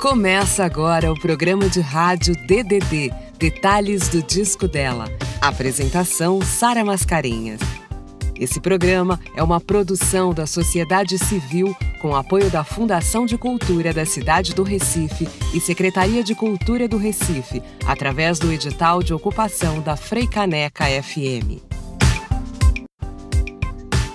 Começa 0.00 0.64
agora 0.64 1.12
o 1.12 1.14
programa 1.14 1.68
de 1.68 1.82
rádio 1.82 2.34
DDD, 2.46 3.12
Detalhes 3.38 4.08
do 4.08 4.22
Disco 4.22 4.66
dela. 4.66 5.04
Apresentação 5.42 6.40
Sara 6.40 6.82
Mascarenhas. 6.82 7.60
Esse 8.34 8.58
programa 8.60 9.20
é 9.36 9.42
uma 9.42 9.60
produção 9.60 10.32
da 10.32 10.46
sociedade 10.46 11.18
civil 11.18 11.76
com 12.00 12.16
apoio 12.16 12.50
da 12.50 12.64
Fundação 12.64 13.26
de 13.26 13.36
Cultura 13.36 13.92
da 13.92 14.06
cidade 14.06 14.54
do 14.54 14.62
Recife 14.62 15.28
e 15.52 15.60
Secretaria 15.60 16.24
de 16.24 16.34
Cultura 16.34 16.88
do 16.88 16.96
Recife, 16.96 17.62
através 17.86 18.38
do 18.38 18.50
edital 18.50 19.02
de 19.02 19.12
ocupação 19.12 19.82
da 19.82 19.98
Freicaneca 19.98 20.86
FM. 20.86 21.69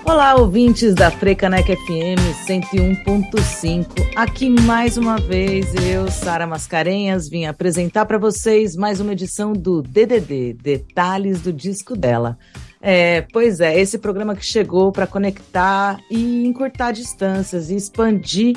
Olá, 0.08 0.36
ouvintes 0.36 0.94
da 0.94 1.10
Frecanec 1.10 1.76
FM 1.76 2.22
101.5. 2.48 4.12
Aqui 4.16 4.50
mais 4.50 4.98
uma 4.98 5.18
vez 5.18 5.74
eu, 5.74 6.10
Sara 6.12 6.46
Mascarenhas, 6.46 7.28
vim 7.28 7.46
apresentar 7.46 8.06
para 8.06 8.20
vocês 8.20 8.76
mais 8.76 9.00
uma 9.00 9.14
edição 9.14 9.52
do 9.52 9.82
DDD, 9.82 10.54
Detalhes 10.54 11.42
do 11.42 11.52
Disco 11.52 11.98
dela. 11.98 12.38
É, 12.80 13.22
pois 13.34 13.60
é, 13.60 13.80
esse 13.80 13.98
programa 13.98 14.36
que 14.36 14.46
chegou 14.46 14.92
para 14.92 15.08
conectar 15.08 16.00
e 16.10 16.46
encurtar 16.46 16.92
distâncias 16.92 17.72
e 17.72 17.76
expandir 17.76 18.56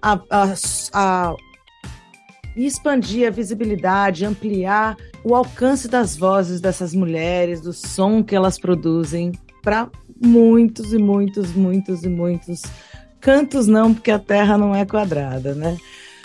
a, 0.00 0.12
a, 0.30 0.54
a 0.92 1.34
expandir 2.56 3.26
a 3.26 3.32
visibilidade, 3.32 4.24
ampliar 4.24 4.96
o 5.24 5.34
alcance 5.34 5.88
das 5.88 6.16
vozes 6.16 6.60
dessas 6.60 6.94
mulheres, 6.94 7.60
do 7.60 7.72
som 7.72 8.22
que 8.22 8.36
elas 8.36 8.60
produzem 8.60 9.32
para 9.60 9.90
muitos 10.24 10.92
e 10.92 10.98
muitos, 10.98 11.52
muitos 11.52 12.02
e 12.02 12.08
muitos 12.08 12.62
cantos 13.20 13.66
não, 13.66 13.94
porque 13.94 14.10
a 14.10 14.18
Terra 14.18 14.58
não 14.58 14.74
é 14.74 14.84
quadrada, 14.84 15.54
né? 15.54 15.76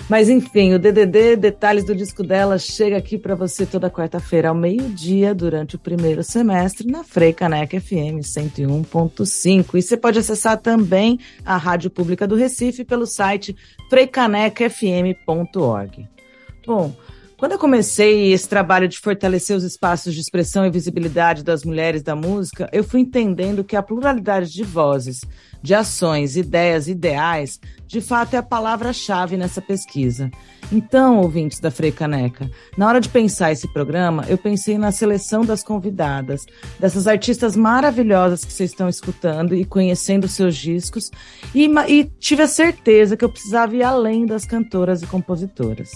Mas 0.07 0.29
enfim, 0.29 0.73
o 0.73 0.79
DDD, 0.79 1.35
detalhes 1.35 1.83
do 1.83 1.95
disco 1.95 2.23
dela, 2.23 2.57
chega 2.57 2.97
aqui 2.97 3.17
para 3.17 3.35
você 3.35 3.65
toda 3.65 3.89
quarta-feira 3.89 4.47
ao 4.49 4.55
meio-dia, 4.55 5.35
durante 5.35 5.75
o 5.75 5.79
primeiro 5.79 6.23
semestre, 6.23 6.89
na 6.89 7.03
Frei 7.03 7.33
Caneca 7.33 7.79
FM 7.79 8.21
101.5. 8.21 9.75
E 9.75 9.81
você 9.81 9.97
pode 9.97 10.19
acessar 10.19 10.57
também 10.57 11.19
a 11.45 11.57
Rádio 11.57 11.89
Pública 11.89 12.27
do 12.27 12.35
Recife 12.35 12.83
pelo 12.83 13.05
site 13.05 13.55
freicanecafm.org. 13.89 16.07
Bom, 16.65 16.93
quando 17.39 17.53
eu 17.53 17.57
comecei 17.57 18.33
esse 18.33 18.49
trabalho 18.49 18.85
de 18.85 18.99
fortalecer 18.99 19.55
os 19.55 19.63
espaços 19.63 20.13
de 20.13 20.19
expressão 20.19 20.65
e 20.65 20.69
visibilidade 20.69 21.41
das 21.41 21.63
mulheres 21.63 22.03
da 22.03 22.13
música, 22.13 22.69
eu 22.73 22.83
fui 22.83 22.99
entendendo 22.99 23.63
que 23.63 23.77
a 23.77 23.81
pluralidade 23.81 24.51
de 24.51 24.61
vozes, 24.61 25.21
de 25.61 25.73
ações, 25.73 26.35
ideias, 26.35 26.89
ideais, 26.89 27.57
de 27.87 28.01
fato 28.01 28.33
é 28.33 28.37
a 28.37 28.43
palavra-chave 28.43 29.37
nessa 29.37 29.61
pesquisa. 29.61 30.29
Então, 30.69 31.19
ouvintes 31.19 31.61
da 31.61 31.71
Frei 31.71 31.93
Caneca, 31.93 32.51
na 32.77 32.85
hora 32.85 32.99
de 32.99 33.07
pensar 33.07 33.53
esse 33.53 33.71
programa, 33.71 34.25
eu 34.27 34.37
pensei 34.37 34.77
na 34.77 34.91
seleção 34.91 35.45
das 35.45 35.63
convidadas, 35.63 36.45
dessas 36.77 37.07
artistas 37.07 37.55
maravilhosas 37.55 38.43
que 38.43 38.51
vocês 38.51 38.71
estão 38.71 38.89
escutando 38.89 39.55
e 39.55 39.63
conhecendo 39.63 40.27
seus 40.27 40.57
discos, 40.57 41.09
e, 41.55 41.71
e 41.87 42.03
tive 42.19 42.43
a 42.43 42.47
certeza 42.47 43.15
que 43.15 43.23
eu 43.23 43.31
precisava 43.31 43.73
ir 43.77 43.83
além 43.83 44.25
das 44.25 44.43
cantoras 44.43 45.01
e 45.01 45.07
compositoras 45.07 45.89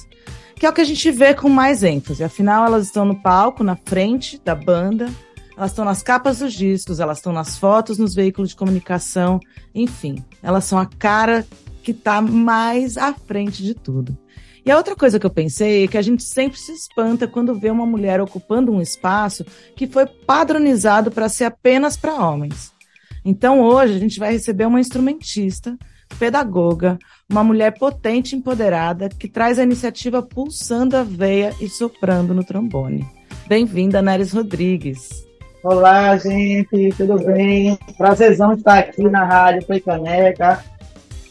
que 0.55 0.65
é 0.65 0.69
o 0.69 0.73
que 0.73 0.81
a 0.81 0.85
gente 0.85 1.11
vê 1.11 1.33
com 1.33 1.49
mais 1.49 1.83
ênfase. 1.83 2.23
Afinal, 2.23 2.65
elas 2.65 2.85
estão 2.85 3.05
no 3.05 3.21
palco, 3.21 3.63
na 3.63 3.75
frente 3.75 4.39
da 4.43 4.55
banda, 4.55 5.09
elas 5.57 5.71
estão 5.71 5.85
nas 5.85 6.01
capas 6.01 6.39
dos 6.39 6.53
discos, 6.53 6.99
elas 6.99 7.19
estão 7.19 7.33
nas 7.33 7.57
fotos, 7.57 7.97
nos 7.97 8.15
veículos 8.15 8.49
de 8.49 8.55
comunicação, 8.55 9.39
enfim, 9.73 10.23
elas 10.41 10.65
são 10.65 10.79
a 10.79 10.85
cara 10.85 11.45
que 11.83 11.91
está 11.91 12.21
mais 12.21 12.97
à 12.97 13.13
frente 13.13 13.61
de 13.61 13.73
tudo. 13.73 14.17
E 14.65 14.71
a 14.71 14.77
outra 14.77 14.95
coisa 14.95 15.19
que 15.19 15.25
eu 15.25 15.29
pensei 15.29 15.83
é 15.83 15.87
que 15.87 15.97
a 15.97 16.01
gente 16.01 16.23
sempre 16.23 16.57
se 16.57 16.71
espanta 16.71 17.27
quando 17.27 17.59
vê 17.59 17.69
uma 17.69 17.85
mulher 17.85 18.21
ocupando 18.21 18.71
um 18.71 18.81
espaço 18.81 19.45
que 19.75 19.85
foi 19.85 20.05
padronizado 20.05 21.11
para 21.11 21.27
ser 21.27 21.43
apenas 21.43 21.97
para 21.97 22.13
homens. 22.13 22.71
Então 23.25 23.61
hoje 23.61 23.95
a 23.95 23.99
gente 23.99 24.19
vai 24.19 24.31
receber 24.31 24.65
uma 24.65 24.79
instrumentista 24.79 25.77
pedagoga, 26.17 26.97
uma 27.33 27.43
mulher 27.43 27.71
potente 27.71 28.35
e 28.35 28.37
empoderada 28.37 29.09
que 29.09 29.27
traz 29.27 29.57
a 29.57 29.63
iniciativa 29.63 30.21
pulsando 30.21 30.95
a 30.95 31.01
veia 31.01 31.51
e 31.59 31.67
soprando 31.67 32.31
no 32.31 32.43
trombone. 32.43 33.07
Bem-vinda, 33.47 34.03
Neres 34.03 34.31
Rodrigues. 34.31 35.27
Olá, 35.63 36.15
gente, 36.15 36.93
tudo 36.95 37.17
bem? 37.25 37.75
Prazerzão 37.97 38.53
estar 38.53 38.77
aqui 38.77 39.01
na 39.09 39.25
Rádio 39.25 39.65
Foi 39.65 39.79
Caneca. 39.79 40.63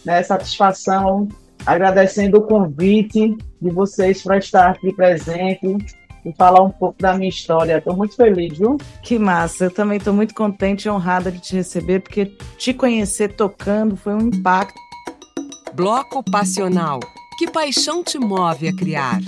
Né, 0.05 0.21
satisfação, 0.25 1.29
agradecendo 1.65 2.39
o 2.39 2.43
convite 2.43 3.37
de 3.61 3.71
vocês 3.71 4.21
para 4.25 4.39
estar 4.39 4.71
aqui 4.71 4.93
presente 4.93 5.77
e 6.25 6.33
falar 6.37 6.63
um 6.65 6.71
pouco 6.71 7.01
da 7.01 7.15
minha 7.15 7.29
história. 7.29 7.79
Estou 7.79 7.97
muito 7.97 8.17
feliz, 8.17 8.59
viu? 8.59 8.77
Que 9.05 9.17
massa! 9.17 9.67
Eu 9.67 9.71
também 9.71 9.99
estou 9.99 10.13
muito 10.13 10.35
contente 10.35 10.87
e 10.87 10.91
honrada 10.91 11.31
de 11.31 11.39
te 11.39 11.55
receber, 11.55 12.01
porque 12.01 12.27
te 12.59 12.75
conhecer 12.75 13.35
tocando 13.35 13.95
foi 13.95 14.15
um 14.15 14.23
impacto. 14.23 14.75
Bloco 15.75 16.23
Passional. 16.31 17.01
Que 17.39 17.51
paixão 17.51 18.05
te 18.05 18.19
move 18.19 18.69
a 18.69 18.77
criar? 18.77 19.21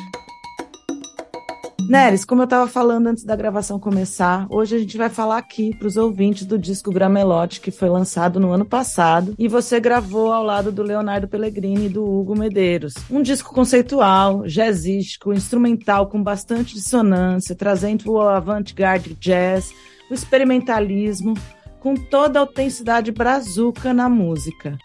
Neres, 1.88 2.22
como 2.22 2.42
eu 2.42 2.44
estava 2.44 2.68
falando 2.68 3.06
antes 3.06 3.24
da 3.24 3.34
gravação 3.34 3.80
começar, 3.80 4.46
hoje 4.50 4.76
a 4.76 4.78
gente 4.78 4.98
vai 4.98 5.08
falar 5.08 5.38
aqui 5.38 5.74
para 5.74 5.88
os 5.88 5.96
ouvintes 5.96 6.44
do 6.44 6.58
disco 6.58 6.92
Gramelote, 6.92 7.62
que 7.62 7.70
foi 7.70 7.88
lançado 7.88 8.38
no 8.38 8.52
ano 8.52 8.64
passado, 8.66 9.34
e 9.38 9.48
você 9.48 9.80
gravou 9.80 10.32
ao 10.32 10.42
lado 10.42 10.70
do 10.70 10.82
Leonardo 10.82 11.26
Pellegrini 11.26 11.86
e 11.86 11.90
do 11.90 12.04
Hugo 12.04 12.38
Medeiros. 12.38 12.92
Um 13.10 13.22
disco 13.22 13.54
conceitual, 13.54 14.46
jazzístico, 14.46 15.32
instrumental 15.32 16.08
com 16.08 16.22
bastante 16.22 16.74
dissonância, 16.74 17.54
trazendo 17.54 18.12
o 18.12 18.20
avant-garde 18.20 19.14
jazz, 19.14 19.72
o 20.10 20.14
experimentalismo, 20.14 21.32
com 21.80 21.94
toda 21.94 22.38
a 22.38 22.42
autenticidade 22.42 23.10
brazuca 23.12 23.94
na 23.94 24.10
música. 24.10 24.78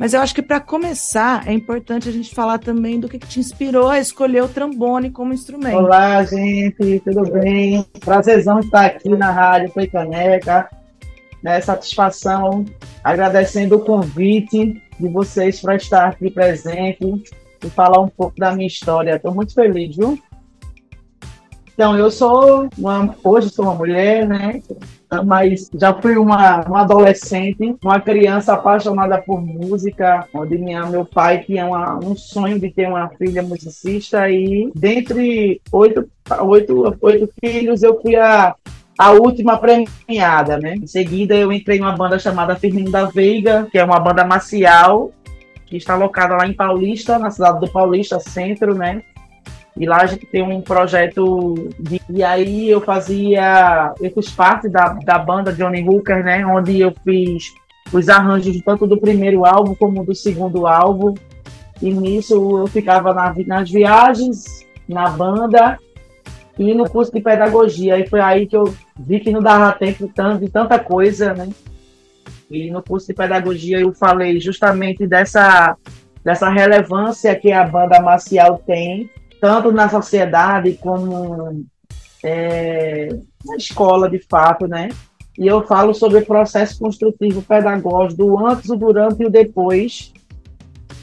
Mas 0.00 0.14
eu 0.14 0.20
acho 0.22 0.34
que 0.34 0.40
para 0.40 0.58
começar 0.60 1.46
é 1.46 1.52
importante 1.52 2.08
a 2.08 2.12
gente 2.12 2.34
falar 2.34 2.56
também 2.56 2.98
do 2.98 3.06
que, 3.06 3.18
que, 3.18 3.26
te 3.26 3.38
inspirou 3.38 3.86
a 3.86 3.98
escolher 3.98 4.42
o 4.42 4.48
trombone 4.48 5.10
como 5.10 5.34
instrumento. 5.34 5.76
Olá, 5.76 6.24
gente, 6.24 7.02
tudo 7.04 7.30
bem? 7.30 7.84
Prazerzão 8.02 8.60
estar 8.60 8.86
aqui 8.86 9.10
na 9.10 9.30
Rádio 9.30 9.70
Foi 9.72 9.86
Caneca. 9.86 10.70
Né, 11.42 11.60
satisfação, 11.60 12.64
agradecendo 13.04 13.76
o 13.76 13.80
convite 13.80 14.82
de 14.98 15.08
vocês 15.08 15.60
para 15.60 15.76
estar 15.76 16.08
aqui 16.08 16.30
presente 16.30 17.22
e 17.62 17.70
falar 17.70 18.00
um 18.00 18.08
pouco 18.08 18.36
da 18.38 18.52
minha 18.52 18.66
história. 18.66 19.16
Estou 19.16 19.34
muito 19.34 19.52
feliz, 19.54 19.96
viu? 19.96 20.18
Então, 21.80 21.96
eu 21.96 22.10
sou 22.10 22.68
uma, 22.76 23.16
hoje 23.24 23.48
sou 23.48 23.64
uma 23.64 23.74
mulher, 23.74 24.28
né? 24.28 24.60
Mas 25.24 25.70
já 25.72 25.94
fui 25.94 26.18
uma, 26.18 26.60
uma 26.66 26.82
adolescente, 26.82 27.74
uma 27.82 27.98
criança 27.98 28.52
apaixonada 28.52 29.16
por 29.16 29.40
música, 29.40 30.28
onde 30.34 30.58
minha, 30.58 30.84
meu 30.84 31.06
pai 31.06 31.42
tinha 31.42 31.64
uma, 31.64 31.96
um 31.96 32.14
sonho 32.14 32.60
de 32.60 32.70
ter 32.70 32.86
uma 32.86 33.08
filha 33.16 33.42
musicista 33.42 34.28
e 34.28 34.70
dentre 34.74 35.62
oito, 35.72 36.06
oito, 36.42 36.98
oito 37.00 37.30
filhos 37.42 37.82
eu 37.82 37.98
fui 37.98 38.14
a, 38.14 38.54
a 38.98 39.12
última 39.12 39.56
premiada, 39.56 40.58
né? 40.58 40.74
Em 40.74 40.86
seguida 40.86 41.34
eu 41.34 41.50
entrei 41.50 41.78
em 41.78 41.80
uma 41.80 41.96
banda 41.96 42.18
chamada 42.18 42.56
Firmino 42.56 42.90
da 42.90 43.06
Veiga, 43.06 43.66
que 43.72 43.78
é 43.78 43.84
uma 43.86 43.98
banda 43.98 44.22
marcial, 44.22 45.12
que 45.64 45.78
está 45.78 45.96
locada 45.96 46.36
lá 46.36 46.46
em 46.46 46.52
Paulista, 46.52 47.18
na 47.18 47.30
cidade 47.30 47.58
do 47.58 47.72
Paulista, 47.72 48.20
centro, 48.20 48.74
né? 48.74 49.02
E 49.76 49.86
lá 49.86 50.02
a 50.02 50.06
gente 50.06 50.26
tem 50.26 50.42
um 50.42 50.60
projeto 50.60 51.68
de... 51.78 52.00
E 52.10 52.22
aí 52.22 52.68
eu 52.68 52.80
fazia. 52.80 53.94
Eu 54.00 54.10
fiz 54.10 54.30
parte 54.30 54.68
da, 54.68 54.94
da 55.04 55.18
banda 55.18 55.52
Johnny 55.52 55.86
Hooker, 55.88 56.24
né? 56.24 56.44
Onde 56.44 56.80
eu 56.80 56.92
fiz 57.04 57.54
os 57.92 58.08
arranjos 58.08 58.60
tanto 58.62 58.86
do 58.86 58.98
primeiro 58.98 59.44
álbum 59.46 59.74
como 59.74 60.04
do 60.04 60.14
segundo 60.14 60.66
álbum. 60.66 61.14
E 61.80 61.92
nisso 61.92 62.58
eu 62.58 62.66
ficava 62.66 63.14
na, 63.14 63.34
nas 63.46 63.70
viagens, 63.70 64.66
na 64.88 65.08
banda 65.08 65.78
e 66.58 66.74
no 66.74 66.88
curso 66.88 67.12
de 67.12 67.20
pedagogia. 67.20 67.98
E 67.98 68.06
foi 68.06 68.20
aí 68.20 68.46
que 68.46 68.56
eu 68.56 68.74
vi 68.98 69.20
que 69.20 69.30
não 69.30 69.40
dava 69.40 69.72
tempo 69.72 70.10
de 70.38 70.48
tanta 70.50 70.78
coisa, 70.78 71.32
né? 71.32 71.48
E 72.50 72.70
no 72.70 72.82
curso 72.82 73.06
de 73.06 73.14
pedagogia 73.14 73.80
eu 73.80 73.92
falei 73.94 74.40
justamente 74.40 75.06
dessa, 75.06 75.76
dessa 76.24 76.50
relevância 76.50 77.34
que 77.34 77.52
a 77.52 77.64
banda 77.64 78.00
marcial 78.00 78.60
tem 78.66 79.08
tanto 79.40 79.72
na 79.72 79.88
sociedade 79.88 80.74
como 80.74 81.64
é, 82.22 83.08
na 83.44 83.56
escola, 83.56 84.08
de 84.08 84.18
fato, 84.28 84.66
né? 84.66 84.88
E 85.38 85.46
eu 85.46 85.62
falo 85.66 85.94
sobre 85.94 86.18
o 86.18 86.26
processo 86.26 86.78
construtivo 86.78 87.40
pedagógico 87.40 88.22
do 88.22 88.46
antes, 88.46 88.68
o 88.68 88.76
durante 88.76 89.22
e 89.22 89.26
o 89.26 89.30
depois 89.30 90.12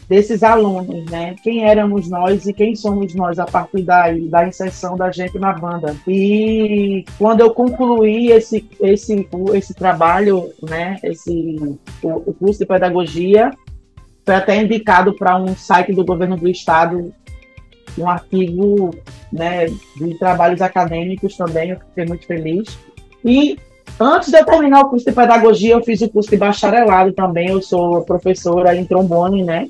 desses 0.07 0.43
alunos, 0.43 1.09
né? 1.09 1.35
Quem 1.43 1.65
éramos 1.65 2.07
nós 2.07 2.45
e 2.45 2.53
quem 2.53 2.75
somos 2.75 3.13
nós 3.15 3.39
a 3.39 3.45
partir 3.45 3.81
daí, 3.81 4.27
da 4.29 4.47
inserção 4.47 4.95
da 4.95 5.11
gente 5.11 5.37
na 5.39 5.53
banda. 5.53 5.95
E 6.07 7.03
quando 7.17 7.41
eu 7.41 7.51
concluí 7.53 8.31
esse, 8.31 8.69
esse, 8.79 9.27
esse 9.53 9.73
trabalho, 9.73 10.49
né? 10.61 10.97
Esse, 11.03 11.57
o, 12.03 12.29
o 12.29 12.33
curso 12.33 12.59
de 12.59 12.65
pedagogia, 12.65 13.51
foi 14.23 14.35
até 14.35 14.61
indicado 14.61 15.13
para 15.13 15.35
um 15.37 15.55
site 15.55 15.93
do 15.93 16.05
governo 16.05 16.37
do 16.37 16.47
estado 16.47 17.13
um 17.97 18.09
artigo 18.09 18.91
né, 19.31 19.65
de 19.65 20.17
trabalhos 20.17 20.61
acadêmicos 20.61 21.35
também, 21.35 21.71
eu 21.71 21.79
fiquei 21.79 22.05
muito 22.05 22.25
feliz. 22.25 22.77
E 23.23 23.57
antes 23.99 24.29
de 24.29 24.37
eu 24.37 24.45
terminar 24.45 24.81
o 24.81 24.89
curso 24.89 25.05
de 25.05 25.11
pedagogia, 25.11 25.73
eu 25.73 25.83
fiz 25.83 26.01
o 26.01 26.09
curso 26.09 26.29
de 26.29 26.37
bacharelado 26.37 27.13
também, 27.13 27.49
eu 27.49 27.61
sou 27.61 28.03
professora 28.03 28.75
em 28.75 28.85
trombone, 28.85 29.43
né? 29.43 29.69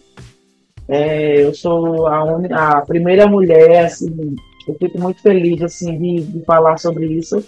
É, 0.88 1.44
eu 1.44 1.54
sou 1.54 2.08
a, 2.08 2.24
un... 2.24 2.46
a, 2.54 2.82
primeira 2.82 3.28
mulher, 3.28 3.86
assim, 3.86 4.36
eu 4.68 4.76
fico 4.76 5.00
muito 5.00 5.22
feliz 5.22 5.62
assim, 5.62 5.98
de, 5.98 6.22
de 6.22 6.46
falar 6.46 6.78
sobre 6.78 7.06
isso, 7.08 7.44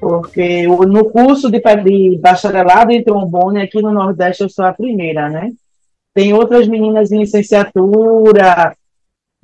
porque 0.00 0.66
no 0.66 1.10
curso 1.10 1.50
de, 1.50 1.60
de 1.60 2.18
bacharelado 2.18 2.92
em 2.92 3.02
trombone 3.02 3.62
aqui 3.62 3.80
no 3.80 3.90
Nordeste 3.90 4.42
eu 4.42 4.48
sou 4.48 4.64
a 4.64 4.72
primeira, 4.72 5.28
né? 5.28 5.50
Tem 6.12 6.32
outras 6.32 6.68
meninas 6.68 7.10
em 7.10 7.18
licenciatura, 7.18 8.76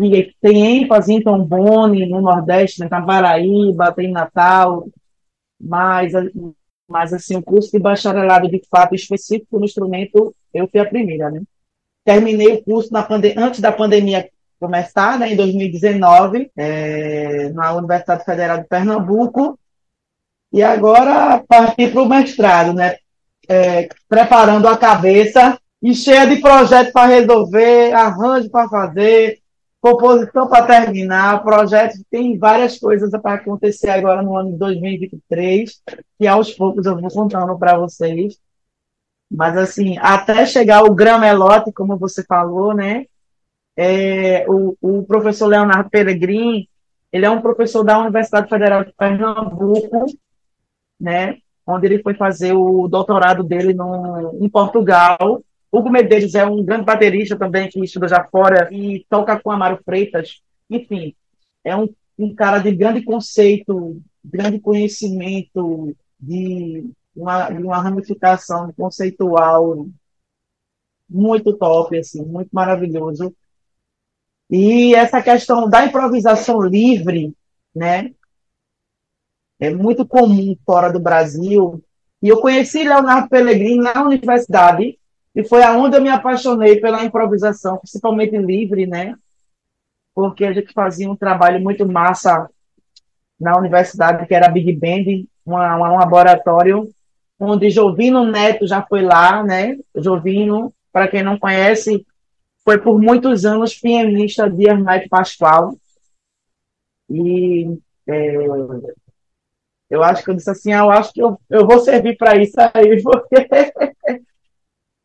que 0.08 0.34
tem 0.40 0.82
ênfase 0.82 1.12
em 1.12 1.22
trombone 1.22 2.08
no 2.08 2.22
Nordeste, 2.22 2.80
né, 2.80 2.88
na 2.90 3.02
Paraíba, 3.02 3.92
tem 3.92 4.10
Natal, 4.10 4.88
mas, 5.60 6.12
mas 6.88 7.12
assim, 7.12 7.36
o 7.36 7.42
curso 7.42 7.70
de 7.70 7.78
bacharelado 7.78 8.48
de 8.48 8.62
fato 8.70 8.94
específico 8.94 9.58
no 9.58 9.64
instrumento, 9.64 10.34
eu 10.54 10.66
fui 10.68 10.80
a 10.80 10.86
primeira, 10.86 11.30
né? 11.30 11.42
Terminei 12.04 12.54
o 12.54 12.64
curso 12.64 12.92
na 12.92 13.06
antes 13.36 13.60
da 13.60 13.70
pandemia 13.70 14.28
começar, 14.58 15.18
né, 15.18 15.32
em 15.32 15.36
2019, 15.36 16.50
é, 16.56 17.50
na 17.50 17.72
Universidade 17.74 18.24
Federal 18.24 18.58
de 18.58 18.68
Pernambuco, 18.68 19.58
e 20.52 20.62
agora 20.62 21.42
parti 21.48 21.88
para 21.88 22.02
o 22.02 22.08
mestrado, 22.08 22.72
né, 22.74 22.96
é, 23.48 23.88
preparando 24.08 24.68
a 24.68 24.76
cabeça 24.76 25.58
e 25.82 25.94
cheia 25.94 26.26
de 26.26 26.36
projetos 26.36 26.92
para 26.92 27.06
resolver, 27.06 27.92
arranjo 27.92 28.50
para 28.50 28.68
fazer, 28.68 29.39
composição 29.80 30.48
para 30.48 30.66
terminar, 30.66 31.42
projetos, 31.42 32.02
tem 32.10 32.38
várias 32.38 32.78
coisas 32.78 33.10
para 33.10 33.34
acontecer 33.34 33.88
agora 33.90 34.22
no 34.22 34.36
ano 34.36 34.52
de 34.52 34.58
2023, 34.58 35.82
que 36.18 36.26
aos 36.26 36.52
poucos 36.52 36.86
eu 36.86 37.00
vou 37.00 37.10
contando 37.10 37.58
para 37.58 37.78
vocês. 37.78 38.38
Mas, 39.30 39.56
assim, 39.56 39.96
até 39.98 40.44
chegar 40.44 40.82
o 40.82 40.94
gramelote, 40.94 41.72
como 41.72 41.96
você 41.96 42.24
falou, 42.24 42.74
né? 42.74 43.06
É, 43.76 44.44
o, 44.48 44.76
o 44.80 45.02
professor 45.04 45.46
Leonardo 45.46 45.88
Peregrin, 45.88 46.66
ele 47.12 47.24
é 47.24 47.30
um 47.30 47.40
professor 47.40 47.84
da 47.84 47.98
Universidade 47.98 48.48
Federal 48.48 48.84
de 48.84 48.92
Pernambuco, 48.92 50.06
né? 51.00 51.38
Onde 51.66 51.86
ele 51.86 52.02
foi 52.02 52.14
fazer 52.14 52.52
o 52.52 52.88
doutorado 52.88 53.44
dele 53.44 53.72
no, 53.72 54.36
em 54.44 54.48
Portugal. 54.48 55.42
Hugo 55.72 55.90
Medeiros 55.90 56.34
é 56.34 56.44
um 56.44 56.64
grande 56.64 56.84
baterista 56.84 57.38
também, 57.38 57.68
que 57.68 57.82
estuda 57.82 58.08
já 58.08 58.24
fora 58.24 58.68
e 58.72 59.06
toca 59.08 59.38
com 59.38 59.50
Amaro 59.50 59.80
Freitas. 59.84 60.42
Enfim, 60.68 61.14
é 61.64 61.76
um, 61.76 61.88
um 62.18 62.34
cara 62.34 62.58
de 62.58 62.74
grande 62.74 63.02
conceito, 63.02 64.00
grande 64.24 64.58
conhecimento, 64.58 65.96
de 66.18 66.90
uma, 67.14 67.48
uma 67.48 67.82
ramificação 67.82 68.72
conceitual 68.72 69.86
muito 71.08 71.56
top, 71.56 71.98
assim, 71.98 72.24
muito 72.24 72.50
maravilhoso. 72.52 73.34
E 74.48 74.94
essa 74.94 75.22
questão 75.22 75.68
da 75.68 75.84
improvisação 75.84 76.60
livre, 76.60 77.34
né, 77.74 78.12
é 79.58 79.70
muito 79.70 80.06
comum 80.06 80.56
fora 80.64 80.92
do 80.92 81.00
Brasil. 81.00 81.82
E 82.22 82.28
eu 82.28 82.40
conheci 82.40 82.82
Leonardo 82.82 83.28
Pellegrini 83.28 83.78
na 83.78 84.04
universidade, 84.04 84.98
e 85.34 85.44
foi 85.44 85.62
aonde 85.62 85.96
eu 85.96 86.02
me 86.02 86.08
apaixonei 86.08 86.80
pela 86.80 87.04
improvisação, 87.04 87.78
principalmente 87.78 88.36
livre, 88.36 88.86
né? 88.86 89.14
Porque 90.14 90.44
a 90.44 90.52
gente 90.52 90.72
fazia 90.72 91.10
um 91.10 91.16
trabalho 91.16 91.60
muito 91.60 91.86
massa 91.86 92.48
na 93.38 93.56
universidade, 93.56 94.26
que 94.26 94.34
era 94.34 94.48
Big 94.48 94.72
Band, 94.74 95.24
uma, 95.46 95.76
um 95.76 95.98
laboratório 95.98 96.88
onde 97.38 97.70
Jovino 97.70 98.24
Neto 98.24 98.66
já 98.66 98.82
foi 98.82 99.02
lá, 99.02 99.42
né? 99.42 99.78
Jovino, 99.96 100.74
para 100.92 101.08
quem 101.08 101.22
não 101.22 101.38
conhece, 101.38 102.06
foi 102.62 102.78
por 102.78 103.00
muitos 103.00 103.46
anos 103.46 103.74
pianista 103.74 104.48
de 104.50 104.68
Hermeto 104.68 105.08
Pascoal. 105.08 105.74
E 107.08 107.78
é, 108.06 108.36
eu 109.88 110.02
acho 110.02 110.22
que 110.22 110.30
eu 110.30 110.34
disse 110.34 110.50
assim, 110.50 110.72
ah, 110.72 110.80
eu 110.80 110.90
acho 110.90 111.12
que 111.12 111.22
eu, 111.22 111.40
eu 111.48 111.66
vou 111.66 111.80
servir 111.80 112.16
para 112.16 112.36
isso 112.36 112.54
aí, 112.74 113.00
porque 113.02 113.48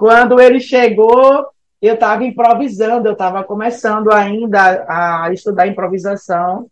quando 0.06 0.40
ele 0.40 0.60
chegou, 0.60 1.48
eu 1.82 1.96
estava 1.96 2.24
improvisando, 2.24 3.08
eu 3.08 3.14
estava 3.14 3.44
começando 3.44 4.14
ainda 4.14 4.86
a 4.88 5.34
estudar 5.34 5.66
improvisação, 5.66 6.70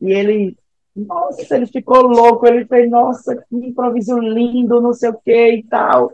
e 0.00 0.10
ele 0.10 0.56
nossa, 0.96 1.54
ele 1.54 1.68
ficou 1.68 2.02
louco, 2.02 2.48
ele 2.48 2.66
fez, 2.66 2.90
nossa, 2.90 3.36
que 3.36 3.54
improviso 3.54 4.18
lindo, 4.18 4.80
não 4.80 4.92
sei 4.92 5.10
o 5.10 5.20
que 5.20 5.52
e 5.52 5.62
tal. 5.62 6.12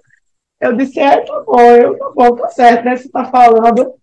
Eu 0.61 0.76
disse, 0.76 1.00
é, 1.00 1.23
tá 1.23 1.41
bom, 1.41 1.58
eu 1.58 1.96
tá 1.99 2.11
bom, 2.14 2.37
tá 2.37 2.49
certo, 2.49 2.85
né? 2.85 2.94
Você 2.94 3.08
tá 3.08 3.25
falando. 3.25 3.94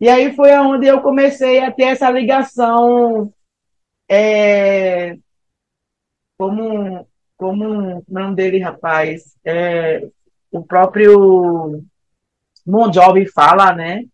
E 0.00 0.08
aí 0.08 0.32
foi 0.36 0.56
onde 0.56 0.86
eu 0.86 1.02
comecei 1.02 1.58
a 1.58 1.72
ter 1.72 1.86
essa 1.86 2.08
ligação 2.08 3.32
é, 4.08 5.16
como, 6.38 7.04
como 7.36 7.98
o 7.98 8.04
nome 8.08 8.36
dele, 8.36 8.60
rapaz, 8.60 9.36
é, 9.44 10.06
o 10.54 10.62
próprio 10.62 11.82
Bon 12.64 12.92
Jovi 12.92 13.26
fala, 13.26 13.74
né? 13.74 14.04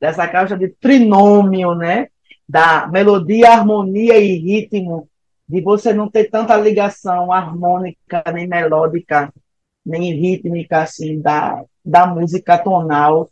Dessa 0.00 0.26
caixa 0.26 0.56
de 0.56 0.68
trinômio, 0.68 1.74
né? 1.74 2.08
Da 2.48 2.86
melodia, 2.86 3.50
harmonia 3.50 4.18
e 4.18 4.38
ritmo 4.38 5.08
de 5.48 5.60
você 5.60 5.92
não 5.92 6.10
ter 6.10 6.30
tanta 6.30 6.56
ligação 6.56 7.32
harmônica, 7.32 8.22
nem 8.32 8.46
melódica, 8.46 9.32
nem 9.84 10.12
rítmica, 10.14 10.82
assim, 10.82 11.20
da, 11.20 11.64
da 11.84 12.06
música 12.06 12.58
tonal. 12.58 13.30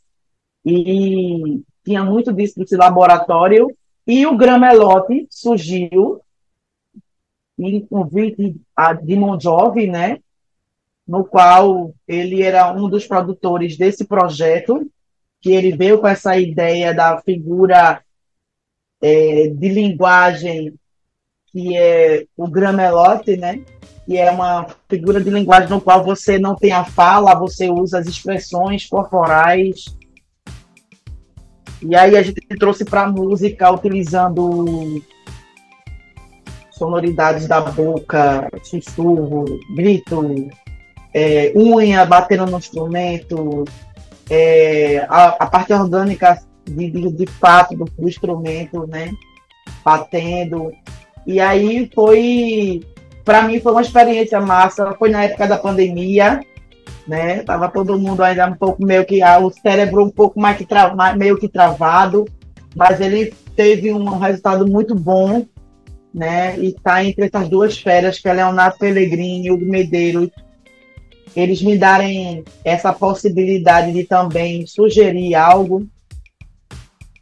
E 0.65 1.63
tinha 1.85 2.05
muito 2.05 2.33
disso 2.33 2.59
desse 2.59 2.77
laboratório. 2.77 3.75
E 4.07 4.27
o 4.27 4.37
Gramelote 4.37 5.27
surgiu 5.31 6.21
em 7.59 7.85
convite 7.87 8.57
de 9.03 9.17
Mon 9.17 9.39
Jovi, 9.41 9.87
né? 9.87 10.19
No 11.07 11.25
qual 11.25 11.95
ele 12.07 12.43
era 12.43 12.73
um 12.73 12.89
dos 12.89 13.07
produtores 13.07 13.77
desse 13.77 14.05
projeto, 14.05 14.91
que 15.41 15.53
ele 15.53 15.77
veio 15.77 16.01
com 16.01 16.09
essa 16.09 16.37
ideia 16.37 16.93
da 16.93 17.21
figura 17.21 18.03
é, 19.01 19.49
de 19.49 19.69
linguagem 19.69 20.75
que 21.57 21.75
é 21.75 22.27
o 22.37 22.47
gramelote, 22.47 23.35
né? 23.37 23.63
Que 24.05 24.19
é 24.19 24.31
uma 24.31 24.67
figura 24.89 25.23
de 25.23 25.31
linguagem 25.31 25.71
no 25.71 25.81
qual 25.81 26.05
você 26.05 26.39
não 26.39 26.55
tem 26.55 26.71
a 26.71 26.85
fala, 26.85 27.35
você 27.35 27.71
usa 27.71 27.99
as 27.99 28.07
expressões 28.07 28.87
corporais. 28.87 29.87
E 31.81 31.97
aí 31.97 32.15
a 32.15 32.23
gente 32.23 32.41
trouxe 32.59 32.85
para 32.85 33.05
a 33.05 33.11
música 33.11 33.71
utilizando 33.71 35.03
sonoridades 36.73 37.49
da 37.49 37.63
boca, 37.63 38.51
sussurro, 38.63 39.47
grito, 39.75 40.51
é, 41.17 41.51
unha 41.57 42.05
batendo 42.05 42.45
no 42.45 42.59
instrumento, 42.59 43.65
é, 44.29 45.07
a, 45.09 45.29
a, 45.29 45.47
parte 45.47 45.73
orgânica 45.73 46.39
de, 46.67 46.91
de, 46.91 47.11
de 47.11 47.27
fato 47.27 47.75
do, 47.75 47.87
do, 47.87 48.07
instrumento, 48.07 48.87
né? 48.87 49.11
Batendo. 49.83 50.71
E 51.27 51.41
aí 51.41 51.91
foi, 51.95 52.83
para 53.25 53.41
mim 53.43 53.61
foi 53.61 53.73
uma 53.73 53.81
experiência 53.81 54.39
massa. 54.43 54.95
Foi 54.99 55.09
na 55.09 55.25
época 55.25 55.47
da 55.47 55.57
pandemia, 55.57 56.41
né? 57.09 57.43
Tava 57.45 57.71
todo 57.71 57.99
mundo 57.99 58.23
ainda 58.23 58.47
um 58.47 58.55
pouco 58.55 58.85
meio 58.85 59.07
que 59.07 59.23
ah, 59.23 59.39
o 59.39 59.51
cérebro 59.51 60.05
um 60.05 60.11
pouco 60.11 60.39
mais 60.39 60.59
que 60.59 60.67
tra, 60.67 60.95
meio 61.17 61.39
que 61.39 61.49
travado, 61.49 62.27
mas 62.75 63.01
ele 63.01 63.33
teve 63.57 63.91
um 63.91 64.19
resultado 64.19 64.67
muito 64.67 64.95
bom, 64.95 65.47
né? 66.13 66.59
E 66.59 66.75
tá 66.75 67.03
entre 67.03 67.25
essas 67.25 67.49
duas 67.49 67.79
férias, 67.79 68.19
que 68.19 68.29
é 68.29 68.35
Leonardo 68.35 68.77
Pellegrini 68.77 69.47
e 69.47 69.51
o 69.51 69.57
Medeiros, 69.57 70.29
eles 71.37 71.63
me 71.63 71.77
darem 71.77 72.43
essa 72.65 72.93
possibilidade 72.93 73.93
de 73.93 74.05
também 74.05 74.67
sugerir 74.67 75.35
algo, 75.35 75.87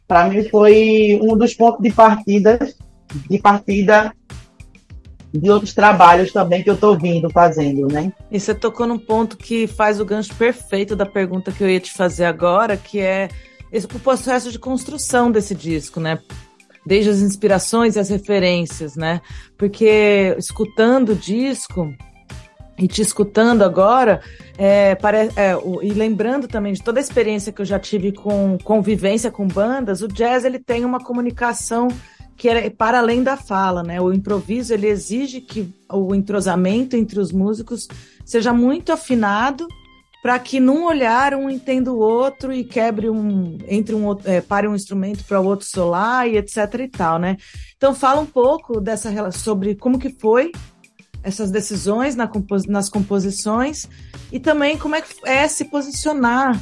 para 0.07 0.29
mim 0.29 0.47
foi 0.49 1.19
um 1.21 1.37
dos 1.37 1.53
pontos 1.53 1.81
de 1.81 1.91
partida 1.91 2.57
de 3.29 3.37
partida 3.39 4.13
de 5.33 5.49
outros 5.49 5.73
trabalhos 5.73 6.31
também 6.31 6.63
que 6.63 6.69
eu 6.69 6.75
estou 6.75 6.97
vindo 6.97 7.29
fazendo, 7.29 7.87
né? 7.87 8.11
E 8.31 8.39
você 8.39 8.55
tocou 8.55 8.87
num 8.87 8.97
ponto 8.97 9.37
que 9.37 9.67
faz 9.67 9.99
o 9.99 10.05
gancho 10.05 10.33
perfeito 10.35 10.95
da 10.95 11.05
pergunta 11.05 11.51
que 11.51 11.63
eu 11.63 11.69
ia 11.69 11.79
te 11.79 11.91
fazer 11.91 12.25
agora, 12.25 12.77
que 12.77 12.99
é 12.99 13.27
esse, 13.71 13.85
o 13.85 13.99
processo 13.99 14.51
de 14.51 14.57
construção 14.57 15.29
desse 15.29 15.53
disco, 15.53 15.99
né? 15.99 16.19
Desde 16.85 17.09
as 17.09 17.19
inspirações 17.19 17.95
e 17.95 17.99
as 17.99 18.09
referências, 18.09 18.95
né? 18.95 19.19
Porque 19.57 20.35
escutando 20.37 21.09
o 21.09 21.15
disco, 21.15 21.93
e 22.77 22.87
te 22.87 23.01
escutando 23.01 23.63
agora, 23.63 24.21
é, 24.57 24.95
pare, 24.95 25.29
é, 25.35 25.55
o, 25.55 25.81
e 25.81 25.89
lembrando 25.91 26.47
também 26.47 26.73
de 26.73 26.83
toda 26.83 26.99
a 26.99 27.01
experiência 27.01 27.51
que 27.51 27.61
eu 27.61 27.65
já 27.65 27.79
tive 27.79 28.11
com 28.11 28.57
convivência 28.63 29.31
com 29.31 29.47
bandas, 29.47 30.01
o 30.01 30.07
jazz 30.07 30.43
ele 30.43 30.59
tem 30.59 30.83
uma 30.83 30.99
comunicação 30.99 31.87
que 32.37 32.49
é 32.49 32.69
para 32.69 32.99
além 32.99 33.23
da 33.23 33.37
fala, 33.37 33.81
né? 33.81 34.01
O 34.01 34.11
improviso 34.11 34.73
ele 34.73 34.87
exige 34.87 35.39
que 35.39 35.73
o 35.89 36.13
entrosamento 36.13 36.97
entre 36.97 37.19
os 37.19 37.31
músicos 37.31 37.87
seja 38.25 38.51
muito 38.51 38.91
afinado 38.91 39.67
para 40.21 40.37
que 40.39 40.59
num 40.59 40.85
olhar 40.85 41.33
um 41.33 41.49
entenda 41.49 41.93
o 41.93 41.99
outro 41.99 42.51
e 42.51 42.63
quebre 42.63 43.09
um 43.09 43.57
entre 43.67 43.95
um 43.95 44.17
é, 44.25 44.41
pare 44.41 44.67
um 44.67 44.75
instrumento 44.75 45.23
para 45.23 45.39
o 45.39 45.45
outro 45.45 45.65
solar 45.65 46.27
e 46.27 46.35
etc 46.35 46.57
e 46.79 46.87
tal, 46.89 47.19
né? 47.19 47.37
Então 47.77 47.93
fala 47.93 48.19
um 48.19 48.25
pouco 48.25 48.81
dessa 48.81 49.31
sobre 49.31 49.75
como 49.75 49.99
que 49.99 50.09
foi 50.09 50.51
essas 51.25 51.49
decisões 51.49 52.15
na 52.15 52.27
compos 52.27 52.67
nas 52.67 52.87
composições 52.87 53.89
e 54.31 54.39
também 54.39 54.77
como 54.77 54.95
é 54.95 55.01
que 55.01 55.09
é 55.25 55.47
se 55.47 55.65
posicionar 55.65 56.61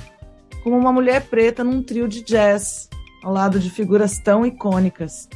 como 0.63 0.77
uma 0.77 0.93
mulher 0.93 1.25
preta 1.25 1.65
num 1.65 1.83
trio 1.83 2.07
de 2.07 2.23
jazz 2.23 2.89
ao 3.21 3.33
lado 3.33 3.59
de 3.59 3.69
figuras 3.69 4.17
tão 4.19 4.45
icônicas. 4.45 5.27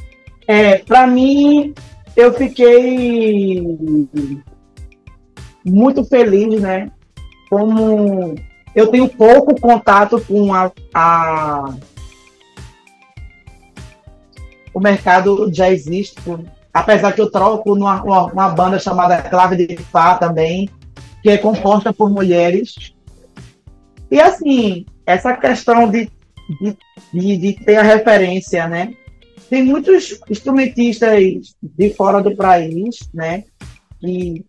É, 0.46 0.78
para 0.78 1.06
mim, 1.06 1.74
eu 2.16 2.32
fiquei 2.32 3.62
muito 5.62 6.02
feliz, 6.04 6.58
né? 6.58 6.90
Como 7.50 8.34
eu 8.74 8.86
tenho 8.86 9.08
pouco 9.08 9.60
contato 9.60 10.18
com 10.26 10.54
a, 10.54 10.72
a 10.94 11.74
o 14.72 14.80
mercado 14.80 15.50
jazzístico, 15.50 16.44
apesar 16.78 17.12
que 17.12 17.20
eu 17.20 17.30
troco 17.30 17.74
numa 17.74 18.02
uma, 18.02 18.26
uma 18.26 18.48
banda 18.50 18.78
chamada 18.78 19.20
Clave 19.22 19.66
de 19.66 19.76
Fá 19.76 20.16
também, 20.16 20.68
que 21.22 21.30
é 21.30 21.36
composta 21.38 21.92
por 21.92 22.08
mulheres. 22.10 22.94
E 24.10 24.20
assim, 24.20 24.86
essa 25.04 25.34
questão 25.34 25.90
de, 25.90 26.10
de, 26.60 26.76
de, 27.12 27.36
de 27.36 27.52
ter 27.64 27.76
a 27.76 27.82
referência, 27.82 28.68
né? 28.68 28.94
Tem 29.50 29.64
muitos 29.64 30.20
instrumentistas 30.30 31.56
de 31.62 31.90
fora 31.94 32.22
do 32.22 32.36
país, 32.36 33.08
né? 33.12 33.44
Que, 34.00 34.44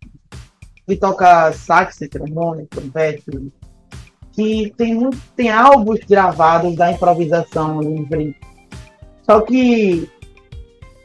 que 0.88 0.96
toca 0.96 1.52
sax, 1.54 1.98
trombone, 2.12 2.68
trompete, 2.68 3.52
que 4.34 4.72
tem, 4.78 5.10
tem 5.36 5.50
álbuns 5.50 6.00
gravados 6.08 6.76
da 6.76 6.92
improvisação 6.92 7.82
livre. 7.82 8.36
Só 9.24 9.42
que 9.42 10.10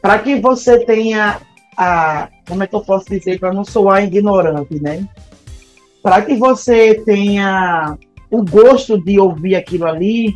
para 0.04 0.18
que 0.18 0.38
você 0.38 0.84
tenha 0.84 1.40
a. 1.78 2.28
Como 2.46 2.62
é 2.62 2.66
que 2.66 2.74
eu 2.74 2.82
posso 2.82 3.06
dizer 3.08 3.40
para 3.40 3.54
não 3.54 3.64
soar 3.64 4.04
ignorante, 4.04 4.78
né? 4.78 5.08
Para 6.02 6.20
que 6.20 6.36
você 6.36 7.02
tenha 7.06 7.96
o 8.30 8.44
gosto 8.44 9.02
de 9.02 9.18
ouvir 9.18 9.56
aquilo 9.56 9.86
ali, 9.86 10.34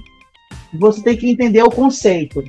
você 0.72 1.02
tem 1.02 1.18
que 1.18 1.30
entender 1.30 1.62
o 1.62 1.70
conceito. 1.70 2.42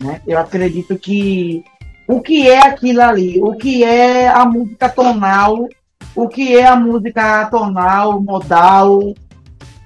Né? 0.00 0.22
Eu 0.24 0.38
acredito 0.38 0.96
que 0.96 1.64
o 2.06 2.20
que 2.20 2.48
é 2.48 2.64
aquilo 2.64 3.02
ali, 3.02 3.42
o 3.42 3.56
que 3.56 3.82
é 3.82 4.28
a 4.28 4.44
música 4.44 4.88
tonal, 4.88 5.68
o 6.14 6.28
que 6.28 6.56
é 6.56 6.68
a 6.68 6.76
música 6.76 7.46
tonal, 7.46 8.22
modal, 8.22 9.12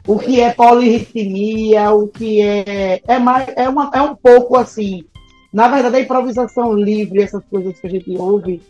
o 0.06 0.18
que 0.18 0.38
é 0.38 0.52
polirritmia, 0.52 1.92
o 1.92 2.08
que 2.08 2.42
é 2.42 3.00
é 3.08 3.18
mais 3.18 3.48
é, 3.56 3.66
uma, 3.70 3.90
é 3.94 4.02
um 4.02 4.14
pouco 4.14 4.58
assim. 4.58 5.06
Na 5.52 5.68
verdade, 5.68 5.97
a 5.97 6.00
improvisação 6.00 6.73
livre, 6.75 7.23
essas 7.23 7.44
coisas 7.44 7.78
que 7.78 7.87
a 7.87 7.90
gente 7.90 8.11
ouve, 8.16 8.62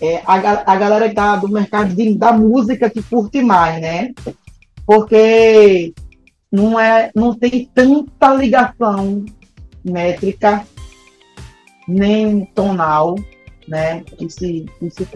é 0.00 0.22
a, 0.26 0.72
a 0.72 0.76
galera 0.76 1.36
do 1.36 1.48
mercado 1.48 1.94
de, 1.94 2.14
da 2.16 2.32
música 2.32 2.90
que 2.90 3.02
curte 3.02 3.42
mais, 3.42 3.80
né? 3.80 4.12
Porque 4.86 5.92
não 6.50 6.80
é 6.80 7.10
não 7.14 7.34
tem 7.34 7.70
tanta 7.72 8.34
ligação 8.34 9.24
métrica, 9.84 10.66
nem 11.86 12.44
tonal, 12.54 13.14
né? 13.68 14.00
Que 14.00 14.28
se, 14.28 14.66
que 14.78 14.90
se, 14.90 15.06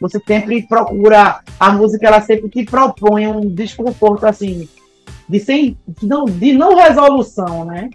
você 0.00 0.20
sempre 0.26 0.66
procura, 0.66 1.40
a 1.58 1.72
música 1.72 2.06
ela 2.06 2.20
sempre 2.20 2.48
te 2.48 2.64
propõe 2.64 3.26
um 3.26 3.48
desconforto 3.48 4.24
assim, 4.26 4.68
de, 5.28 5.38
sem, 5.38 5.76
de, 5.86 6.06
não, 6.06 6.24
de 6.24 6.52
não 6.52 6.74
resolução, 6.74 7.64
né? 7.64 7.90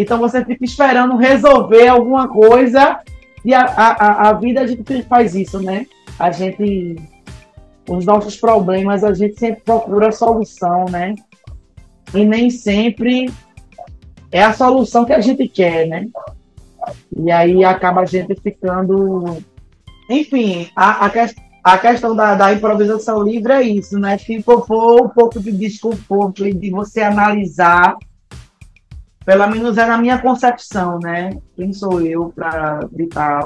Então 0.00 0.18
você 0.18 0.42
fica 0.42 0.64
esperando 0.64 1.14
resolver 1.16 1.86
alguma 1.88 2.26
coisa 2.26 3.00
e 3.44 3.52
a, 3.52 3.60
a, 3.60 4.30
a 4.30 4.32
vida 4.32 4.62
a 4.62 4.66
gente 4.66 5.02
faz 5.02 5.34
isso, 5.34 5.60
né? 5.60 5.86
A 6.18 6.30
gente, 6.30 6.96
os 7.86 8.06
nossos 8.06 8.34
problemas, 8.34 9.04
a 9.04 9.12
gente 9.12 9.38
sempre 9.38 9.60
procura 9.60 10.10
solução, 10.10 10.86
né? 10.86 11.14
E 12.14 12.24
nem 12.24 12.48
sempre 12.48 13.30
é 14.32 14.42
a 14.42 14.54
solução 14.54 15.04
que 15.04 15.12
a 15.12 15.20
gente 15.20 15.46
quer, 15.46 15.86
né? 15.86 16.08
E 17.14 17.30
aí 17.30 17.62
acaba 17.62 18.00
a 18.00 18.06
gente 18.06 18.34
ficando. 18.40 19.36
Enfim, 20.08 20.70
a, 20.74 21.04
a, 21.04 21.10
a 21.62 21.78
questão 21.78 22.16
da, 22.16 22.34
da, 22.34 22.54
improvisação 22.54 23.22
livre 23.22 23.52
é 23.52 23.62
isso, 23.62 23.98
né? 23.98 24.16
For 24.42 25.04
um 25.04 25.08
pouco 25.10 25.38
de 25.38 25.52
desconforto 25.52 26.46
e 26.46 26.54
de 26.54 26.70
você 26.70 27.02
analisar, 27.02 27.98
pelo 29.24 29.46
menos 29.48 29.76
é 29.76 29.86
na 29.86 29.98
minha 29.98 30.18
concepção, 30.18 30.98
né? 31.02 31.30
Quem 31.56 31.72
sou 31.72 32.00
eu 32.00 32.32
para 32.34 32.80
gritar? 32.92 33.42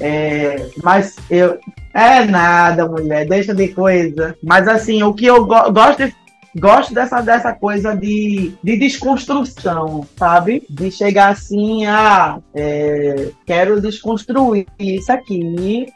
É, 0.00 0.68
mas 0.82 1.16
eu. 1.30 1.58
É 1.92 2.24
nada, 2.24 2.86
mulher, 2.86 3.26
deixa 3.26 3.54
de 3.54 3.68
coisa. 3.68 4.36
Mas 4.42 4.68
assim, 4.68 5.02
o 5.02 5.14
que 5.14 5.26
eu 5.26 5.46
go 5.46 5.72
gosto 5.72 6.04
de 6.04 6.14
gosto 6.58 6.94
dessa, 6.94 7.20
dessa 7.20 7.52
coisa 7.52 7.94
de, 7.94 8.54
de 8.62 8.76
desconstrução, 8.76 10.06
sabe? 10.16 10.64
De 10.68 10.90
chegar 10.90 11.28
assim, 11.28 11.84
ah, 11.86 12.38
é, 12.54 13.30
quero 13.44 13.80
desconstruir 13.80 14.66
isso 14.78 15.12
aqui. 15.12 15.86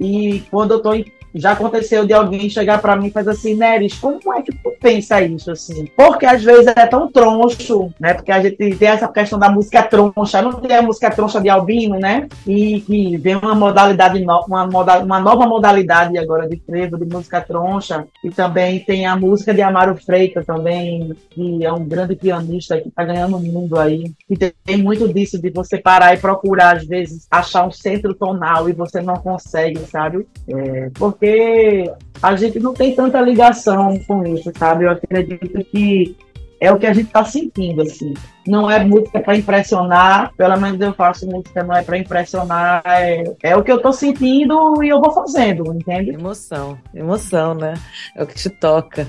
E 0.00 0.42
quando 0.50 0.72
eu 0.72 0.80
tô 0.80 0.92
já 1.34 1.52
aconteceu 1.52 2.06
de 2.06 2.12
alguém 2.12 2.48
chegar 2.48 2.80
para 2.80 2.96
mim 2.96 3.08
e 3.08 3.12
fazer 3.12 3.30
assim, 3.30 3.54
Neres, 3.54 3.94
como 3.94 4.34
é 4.34 4.42
que 4.42 4.52
tu 4.52 4.72
pensa 4.80 5.20
isso 5.22 5.50
assim? 5.50 5.86
Porque 5.96 6.26
às 6.26 6.42
vezes 6.42 6.66
é 6.68 6.86
tão 6.86 7.10
troncho, 7.10 7.92
né? 7.98 8.14
Porque 8.14 8.32
a 8.32 8.40
gente 8.42 8.56
tem 8.56 8.88
essa 8.88 9.08
questão 9.08 9.38
da 9.38 9.50
música 9.50 9.82
troncha, 9.82 10.42
não 10.42 10.52
tem 10.52 10.76
a 10.76 10.82
música 10.82 11.10
troncha 11.10 11.40
de 11.40 11.48
Albino, 11.48 11.98
né? 11.98 12.28
E 12.46 12.80
que 12.80 13.16
vem 13.16 13.36
uma 13.36 13.54
modalidade 13.54 14.22
uma, 14.22 14.66
moda, 14.66 14.98
uma 15.00 15.20
nova 15.20 15.46
modalidade 15.46 16.16
agora 16.18 16.48
de 16.48 16.56
frevo, 16.56 16.98
de 16.98 17.04
música 17.04 17.40
troncha. 17.40 18.06
E 18.24 18.30
também 18.30 18.80
tem 18.80 19.06
a 19.06 19.16
música 19.16 19.52
de 19.52 19.62
Amaro 19.62 19.96
Freitas 19.96 20.46
também, 20.46 21.14
que 21.30 21.64
é 21.64 21.72
um 21.72 21.84
grande 21.84 22.16
pianista 22.16 22.80
que 22.80 22.88
está 22.88 23.04
ganhando 23.04 23.36
o 23.36 23.40
mundo 23.40 23.78
aí. 23.78 24.12
E 24.28 24.36
tem 24.36 24.76
muito 24.76 25.12
disso 25.12 25.40
de 25.40 25.50
você 25.50 25.78
parar 25.78 26.14
e 26.14 26.18
procurar, 26.18 26.76
às 26.76 26.86
vezes, 26.86 27.26
achar 27.30 27.66
um 27.66 27.70
centro 27.70 28.14
tonal 28.14 28.68
e 28.68 28.72
você 28.72 29.00
não 29.00 29.14
consegue, 29.14 29.80
sabe? 29.80 30.26
É, 30.48 30.90
porque 30.94 31.19
porque 31.20 31.92
a 32.22 32.34
gente 32.34 32.58
não 32.58 32.72
tem 32.72 32.94
tanta 32.94 33.20
ligação 33.20 33.98
com 34.08 34.26
isso, 34.26 34.50
sabe? 34.58 34.84
Eu 34.84 34.90
acredito 34.90 35.62
que 35.66 36.16
é 36.58 36.72
o 36.72 36.78
que 36.78 36.86
a 36.86 36.92
gente 36.92 37.06
está 37.06 37.24
sentindo, 37.24 37.82
assim. 37.82 38.14
Não 38.46 38.70
é 38.70 38.82
música 38.82 39.20
para 39.20 39.36
impressionar, 39.36 40.32
pelo 40.34 40.58
menos 40.58 40.80
eu 40.80 40.94
faço 40.94 41.26
música, 41.26 41.62
não 41.62 41.74
é 41.74 41.82
para 41.82 41.98
impressionar, 41.98 42.82
é, 42.86 43.24
é 43.42 43.56
o 43.56 43.62
que 43.62 43.70
eu 43.70 43.76
estou 43.76 43.92
sentindo 43.92 44.82
e 44.82 44.88
eu 44.88 45.00
vou 45.00 45.12
fazendo, 45.12 45.72
entende? 45.72 46.10
Emoção, 46.10 46.78
emoção, 46.94 47.54
né? 47.54 47.74
É 48.16 48.22
o 48.22 48.26
que 48.26 48.34
te 48.34 48.48
toca. 48.48 49.06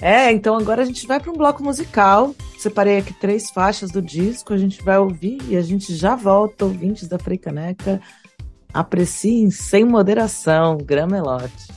É, 0.00 0.30
então 0.32 0.56
agora 0.56 0.82
a 0.82 0.84
gente 0.84 1.06
vai 1.06 1.18
para 1.18 1.30
um 1.30 1.36
bloco 1.36 1.62
musical. 1.62 2.34
Separei 2.58 2.98
aqui 2.98 3.12
três 3.14 3.50
faixas 3.50 3.90
do 3.90 4.02
disco, 4.02 4.52
a 4.52 4.58
gente 4.58 4.82
vai 4.82 4.98
ouvir 4.98 5.38
e 5.48 5.56
a 5.56 5.62
gente 5.62 5.94
já 5.94 6.14
volta, 6.14 6.64
ouvintes 6.64 7.08
da 7.08 7.18
Freicaneca. 7.18 8.00
Apreciem 8.74 9.52
sem 9.52 9.84
moderação, 9.84 10.76
Gramelote. 10.76 11.68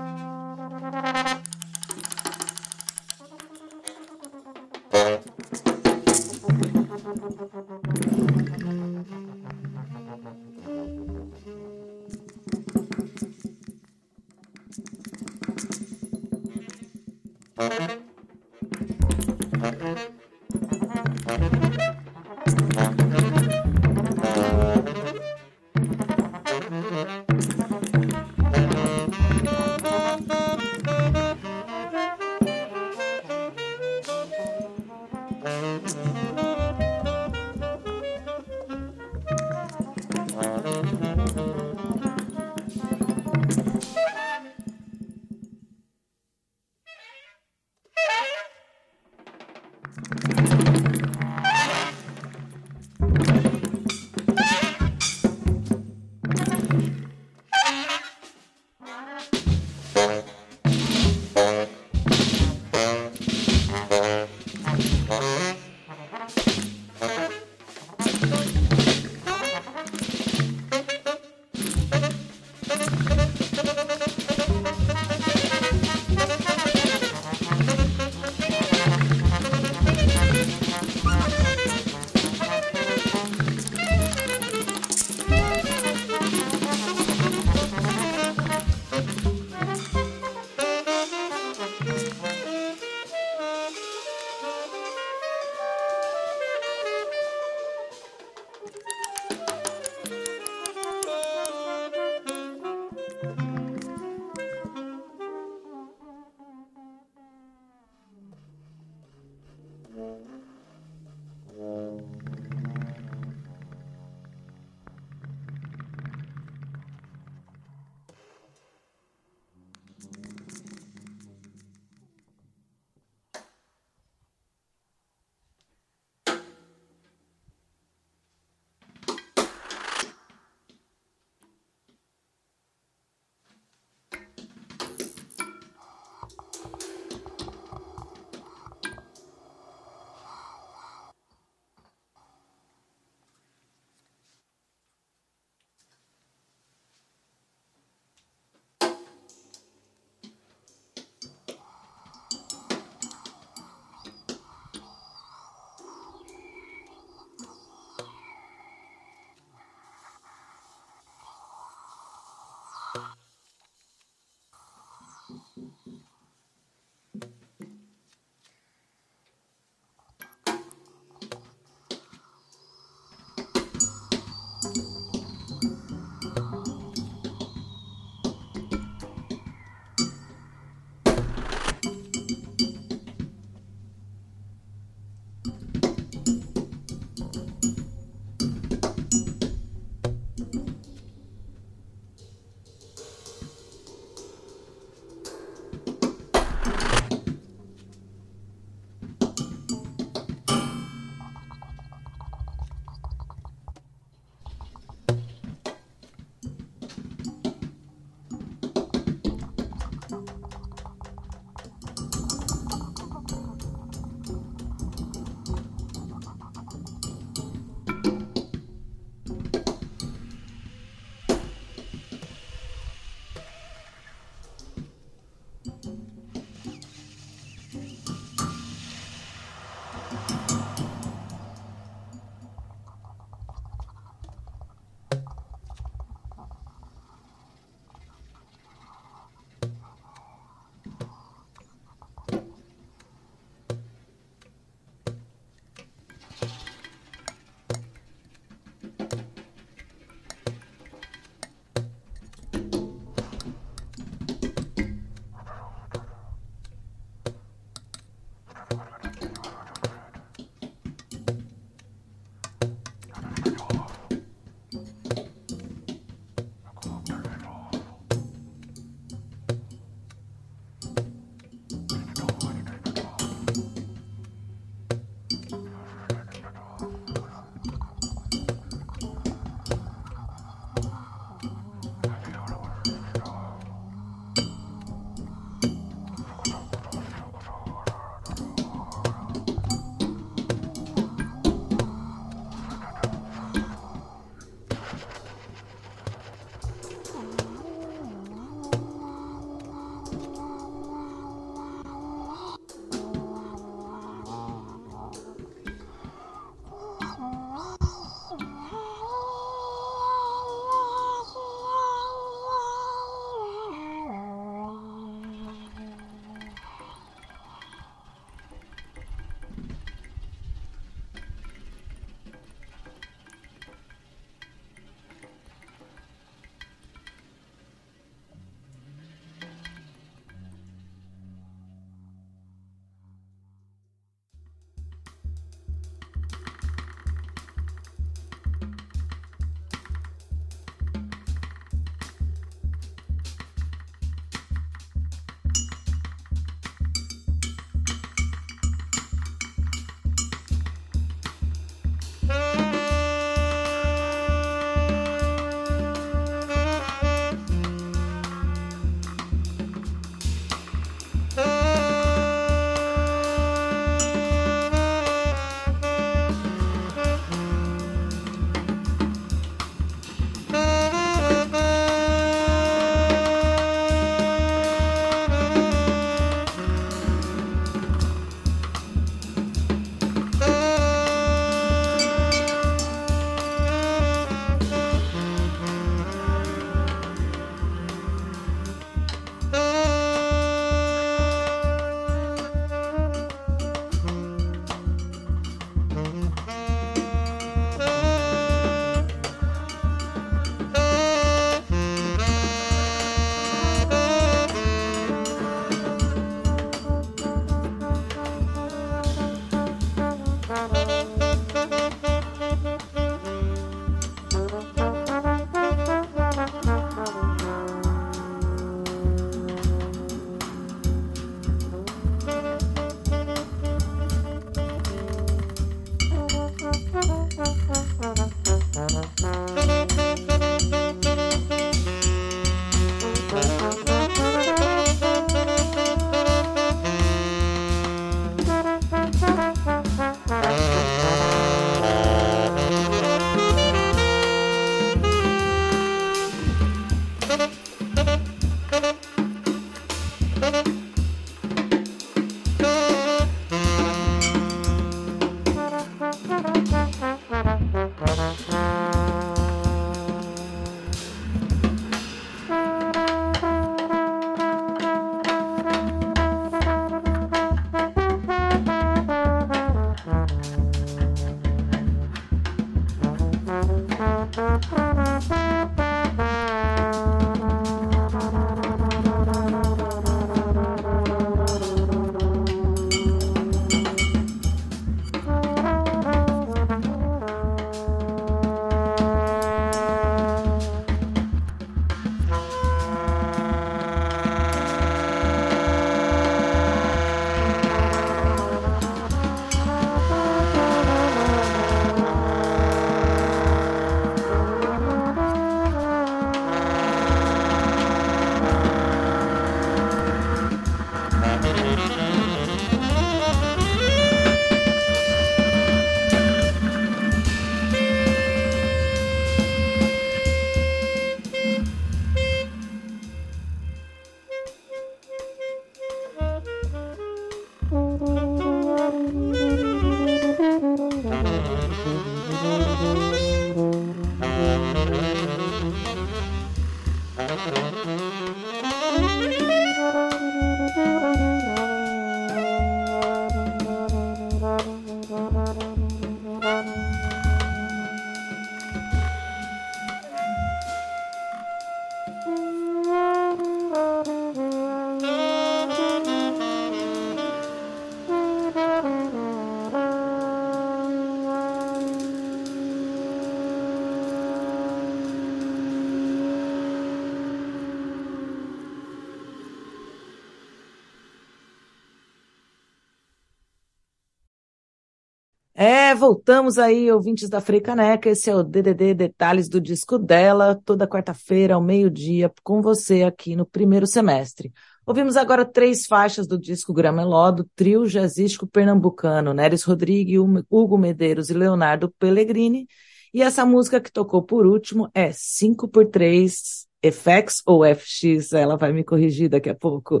Voltamos 576.02 576.58
aí, 576.58 576.90
ouvintes 576.90 577.28
da 577.28 577.40
Caneca. 577.40 578.10
Esse 578.10 578.28
é 578.28 578.34
o 578.34 578.42
DDD 578.42 578.92
Detalhes 578.92 579.48
do 579.48 579.60
disco 579.60 579.96
dela, 579.96 580.60
toda 580.64 580.84
quarta-feira 580.84 581.54
ao 581.54 581.62
meio-dia, 581.62 582.28
com 582.42 582.60
você 582.60 583.04
aqui 583.04 583.36
no 583.36 583.46
primeiro 583.46 583.86
semestre. 583.86 584.52
Ouvimos 584.84 585.16
agora 585.16 585.44
três 585.44 585.86
faixas 585.86 586.26
do 586.26 586.36
disco 586.36 586.74
Grameló, 586.74 587.30
do 587.30 587.48
trio 587.54 587.86
jazzístico 587.86 588.48
pernambucano, 588.48 589.32
Neres 589.32 589.62
Rodrigues, 589.62 590.18
Hugo 590.50 590.76
Medeiros 590.76 591.30
e 591.30 591.34
Leonardo 591.34 591.88
Pellegrini. 592.00 592.66
E 593.14 593.22
essa 593.22 593.46
música 593.46 593.80
que 593.80 593.92
tocou 593.92 594.24
por 594.24 594.44
último 594.44 594.90
é 594.92 595.12
5 595.12 595.68
por 595.68 595.86
3 595.86 596.66
FX 596.82 597.42
ou 597.46 597.64
FX, 597.64 598.32
ela 598.32 598.56
vai 598.56 598.72
me 598.72 598.82
corrigir 598.82 599.28
daqui 599.28 599.48
a 599.48 599.54
pouco. 599.54 600.00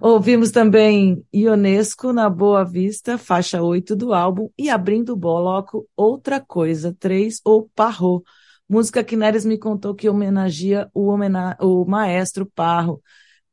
Ouvimos 0.00 0.50
também 0.50 1.22
Ionesco 1.32 2.12
na 2.12 2.30
Boa 2.30 2.64
Vista, 2.64 3.18
faixa 3.18 3.62
8 3.62 3.94
do 3.94 4.14
álbum, 4.14 4.48
e 4.58 4.70
abrindo 4.70 5.12
o 5.12 5.16
bloco 5.16 5.86
Outra 5.94 6.40
Coisa 6.40 6.96
3 6.98 7.40
ou 7.44 7.68
Parro, 7.74 8.22
música 8.68 9.04
que 9.04 9.16
Neres 9.16 9.44
me 9.44 9.58
contou 9.58 9.94
que 9.94 10.08
homenageia 10.08 10.88
o, 10.94 11.08
homena 11.08 11.56
o 11.60 11.84
maestro 11.84 12.46
Parro. 12.46 13.02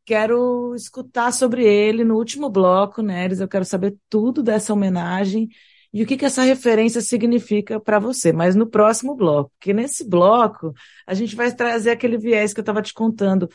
Quero 0.05 0.73
escutar 0.73 1.31
sobre 1.31 1.65
ele 1.65 2.03
no 2.03 2.15
último 2.15 2.49
bloco, 2.49 3.01
Neres, 3.01 3.39
eu 3.39 3.47
quero 3.47 3.65
saber 3.65 3.95
tudo 4.09 4.41
dessa 4.41 4.73
homenagem 4.73 5.49
e 5.91 6.03
o 6.03 6.05
que, 6.05 6.17
que 6.17 6.25
essa 6.25 6.43
referência 6.43 7.01
significa 7.01 7.79
para 7.79 7.97
você, 7.97 8.31
mas 8.31 8.55
no 8.55 8.67
próximo 8.67 9.15
bloco, 9.15 9.51
porque 9.57 9.73
nesse 9.73 10.07
bloco 10.07 10.71
a 11.05 11.13
gente 11.15 11.35
vai 11.35 11.51
trazer 11.51 11.91
aquele 11.91 12.17
viés 12.17 12.53
que 12.53 12.59
eu 12.59 12.63
estava 12.63 12.81
te 12.81 12.93
contando. 12.93 13.49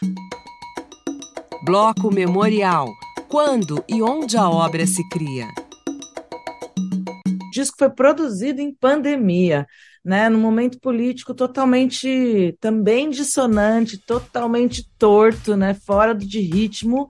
Bloco 1.65 2.13
Memorial. 2.13 2.89
Quando 3.29 3.83
e 3.89 4.03
onde 4.03 4.37
a 4.37 4.51
obra 4.51 4.87
se 4.87 5.09
cria? 5.09 5.47
O 7.27 7.51
disco 7.53 7.77
foi 7.79 7.91
produzido 7.91 8.61
em 8.61 8.75
pandemia, 8.75 9.65
né, 10.05 10.29
num 10.29 10.41
momento 10.41 10.79
político 10.81 11.33
totalmente 11.35 12.57
também 12.61 13.09
dissonante, 13.11 13.97
totalmente 13.97 14.89
torto, 14.99 15.57
né, 15.57 15.73
fora 15.73 16.15
de 16.15 16.41
ritmo 16.41 17.09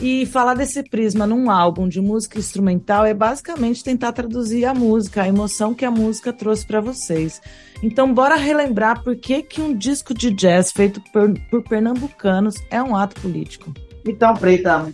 e 0.00 0.24
falar 0.26 0.54
desse 0.54 0.82
prisma 0.82 1.26
num 1.26 1.50
álbum 1.50 1.88
de 1.88 2.00
música 2.00 2.38
instrumental 2.38 3.04
é 3.04 3.12
basicamente 3.12 3.82
tentar 3.82 4.12
traduzir 4.12 4.64
a 4.64 4.72
música, 4.72 5.22
a 5.22 5.28
emoção 5.28 5.74
que 5.74 5.84
a 5.84 5.90
música 5.90 6.32
trouxe 6.32 6.66
para 6.66 6.80
vocês. 6.80 7.40
Então, 7.82 8.12
bora 8.12 8.36
relembrar 8.36 9.02
por 9.02 9.16
que, 9.16 9.42
que 9.42 9.60
um 9.60 9.74
disco 9.74 10.14
de 10.14 10.30
jazz 10.30 10.70
feito 10.72 11.00
por, 11.12 11.32
por 11.50 11.62
pernambucanos 11.62 12.56
é 12.70 12.82
um 12.82 12.96
ato 12.96 13.20
político. 13.20 13.72
Então, 14.06 14.34
Preta, 14.34 14.92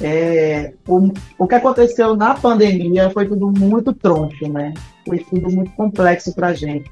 é, 0.00 0.72
o, 0.86 1.10
o 1.38 1.46
que 1.46 1.54
aconteceu 1.54 2.16
na 2.16 2.34
pandemia 2.34 3.10
foi 3.10 3.26
tudo 3.26 3.50
muito 3.50 3.92
troncho, 3.92 4.48
né? 4.48 4.72
Foi 5.06 5.18
tudo 5.18 5.50
muito 5.50 5.72
complexo 5.72 6.34
para 6.34 6.54
gente. 6.54 6.90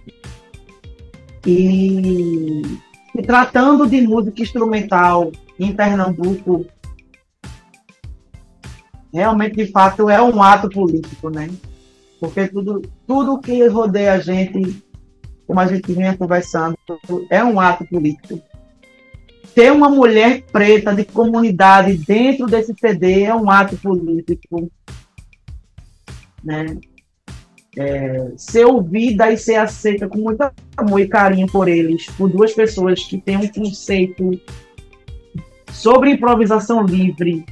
E, 1.46 2.62
e 3.14 3.22
tratando 3.22 3.86
de 3.86 4.00
música 4.02 4.42
instrumental 4.42 5.30
em 5.58 5.72
Pernambuco, 5.72 6.66
realmente, 9.16 9.56
de 9.56 9.72
fato, 9.72 10.10
é 10.10 10.20
um 10.20 10.42
ato 10.42 10.68
político, 10.68 11.30
né? 11.30 11.48
Porque 12.20 12.46
tudo, 12.48 12.82
tudo 13.06 13.40
que 13.40 13.66
rodeia 13.66 14.12
a 14.12 14.18
gente, 14.18 14.82
como 15.46 15.58
a 15.58 15.66
gente 15.66 15.90
vinha 15.90 16.14
conversando, 16.14 16.76
é 17.30 17.42
um 17.42 17.58
ato 17.58 17.86
político. 17.86 18.38
Ter 19.54 19.72
uma 19.72 19.88
mulher 19.88 20.42
preta 20.52 20.94
de 20.94 21.02
comunidade 21.02 21.96
dentro 21.96 22.46
desse 22.46 22.74
CD 22.78 23.22
é 23.22 23.34
um 23.34 23.50
ato 23.50 23.74
político. 23.78 24.70
Né? 26.44 26.78
É, 27.78 28.32
ser 28.36 28.66
ouvida 28.66 29.32
e 29.32 29.38
ser 29.38 29.56
aceita 29.56 30.08
com 30.08 30.18
muito 30.18 30.42
amor 30.76 31.00
e 31.00 31.08
carinho 31.08 31.46
por 31.46 31.68
eles, 31.68 32.06
por 32.18 32.28
duas 32.28 32.52
pessoas 32.52 33.02
que 33.02 33.18
têm 33.18 33.38
um 33.38 33.48
conceito 33.48 34.38
sobre 35.72 36.10
improvisação 36.10 36.84
livre, 36.84 37.44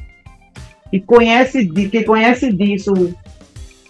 e 0.95 1.01
conhece, 1.01 1.67
que 1.67 2.05
conhece 2.05 2.53
disso 2.53 2.93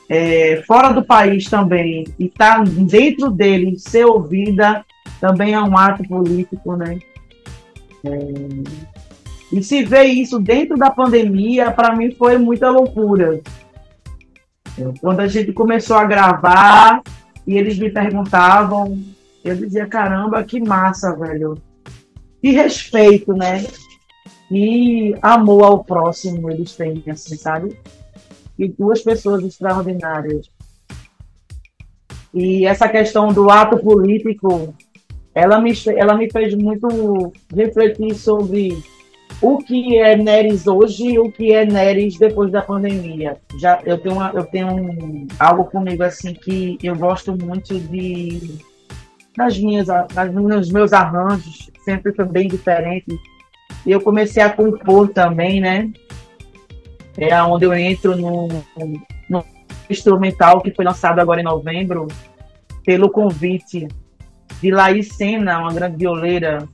é, 0.09 0.62
fora 0.67 0.90
do 0.90 1.05
país 1.05 1.45
também 1.51 2.05
e 2.19 2.25
está 2.25 2.61
dentro 2.64 3.31
dele 3.31 3.79
ser 3.79 4.07
ouvida 4.07 4.83
também 5.21 5.53
é 5.53 5.61
um 5.61 5.77
ato 5.77 6.03
político, 6.09 6.77
né? 6.77 6.99
É, 8.07 8.19
e 9.53 9.62
se 9.62 9.85
ver 9.85 10.05
isso 10.05 10.38
dentro 10.38 10.79
da 10.79 10.90
pandemia, 10.90 11.71
para 11.71 11.95
mim 11.95 12.11
foi 12.12 12.38
muita 12.38 12.71
loucura. 12.71 13.38
É, 14.79 14.85
quando 14.99 15.21
a 15.21 15.27
gente 15.27 15.53
começou 15.53 15.99
a 15.99 16.07
gravar 16.07 17.03
e 17.47 17.59
eles 17.59 17.79
me 17.79 17.90
perguntavam, 17.90 18.99
eu 19.45 19.55
dizia, 19.55 19.87
caramba, 19.87 20.43
que 20.43 20.59
massa, 20.59 21.14
velho. 21.14 21.59
Que 22.40 22.51
respeito, 22.53 23.35
né? 23.35 23.62
E 24.55 25.17
amor 25.21 25.64
ao 25.64 25.85
próximo 25.85 26.49
eles 26.49 26.77
têm, 26.77 27.03
assim, 27.09 27.37
sabe? 27.37 27.77
E 28.57 28.69
duas 28.69 29.03
pessoas 29.03 29.43
extraordinárias. 29.43 30.49
E 32.33 32.64
essa 32.64 32.88
questão 32.88 33.33
do 33.33 33.51
ato 33.51 33.79
político, 33.79 34.73
ela 35.35 35.61
me, 35.61 35.73
ela 35.97 36.17
me 36.17 36.31
fez 36.31 36.55
muito 36.55 37.33
refletir 37.53 38.14
sobre 38.14 38.81
o 39.43 39.59
que 39.59 39.99
é 39.99 40.17
Neres 40.17 40.69
hoje 40.69 41.14
e 41.14 41.19
o 41.19 41.33
que 41.33 41.53
é 41.53 41.67
Neres 41.67 42.17
depois 42.17 42.53
da 42.53 42.62
pandemia. 42.62 43.37
Já 43.59 43.81
eu 43.85 43.99
tenho, 43.99 44.14
uma, 44.14 44.31
eu 44.33 44.45
tenho 44.45 44.69
um, 44.69 45.27
algo 45.37 45.64
comigo 45.64 46.05
assim 46.05 46.33
que 46.33 46.79
eu 46.81 46.95
gosto 46.95 47.37
muito 47.37 47.77
de 47.77 48.57
nas 49.37 49.59
minhas, 49.59 49.88
nas, 49.88 50.33
nos 50.33 50.71
meus 50.71 50.93
arranjos, 50.93 51.69
sempre 51.85 52.14
foi 52.14 52.25
bem 52.25 52.47
diferente 52.47 53.19
e 53.87 53.90
eu 53.90 54.01
comecei 54.01 54.42
a 54.42 54.51
compor 54.51 55.09
também, 55.09 55.61
né? 55.61 55.90
É 57.16 57.40
onde 57.42 57.64
eu 57.64 57.75
entro 57.75 58.16
no, 58.16 58.49
no 59.29 59.44
instrumental 59.88 60.61
que 60.61 60.73
foi 60.73 60.85
lançado 60.85 61.20
agora 61.20 61.40
em 61.40 61.44
novembro, 61.44 62.09
pelo 62.85 63.11
convite 63.11 63.87
de 64.61 64.70
Laís 64.70 65.14
Sena, 65.14 65.59
uma 65.59 65.73
grande 65.73 65.97
violeira, 65.97 66.68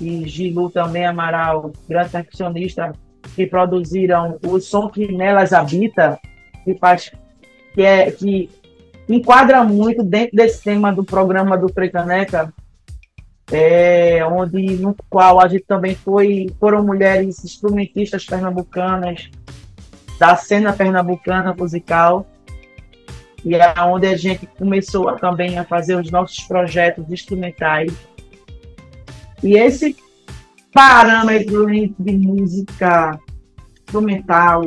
e 0.00 0.26
Gilu 0.28 0.70
também 0.70 1.06
Amaral, 1.06 1.72
grande 1.88 2.10
percussionista, 2.10 2.92
que 3.34 3.46
produziram 3.46 4.38
o 4.44 4.60
som 4.60 4.88
que 4.88 5.10
nelas 5.12 5.52
habita, 5.52 6.18
que 6.64 6.74
faz 6.74 7.10
que 7.74 7.82
é 7.82 8.10
que 8.10 8.50
enquadra 9.08 9.62
muito 9.64 10.02
dentro 10.02 10.36
desse 10.36 10.62
tema 10.62 10.92
do 10.92 11.04
programa 11.04 11.56
do 11.56 11.72
Frecaneca, 11.72 12.52
é, 13.50 14.24
onde 14.24 14.76
no 14.76 14.94
qual 15.08 15.40
a 15.40 15.48
gente 15.48 15.64
também 15.64 15.94
foi 15.94 16.46
foram 16.60 16.84
mulheres 16.84 17.44
instrumentistas 17.44 18.24
pernambucanas 18.24 19.30
da 20.18 20.36
cena 20.36 20.72
pernambucana 20.72 21.54
musical. 21.54 22.26
E 23.44 23.54
é 23.54 23.74
onde 23.82 24.06
a 24.06 24.16
gente 24.16 24.46
começou 24.46 25.08
a, 25.08 25.16
também 25.16 25.58
a 25.58 25.64
fazer 25.64 25.94
os 25.94 26.10
nossos 26.10 26.40
projetos 26.40 27.10
instrumentais. 27.10 27.92
E 29.42 29.56
esse 29.56 29.96
parâmetro 30.72 31.66
de 31.66 32.12
música 32.16 33.18
instrumental 33.84 34.62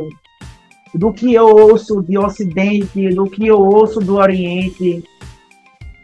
do 0.96 1.14
que 1.14 1.34
eu 1.34 1.46
ouço 1.46 2.02
de 2.02 2.18
Ocidente, 2.18 3.10
do 3.10 3.30
que 3.30 3.46
eu 3.48 3.60
ouço 3.60 4.00
do 4.00 4.16
Oriente, 4.16 5.04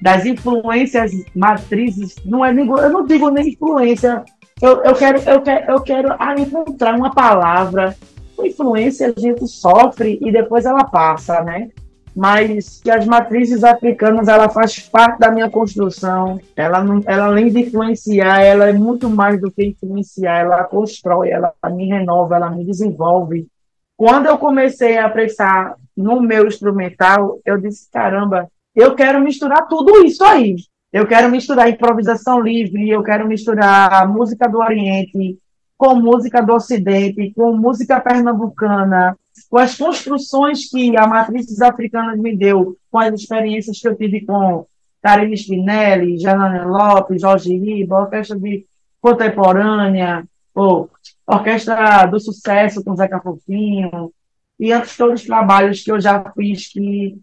das 0.02 0.26
influências 0.26 1.12
matrizes, 1.36 2.16
não 2.24 2.46
é 2.46 2.52
eu 2.52 2.90
não 2.90 3.06
digo 3.06 3.30
nem 3.30 3.50
influência, 3.50 4.24
eu, 4.62 4.84
eu 4.84 4.96
quero 4.96 5.20
eu 5.30 5.42
quero 5.42 5.72
eu 5.72 5.82
quero 5.82 6.18
encontrar 6.40 6.96
uma 6.96 7.14
palavra. 7.14 7.96
Influência 8.40 9.14
a 9.16 9.20
gente 9.20 9.48
sofre 9.48 10.20
e 10.22 10.32
depois 10.32 10.66
ela 10.66 10.84
passa, 10.84 11.42
né? 11.44 11.70
Mas 12.16 12.80
que 12.82 12.90
as 12.90 13.06
matrizes 13.06 13.64
africanas 13.64 14.28
ela 14.28 14.50
faz 14.50 14.80
parte 14.80 15.20
da 15.20 15.32
minha 15.32 15.50
construção. 15.50 16.40
Ela 16.56 16.84
não, 16.84 17.02
ela 17.06 17.26
além 17.26 17.52
de 17.52 17.60
influenciar, 17.60 18.42
ela 18.42 18.70
é 18.70 18.74
muito 18.74 19.10
mais 19.10 19.40
do 19.40 19.52
que 19.52 19.66
influenciar. 19.66 20.40
Ela 20.40 20.64
constrói, 20.64 21.30
ela 21.30 21.54
me 21.72 21.88
renova, 21.88 22.36
ela 22.36 22.50
me 22.50 22.66
desenvolve. 22.66 23.48
Quando 23.96 24.28
eu 24.28 24.38
comecei 24.38 24.98
a 24.98 25.10
prestar 25.10 25.76
no 25.96 26.22
meu 26.22 26.48
instrumental, 26.48 27.40
eu 27.46 27.60
disse 27.60 27.90
caramba, 27.92 28.48
eu 28.78 28.94
quero 28.94 29.20
misturar 29.20 29.68
tudo 29.68 30.06
isso 30.06 30.24
aí. 30.24 30.56
Eu 30.94 31.08
quero 31.08 31.32
misturar 31.32 31.68
improvisação 31.68 32.40
livre, 32.40 32.88
eu 32.88 33.02
quero 33.02 33.28
misturar 33.28 34.08
música 34.08 34.48
do 34.48 34.60
Oriente 34.60 35.40
com 35.76 35.96
música 35.96 36.42
do 36.42 36.54
Ocidente, 36.54 37.34
com 37.36 37.56
música 37.58 38.00
pernambucana, 38.00 39.18
com 39.50 39.58
as 39.58 39.76
construções 39.76 40.70
que 40.70 40.96
a 40.96 41.08
Matrizes 41.08 41.60
Africanas 41.62 42.20
me 42.20 42.36
deu, 42.36 42.78
com 42.92 43.00
as 43.00 43.14
experiências 43.14 43.80
que 43.80 43.88
eu 43.88 43.96
tive 43.96 44.26
com 44.26 44.66
Karine 45.02 45.36
Spinelli, 45.36 46.20
Janane 46.20 46.66
Lopes, 46.66 47.22
Jorge 47.22 47.58
Riba, 47.58 48.02
orquestra 48.02 48.40
de 48.40 48.66
contemporânea, 49.02 50.24
ou 50.54 50.90
orquestra 51.26 52.06
do 52.06 52.20
sucesso 52.20 52.84
com 52.84 52.96
Zeca 52.96 53.20
Fofinho, 53.20 54.12
e 54.60 54.72
antes 54.72 54.98
todos 54.98 55.22
os 55.22 55.28
trabalhos 55.28 55.84
que 55.84 55.92
eu 55.92 56.00
já 56.00 56.32
fiz 56.36 56.72
que 56.72 57.18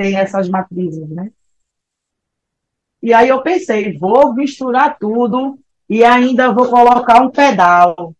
tem 0.00 0.16
essas 0.16 0.48
matrizes, 0.48 1.06
né? 1.10 1.30
E 3.02 3.12
aí 3.12 3.28
eu 3.28 3.42
pensei, 3.42 3.98
vou 3.98 4.32
misturar 4.34 4.98
tudo 4.98 5.58
e 5.90 6.02
ainda 6.02 6.50
vou 6.50 6.70
colocar 6.70 7.20
um 7.20 7.28
pedal, 7.28 8.14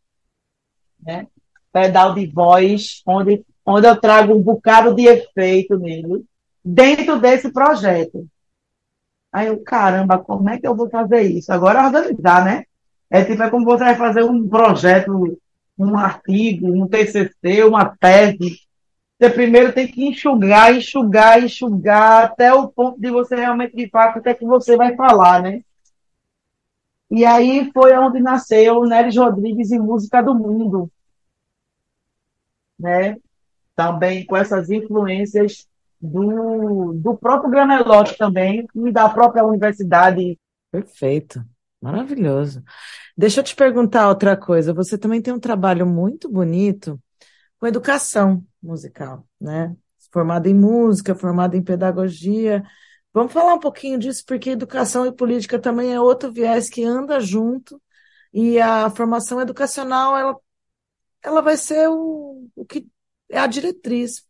né? 1.02 1.26
Pedal 1.72 2.14
de 2.14 2.26
voz, 2.26 3.02
onde, 3.06 3.42
onde 3.64 3.86
eu 3.86 3.98
trago 3.98 4.34
um 4.34 4.42
bocado 4.42 4.94
de 4.94 5.06
efeito 5.06 5.78
nele, 5.78 6.22
dentro 6.62 7.18
desse 7.18 7.50
projeto. 7.50 8.28
Aí 9.32 9.46
eu, 9.46 9.62
caramba, 9.62 10.18
como 10.18 10.50
é 10.50 10.60
que 10.60 10.66
eu 10.66 10.76
vou 10.76 10.90
fazer 10.90 11.22
isso? 11.22 11.50
Agora 11.50 11.86
organizar, 11.86 12.44
né? 12.44 12.64
É 13.08 13.24
tipo, 13.24 13.42
é 13.42 13.48
como 13.48 13.64
você 13.64 13.84
vai 13.84 13.96
fazer 13.96 14.22
um 14.22 14.46
projeto, 14.46 15.38
um 15.78 15.96
artigo, 15.96 16.66
um 16.66 16.86
TCC, 16.86 17.64
uma 17.64 17.96
tese. 17.96 18.58
Você 19.20 19.28
primeiro 19.28 19.70
tem 19.70 19.86
que 19.86 20.02
enxugar, 20.02 20.74
enxugar, 20.74 21.44
enxugar, 21.44 22.24
até 22.24 22.54
o 22.54 22.68
ponto 22.68 22.98
de 22.98 23.10
você 23.10 23.36
realmente, 23.36 23.76
de 23.76 23.86
fato, 23.90 24.18
o 24.18 24.22
que 24.22 24.30
é 24.30 24.34
que 24.34 24.46
você 24.46 24.78
vai 24.78 24.96
falar, 24.96 25.42
né? 25.42 25.60
E 27.10 27.22
aí 27.26 27.70
foi 27.70 27.94
onde 27.98 28.18
nasceu 28.18 28.82
Neres 28.84 29.14
Rodrigues 29.14 29.70
e 29.72 29.78
Música 29.78 30.22
do 30.22 30.34
Mundo, 30.34 30.90
né? 32.78 33.18
Também 33.76 34.24
com 34.24 34.38
essas 34.38 34.70
influências 34.70 35.68
do, 36.00 36.94
do 36.94 37.14
próprio 37.14 37.50
Gramelote 37.50 38.16
também 38.16 38.66
e 38.74 38.90
da 38.90 39.06
própria 39.06 39.44
universidade. 39.44 40.38
Perfeito, 40.72 41.44
maravilhoso. 41.78 42.62
Deixa 43.14 43.40
eu 43.40 43.44
te 43.44 43.54
perguntar 43.54 44.08
outra 44.08 44.34
coisa. 44.34 44.72
Você 44.72 44.96
também 44.96 45.20
tem 45.20 45.34
um 45.34 45.38
trabalho 45.38 45.84
muito 45.84 46.26
bonito 46.26 46.98
com 47.60 47.66
educação 47.66 48.44
musical, 48.62 49.26
né? 49.40 49.76
Formada 50.10 50.48
em 50.48 50.54
música, 50.54 51.14
formada 51.14 51.56
em 51.56 51.62
pedagogia. 51.62 52.64
Vamos 53.12 53.32
falar 53.32 53.54
um 53.54 53.60
pouquinho 53.60 53.98
disso, 53.98 54.24
porque 54.26 54.50
educação 54.50 55.06
e 55.06 55.12
política 55.12 55.58
também 55.58 55.92
é 55.92 56.00
outro 56.00 56.32
viés 56.32 56.68
que 56.70 56.82
anda 56.82 57.20
junto, 57.20 57.80
e 58.32 58.58
a 58.60 58.88
formação 58.90 59.40
educacional, 59.40 60.16
ela, 60.16 60.36
ela 61.22 61.42
vai 61.42 61.56
ser 61.56 61.88
o, 61.88 62.48
o 62.54 62.64
que 62.64 62.88
é 63.28 63.38
a 63.38 63.46
diretriz 63.46 64.24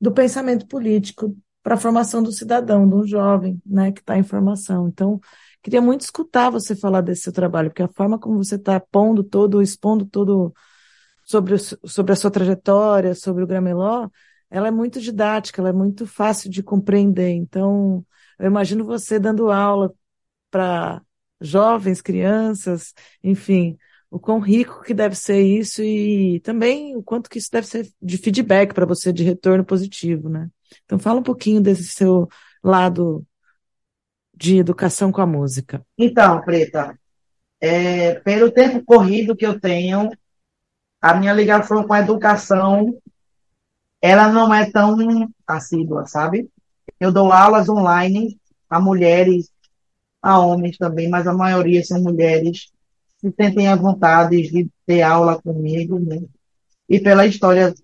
do 0.00 0.12
pensamento 0.12 0.66
político 0.66 1.36
para 1.62 1.74
a 1.74 1.78
formação 1.78 2.22
do 2.22 2.30
cidadão, 2.30 2.88
do 2.88 3.06
jovem, 3.06 3.60
né, 3.66 3.90
que 3.92 4.00
está 4.00 4.16
em 4.16 4.22
formação. 4.22 4.88
Então, 4.88 5.20
queria 5.62 5.80
muito 5.82 6.02
escutar 6.02 6.50
você 6.50 6.76
falar 6.76 7.00
desse 7.00 7.22
seu 7.22 7.32
trabalho, 7.32 7.70
porque 7.70 7.82
a 7.82 7.88
forma 7.88 8.18
como 8.18 8.42
você 8.42 8.54
está 8.54 8.78
pondo 8.78 9.24
todo, 9.24 9.60
expondo 9.60 10.06
todo 10.06 10.54
sobre, 11.28 11.58
sobre 11.58 12.12
a 12.12 12.16
sua 12.16 12.30
trajetória, 12.30 13.14
sobre 13.14 13.44
o 13.44 13.46
Grameló, 13.46 14.08
ela 14.50 14.68
é 14.68 14.70
muito 14.70 14.98
didática, 14.98 15.60
ela 15.60 15.68
é 15.68 15.72
muito 15.74 16.06
fácil 16.06 16.50
de 16.50 16.62
compreender. 16.62 17.32
Então, 17.32 18.02
eu 18.38 18.46
imagino 18.46 18.82
você 18.82 19.18
dando 19.18 19.50
aula 19.50 19.92
para 20.50 21.02
jovens, 21.38 22.00
crianças, 22.00 22.94
enfim, 23.22 23.76
o 24.10 24.18
quão 24.18 24.40
rico 24.40 24.82
que 24.82 24.94
deve 24.94 25.14
ser 25.14 25.42
isso 25.42 25.82
e 25.82 26.40
também 26.40 26.96
o 26.96 27.02
quanto 27.02 27.28
que 27.28 27.38
isso 27.38 27.50
deve 27.52 27.66
ser 27.66 27.86
de 28.00 28.16
feedback 28.16 28.72
para 28.72 28.86
você, 28.86 29.12
de 29.12 29.22
retorno 29.22 29.66
positivo, 29.66 30.30
né? 30.30 30.48
Então 30.86 30.98
fala 30.98 31.20
um 31.20 31.22
pouquinho 31.22 31.60
desse 31.60 31.84
seu 31.84 32.26
lado 32.64 33.22
de 34.34 34.56
educação 34.56 35.12
com 35.12 35.20
a 35.20 35.26
música. 35.26 35.84
Então, 35.98 36.40
Preta, 36.40 36.98
é, 37.60 38.14
pelo 38.14 38.50
tempo 38.50 38.82
corrido 38.82 39.36
que 39.36 39.44
eu 39.44 39.60
tenho, 39.60 40.10
a 41.00 41.14
minha 41.14 41.32
ligação 41.32 41.84
com 41.84 41.92
a 41.92 42.00
educação, 42.00 42.96
ela 44.00 44.28
não 44.28 44.52
é 44.52 44.70
tão 44.70 44.96
assídua, 45.46 46.06
sabe? 46.06 46.48
Eu 46.98 47.12
dou 47.12 47.32
aulas 47.32 47.68
online 47.68 48.38
a 48.68 48.80
mulheres, 48.80 49.50
a 50.20 50.38
homens 50.38 50.76
também, 50.76 51.08
mas 51.08 51.26
a 51.26 51.32
maioria 51.32 51.82
são 51.84 52.00
mulheres 52.00 52.70
se 53.20 53.32
sentem 53.32 53.66
à 53.68 53.74
vontade 53.74 54.42
de 54.42 54.70
ter 54.86 55.02
aula 55.02 55.40
comigo, 55.42 55.98
né? 55.98 56.22
E 56.88 57.00
pela 57.00 57.26
história, 57.26 57.74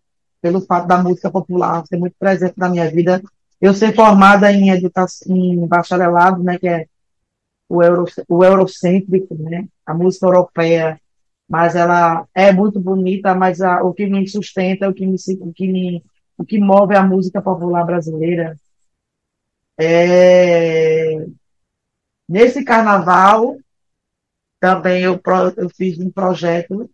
pelo 0.41 0.61
fato 0.61 0.87
da 0.87 1.03
música 1.03 1.31
popular 1.31 1.85
ser 1.87 1.99
muito 1.99 2.15
presente 2.19 2.55
na 2.57 2.69
minha 2.69 2.89
vida, 2.91 3.21
eu 3.61 3.75
ser 3.75 3.95
formada 3.95 4.53
em 4.53 4.71
educação, 4.71 5.37
em 5.37 5.67
bacharelado, 5.67 6.43
né, 6.43 6.59
que 6.59 6.69
é 6.69 6.87
o, 7.69 7.83
euro, 7.83 8.05
o 8.29 8.45
eurocêntrico, 8.45 9.35
né, 9.35 9.67
a 9.85 9.93
música 9.93 10.27
europeia, 10.27 11.01
mas 11.49 11.77
ela 11.77 12.27
é 12.35 12.53
muito 12.53 12.81
bonita, 12.81 13.35
mas 13.35 13.61
a, 13.61 13.83
o 13.83 13.93
que 13.93 14.07
me 14.07 14.27
sustenta, 14.29 14.89
o 14.89 14.95
que 14.95 15.07
me, 15.07 15.17
o 15.41 15.53
que 15.53 15.67
me, 15.69 16.05
o 16.39 16.45
que 16.45 16.59
move 16.59 16.95
a 16.97 17.03
música 17.03 17.41
popular 17.43 17.85
brasileira 17.85 18.57
é 19.79 21.27
nesse 22.29 22.65
carnaval 22.65 23.59
também 24.61 25.03
eu, 25.03 25.21
eu 25.57 25.69
fiz 25.69 25.99
um 25.99 26.11
projeto 26.11 26.89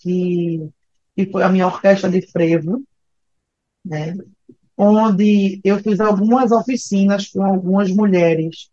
que, 0.00 0.68
que 1.14 1.26
foi 1.30 1.42
a 1.42 1.48
minha 1.48 1.66
orquestra 1.66 2.10
de 2.10 2.20
frevo, 2.30 2.84
né? 3.84 4.14
onde 4.76 5.60
eu 5.64 5.78
fiz 5.78 5.98
algumas 5.98 6.52
oficinas 6.52 7.28
com 7.28 7.42
algumas 7.42 7.90
mulheres. 7.90 8.70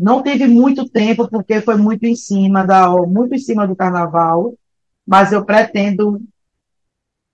Não 0.00 0.22
tive 0.22 0.48
muito 0.48 0.88
tempo, 0.88 1.28
porque 1.28 1.60
foi 1.60 1.76
muito 1.76 2.04
em 2.04 2.16
cima 2.16 2.66
da, 2.66 2.88
muito 3.06 3.34
em 3.34 3.38
cima 3.38 3.66
do 3.66 3.76
carnaval, 3.76 4.54
mas 5.06 5.30
eu 5.30 5.44
pretendo. 5.44 6.22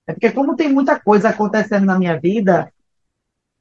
É 0.04 0.12
porque 0.12 0.32
como 0.32 0.56
tem 0.56 0.72
muita 0.72 0.98
coisa 0.98 1.28
acontecendo 1.28 1.86
na 1.86 1.96
minha 1.96 2.18
vida, 2.18 2.72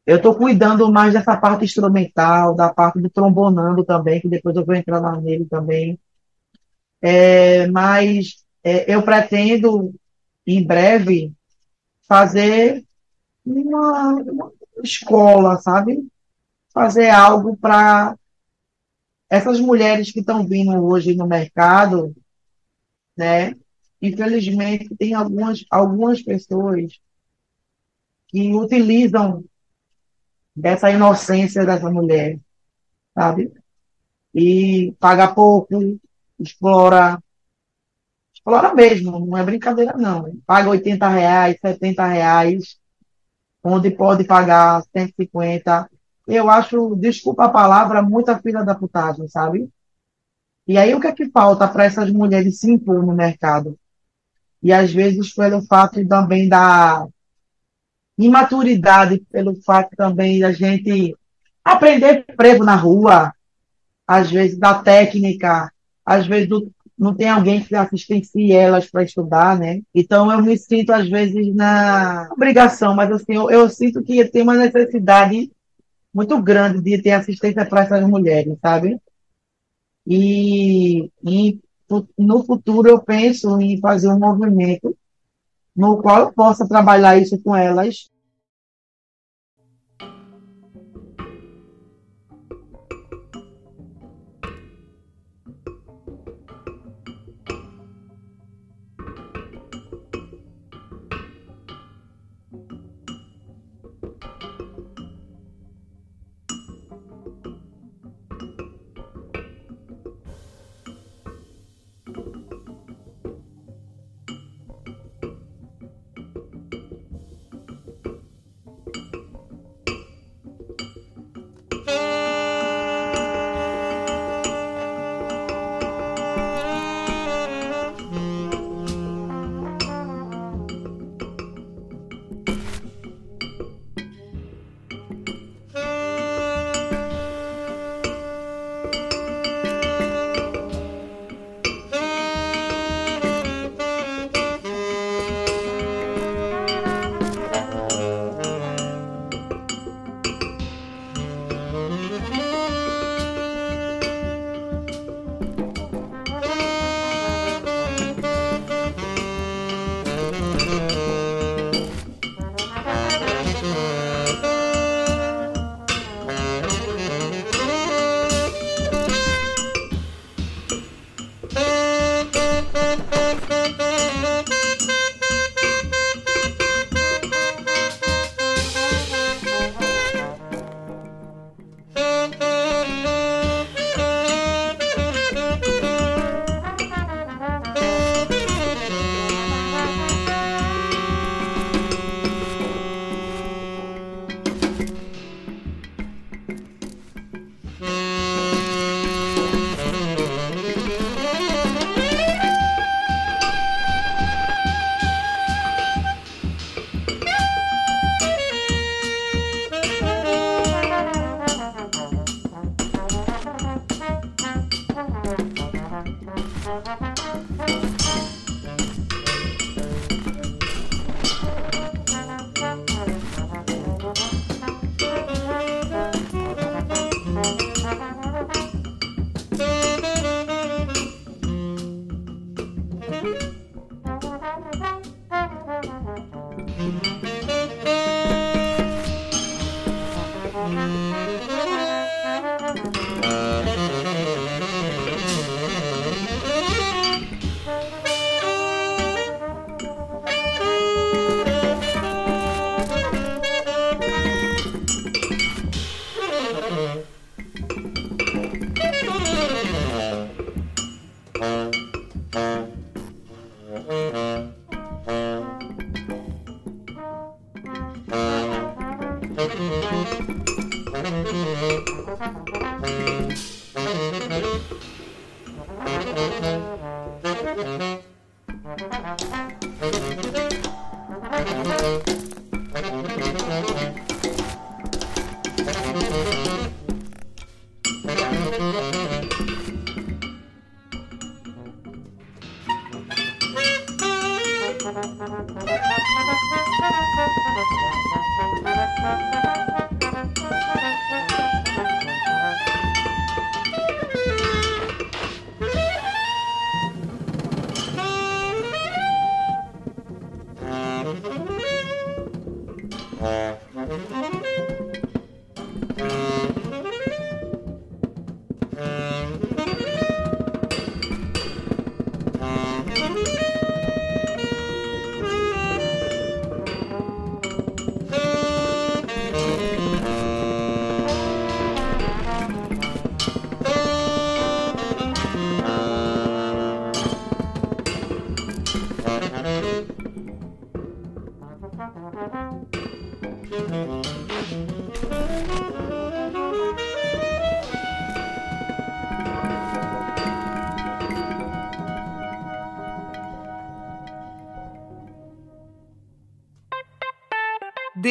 eu 0.07 0.17
estou 0.17 0.33
cuidando 0.33 0.91
mais 0.91 1.13
dessa 1.13 1.37
parte 1.37 1.65
instrumental, 1.65 2.55
da 2.55 2.73
parte 2.73 2.99
do 2.99 3.07
trombonando 3.07 3.85
também, 3.85 4.19
que 4.19 4.27
depois 4.27 4.55
eu 4.55 4.65
vou 4.65 4.73
entrar 4.73 4.99
lá 4.99 5.21
nele 5.21 5.45
também. 5.45 5.99
É, 6.99 7.67
mas 7.67 8.43
é, 8.63 8.91
eu 8.91 9.03
pretendo, 9.03 9.93
em 10.47 10.65
breve, 10.65 11.31
fazer 12.07 12.83
uma, 13.45 14.13
uma 14.13 14.51
escola, 14.83 15.57
sabe? 15.57 16.07
Fazer 16.73 17.09
algo 17.11 17.55
para 17.55 18.15
essas 19.35 19.59
mulheres 19.59 20.11
que 20.11 20.21
estão 20.21 20.47
vindo 20.47 20.71
hoje 20.81 21.13
no 21.13 21.27
mercado, 21.27 22.15
né? 23.17 23.53
Infelizmente, 24.01 24.95
tem 24.95 25.13
algumas, 25.13 25.65
algumas 25.69 26.21
pessoas 26.21 26.99
que 28.29 28.53
utilizam 28.53 29.43
dessa 30.55 30.89
inocência 30.89 31.65
dessa 31.65 31.91
mulher, 31.91 32.39
sabe? 33.13 33.51
E 34.33 34.93
paga 34.99 35.33
pouco, 35.33 35.99
explora, 36.39 37.21
explora 38.33 38.73
mesmo, 38.73 39.25
não 39.25 39.37
é 39.37 39.43
brincadeira 39.43 39.97
não. 39.97 40.37
Paga 40.45 40.69
80 40.69 41.09
reais, 41.09 41.57
70 41.59 42.05
reais, 42.07 42.79
onde 43.61 43.91
pode 43.91 44.23
pagar 44.23 44.81
150. 44.95 45.89
Eu 46.27 46.49
acho, 46.49 46.95
desculpa 46.95 47.45
a 47.45 47.49
palavra, 47.49 48.01
muita 48.01 48.39
filha 48.39 48.63
da 48.63 48.73
putagem, 48.73 49.27
sabe? 49.27 49.69
E 50.67 50.77
aí 50.77 50.95
o 50.95 50.99
que 50.99 51.07
é 51.07 51.11
que 51.11 51.29
falta 51.29 51.67
para 51.67 51.85
essas 51.85 52.11
mulheres 52.11 52.59
se 52.59 52.71
impor 52.71 53.05
no 53.05 53.13
mercado? 53.13 53.77
E 54.61 54.73
às 54.73 54.91
vezes 54.91 55.33
pelo 55.33 55.61
fato 55.61 56.05
também 56.07 56.49
da 56.49 57.07
imaturidade 58.17 59.19
pelo 59.31 59.55
fato 59.61 59.95
também 59.95 60.39
da 60.39 60.51
gente 60.51 61.15
aprender 61.63 62.25
frevo 62.35 62.63
na 62.63 62.75
rua, 62.75 63.33
às 64.07 64.31
vezes 64.31 64.57
da 64.57 64.75
técnica, 64.81 65.71
às 66.05 66.25
vezes 66.25 66.47
do, 66.47 66.71
não 66.97 67.13
tem 67.13 67.27
alguém 67.27 67.61
que 67.61 67.75
assistencie 67.75 68.53
elas 68.53 68.89
para 68.89 69.03
estudar, 69.03 69.57
né? 69.57 69.81
Então 69.93 70.31
eu 70.31 70.41
me 70.41 70.57
sinto 70.57 70.91
às 70.91 71.09
vezes 71.09 71.53
na 71.53 72.29
obrigação, 72.31 72.95
mas 72.95 73.11
assim, 73.11 73.33
eu, 73.33 73.49
eu 73.49 73.69
sinto 73.69 74.01
que 74.01 74.23
tem 74.25 74.43
uma 74.43 74.55
necessidade 74.55 75.51
muito 76.15 76.41
grande 76.41 76.81
de 76.81 77.01
ter 77.01 77.11
assistência 77.11 77.65
para 77.65 77.83
essas 77.83 78.07
mulheres, 78.07 78.57
sabe? 78.61 78.97
E, 80.07 81.11
e 81.21 81.59
no 82.17 82.45
futuro 82.45 82.87
eu 82.87 83.01
penso 83.01 83.59
em 83.59 83.77
fazer 83.81 84.07
um 84.07 84.17
movimento 84.17 84.95
no 85.75 86.01
qual 86.01 86.21
eu 86.21 86.31
possa 86.31 86.65
trabalhar 86.65 87.17
isso 87.17 87.37
com 87.41 87.53
elas 87.53 88.09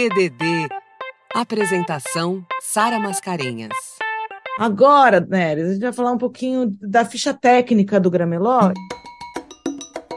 DDD. 0.08 0.68
Apresentação: 1.34 2.44
Sara 2.60 2.98
Mascarenhas. 2.98 3.72
Agora, 4.58 5.20
Neres, 5.20 5.68
a 5.68 5.72
gente 5.72 5.82
vai 5.82 5.92
falar 5.92 6.12
um 6.12 6.18
pouquinho 6.18 6.76
da 6.80 7.04
ficha 7.04 7.32
técnica 7.32 7.98
do 7.98 8.10
Grameló. 8.10 8.72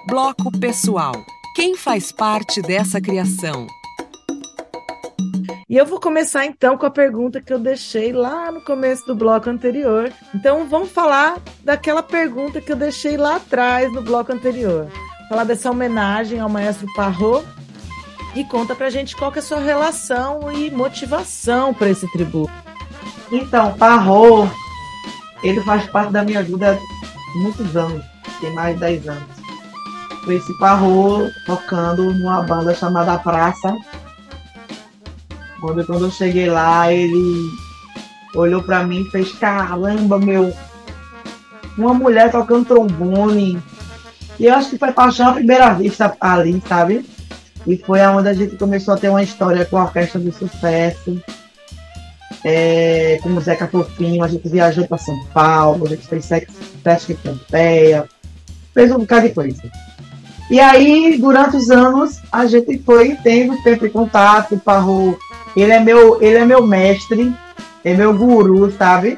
Bloco 0.07 0.51
pessoal. 0.59 1.13
Quem 1.55 1.75
faz 1.75 2.11
parte 2.11 2.61
dessa 2.61 2.99
criação? 2.99 3.65
E 5.69 5.75
eu 5.75 5.85
vou 5.85 5.99
começar 5.99 6.45
então 6.45 6.77
com 6.77 6.85
a 6.85 6.91
pergunta 6.91 7.41
que 7.41 7.51
eu 7.51 7.59
deixei 7.59 8.11
lá 8.11 8.51
no 8.51 8.61
começo 8.61 9.05
do 9.07 9.15
bloco 9.15 9.49
anterior. 9.49 10.11
Então 10.35 10.67
vamos 10.67 10.91
falar 10.91 11.39
daquela 11.63 12.03
pergunta 12.03 12.61
que 12.61 12.71
eu 12.71 12.75
deixei 12.75 13.17
lá 13.17 13.37
atrás 13.37 13.91
no 13.91 14.01
bloco 14.01 14.31
anterior. 14.31 14.87
Falar 15.29 15.45
dessa 15.45 15.71
homenagem 15.71 16.39
ao 16.39 16.47
maestro 16.47 16.87
Parrot 16.93 17.45
e 18.35 18.43
conta 18.43 18.75
pra 18.75 18.89
gente 18.89 19.15
qual 19.15 19.33
é 19.33 19.39
a 19.39 19.41
sua 19.41 19.59
relação 19.59 20.51
e 20.51 20.69
motivação 20.69 21.73
para 21.73 21.89
esse 21.89 22.11
tributo. 22.11 22.51
Então, 23.31 23.73
Parro, 23.73 24.49
ele 25.43 25.61
faz 25.61 25.85
parte 25.87 26.11
da 26.11 26.23
minha 26.23 26.43
vida 26.43 26.77
há 26.77 27.37
muitos 27.39 27.75
anos, 27.75 28.03
tem 28.39 28.53
mais 28.53 28.75
de 28.75 28.81
10 28.81 29.07
anos. 29.09 29.37
Esse 30.27 30.57
Parro 30.59 31.29
tocando 31.45 32.13
numa 32.13 32.41
banda 32.41 32.75
chamada 32.75 33.17
Praça. 33.17 33.73
Quando, 35.61 35.85
quando 35.85 36.05
eu 36.05 36.11
cheguei 36.11 36.49
lá, 36.49 36.91
ele 36.91 37.49
olhou 38.35 38.61
para 38.61 38.83
mim 38.83 39.01
e 39.01 39.09
fez: 39.09 39.31
Caramba, 39.33 40.19
meu, 40.19 40.53
uma 41.77 41.93
mulher 41.93 42.29
tocando 42.29 42.65
trombone. 42.65 43.61
E 44.37 44.45
eu 44.45 44.53
acho 44.53 44.69
que 44.71 44.77
foi 44.77 44.91
paixão 44.91 45.29
à 45.29 45.33
primeira 45.33 45.73
vista 45.73 46.15
ali, 46.19 46.61
sabe? 46.67 47.05
E 47.67 47.77
foi 47.77 48.01
aonde 48.01 48.29
a 48.29 48.33
gente 48.33 48.55
começou 48.55 48.93
a 48.93 48.97
ter 48.97 49.09
uma 49.09 49.21
história 49.21 49.65
com 49.65 49.77
a 49.77 49.83
Orquestra 49.83 50.19
do 50.19 50.31
Sucesso, 50.31 51.21
é, 52.43 53.19
com 53.21 53.29
o 53.29 53.41
Zeca 53.41 53.67
Fofinho, 53.67 54.23
a 54.23 54.27
gente 54.27 54.47
viajou 54.47 54.87
para 54.87 54.97
São 54.97 55.19
Paulo, 55.33 55.85
a 55.85 55.89
gente 55.89 56.07
fez 56.07 56.23
Sesc 56.23 57.11
em 57.11 57.15
Pompeia, 57.15 58.07
fez 58.73 58.89
um 58.89 58.99
bocado 58.99 59.27
de 59.27 59.33
coisa. 59.33 59.61
E 60.49 60.61
aí, 60.61 61.17
durante 61.19 61.57
os 61.57 61.69
anos, 61.69 62.21
a 62.31 62.45
gente 62.45 62.79
foi 62.79 63.17
tendo 63.21 63.61
sempre 63.63 63.89
contato, 63.89 64.55
o 64.55 64.59
Parro, 64.59 65.19
ele 65.55 65.73
é 65.73 65.79
meu, 65.81 66.21
ele 66.21 66.37
é 66.37 66.45
meu 66.45 66.65
mestre, 66.65 67.35
é 67.83 67.93
meu 67.93 68.13
guru, 68.17 68.71
sabe? 68.71 69.17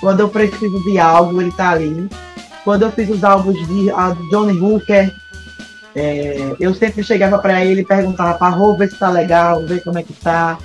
Quando 0.00 0.20
eu 0.20 0.28
preciso 0.30 0.82
de 0.84 0.98
algo, 0.98 1.42
ele 1.42 1.52
tá 1.52 1.70
ali. 1.70 2.08
Quando 2.64 2.82
eu 2.82 2.92
fiz 2.92 3.10
os 3.10 3.22
álbuns 3.22 3.58
de 3.66 3.90
Johnny 4.30 4.58
Hooker, 4.58 5.12
é, 5.94 6.54
eu 6.60 6.74
sempre 6.74 7.02
chegava 7.02 7.38
para 7.38 7.64
ele 7.64 7.80
e 7.80 7.86
perguntava 7.86 8.38
para 8.38 8.48
Rô, 8.48 8.76
ver 8.76 8.90
se 8.90 8.98
tá 8.98 9.08
legal, 9.08 9.64
ver 9.66 9.82
como 9.82 9.98
é 9.98 10.02
que 10.02 10.12
tá. 10.12 10.58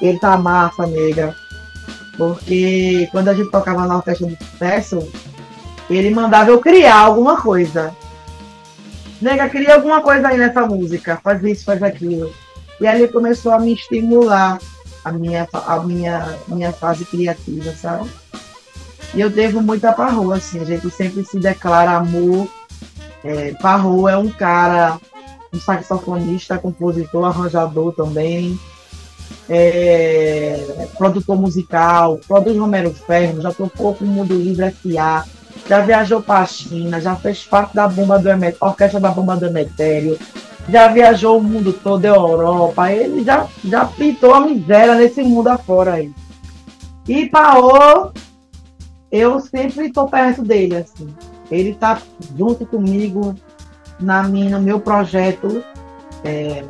Ele 0.00 0.18
tá 0.18 0.36
massa, 0.36 0.86
nega. 0.86 1.34
Porque 2.16 3.08
quando 3.10 3.28
a 3.28 3.34
gente 3.34 3.50
tocava 3.50 3.86
na 3.86 3.96
orquestra 3.96 4.26
do 4.26 4.36
sucesso, 4.44 5.12
ele 5.90 6.10
mandava 6.10 6.50
eu 6.50 6.60
criar 6.60 6.98
alguma 6.98 7.40
coisa. 7.40 7.94
Nega, 9.20 9.48
cria 9.48 9.74
alguma 9.74 10.00
coisa 10.00 10.28
aí 10.28 10.38
nessa 10.38 10.64
música, 10.64 11.20
faz 11.22 11.42
isso, 11.42 11.64
faz 11.64 11.82
aquilo. 11.82 12.32
E 12.80 12.86
aí 12.86 13.02
ele 13.02 13.12
começou 13.12 13.52
a 13.52 13.58
me 13.58 13.72
estimular 13.72 14.58
a 15.04 15.10
minha, 15.10 15.48
a 15.52 15.80
minha, 15.80 16.38
minha 16.46 16.72
fase 16.72 17.04
criativa, 17.04 17.72
sabe? 17.72 18.08
E 19.14 19.20
eu 19.20 19.28
devo 19.28 19.60
muito 19.60 19.84
a 19.86 19.92
Parrua, 19.92 20.36
assim, 20.36 20.60
a 20.60 20.64
gente 20.64 20.88
sempre 20.90 21.24
se 21.24 21.40
declara 21.40 21.92
amor 21.92 22.48
é, 23.24 23.54
é 24.10 24.16
um 24.16 24.28
cara, 24.30 24.98
um 25.52 25.60
saxofonista, 25.60 26.58
compositor, 26.58 27.24
arranjador 27.24 27.92
também, 27.92 28.58
é, 29.48 30.88
produtor 30.96 31.36
musical, 31.36 32.20
produz 32.26 32.56
Romero 32.56 32.92
Ferro, 32.92 33.40
já 33.40 33.52
tocou 33.52 33.94
com 33.94 34.04
o 34.04 34.08
Mundo 34.08 34.34
Livre 34.34 34.66
S.A., 34.66 35.24
já 35.68 35.80
viajou 35.80 36.22
para 36.22 36.40
a 36.40 36.46
China, 36.46 37.00
já 37.00 37.16
fez 37.16 37.44
parte 37.44 37.74
da 37.74 37.88
bomba 37.88 38.18
do 38.18 38.28
Emet 38.28 38.56
orquestra 38.60 39.00
da 39.00 39.10
bomba 39.10 39.36
do 39.36 39.46
Emetério, 39.46 40.18
já 40.68 40.88
viajou 40.88 41.38
o 41.38 41.42
mundo 41.42 41.72
todo, 41.72 42.04
a 42.04 42.08
Europa, 42.08 42.92
ele 42.92 43.24
já, 43.24 43.46
já 43.64 43.86
pintou 43.86 44.34
a 44.34 44.40
miséria 44.40 44.94
nesse 44.94 45.22
mundo 45.22 45.48
afora 45.48 45.94
aí. 45.94 46.12
E 47.08 47.26
Paô, 47.26 48.12
eu 49.10 49.40
sempre 49.40 49.86
estou 49.86 50.08
perto 50.08 50.42
dele, 50.42 50.76
assim. 50.76 51.08
Ele 51.50 51.70
está 51.70 52.00
junto 52.36 52.66
comigo 52.66 53.34
na 53.98 54.22
minha, 54.22 54.58
no 54.58 54.64
meu 54.64 54.80
projeto 54.80 55.62
é, 56.24 56.64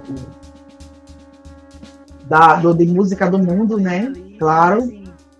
da, 2.25 2.57
do, 2.57 2.75
de 2.75 2.87
música 2.87 3.31
do 3.31 3.39
mundo, 3.39 3.79
né? 3.79 4.13
Claro. 4.39 4.91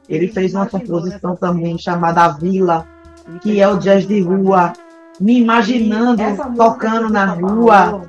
Ele 0.09 0.29
fez 0.29 0.55
uma 0.55 0.67
composição 0.67 1.37
também 1.37 1.77
chamada 1.79 2.25
A 2.25 2.29
Vila, 2.29 2.87
que 3.43 3.61
é 3.61 3.69
o 3.69 3.77
jazz 3.77 4.07
de 4.07 4.21
rua, 4.21 4.73
me 5.21 5.39
imaginando 5.39 6.23
tocando 6.57 7.11
na 7.11 7.27
rua. 7.27 8.03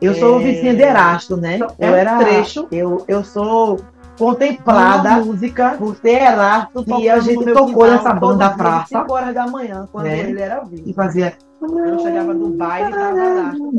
Eu 0.00 0.14
sou 0.14 0.36
o 0.36 0.40
é. 0.40 0.44
Vicinha 0.44 0.74
de 0.74 0.82
Erasto, 0.82 1.36
né? 1.36 1.60
É 1.78 1.88
eu 1.88 1.94
era 1.94 2.18
trecho. 2.18 2.66
Eu, 2.70 3.04
eu 3.08 3.24
sou 3.24 3.80
contemplada 4.18 5.16
música 5.16 5.76
por 5.78 5.96
ter 5.96 6.22
Erasto 6.22 6.84
e 7.00 7.08
a 7.08 7.18
gente 7.20 7.52
tocou 7.52 7.86
nessa 7.86 8.12
banda 8.12 8.50
praça 8.50 9.00
5 9.00 9.12
horas 9.12 9.34
da 9.34 9.46
manhã 9.46 9.88
quando 9.90 10.06
né? 10.06 10.20
ele 10.20 10.40
era 10.40 10.60
vivo. 10.64 10.88
E 10.88 10.92
fazia 10.92 11.36
eu 11.60 11.98
chegava 12.00 12.34
do 12.34 12.50
baile 12.50 12.88
e 12.88 12.92
tava 12.92 13.18
Erasto 13.18 13.72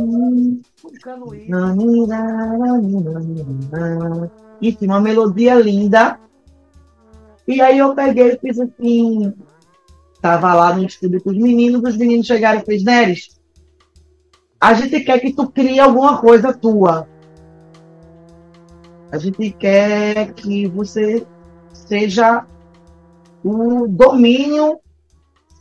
enfim 4.61 4.87
uma 4.87 5.01
melodia 5.01 5.55
linda. 5.55 6.19
E 7.45 7.61
aí 7.61 7.77
eu 7.77 7.93
peguei 7.93 8.31
e 8.31 8.39
fiz 8.39 8.59
assim 8.59 9.33
tava 10.21 10.53
lá 10.53 10.73
no 10.73 10.85
estúdio 10.85 11.21
com 11.21 11.31
os 11.31 11.37
meninos 11.37 11.83
os 11.83 11.97
meninos 11.97 12.25
chegaram 12.25 12.61
e 12.61 12.65
fez 12.65 12.83
Neres 12.83 13.41
a 14.59 14.73
gente 14.73 15.01
quer 15.01 15.19
que 15.19 15.33
tu 15.33 15.51
crie 15.51 15.79
alguma 15.79 16.19
coisa 16.19 16.53
tua 16.53 17.05
a 19.13 19.19
gente 19.19 19.51
quer 19.51 20.33
que 20.33 20.65
você 20.65 21.23
seja 21.71 22.43
o 23.43 23.87
domínio 23.87 24.79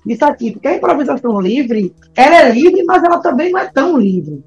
disso 0.07 0.25
aqui. 0.25 0.53
Porque 0.53 0.69
a 0.69 0.77
improvisação 0.77 1.39
livre, 1.39 1.95
ela 2.17 2.37
é 2.37 2.51
livre, 2.51 2.83
mas 2.85 3.05
ela 3.05 3.21
também 3.21 3.53
não 3.53 3.61
é 3.61 3.71
tão 3.71 3.99
livre. 3.99 4.43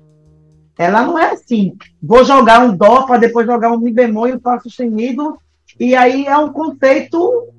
Ela 0.75 1.03
não 1.03 1.19
é 1.19 1.33
assim. 1.33 1.77
Vou 2.01 2.25
jogar 2.25 2.65
um 2.65 2.75
dó 2.75 3.03
para 3.03 3.19
depois 3.19 3.45
jogar 3.45 3.71
um 3.71 3.79
mi 3.79 3.93
bemol 3.93 4.27
e 4.27 4.33
o 4.33 4.39
fá 4.39 4.59
sustenido 4.59 5.37
e 5.79 5.95
aí 5.95 6.25
é 6.25 6.35
um 6.35 6.51
conceito 6.51 7.53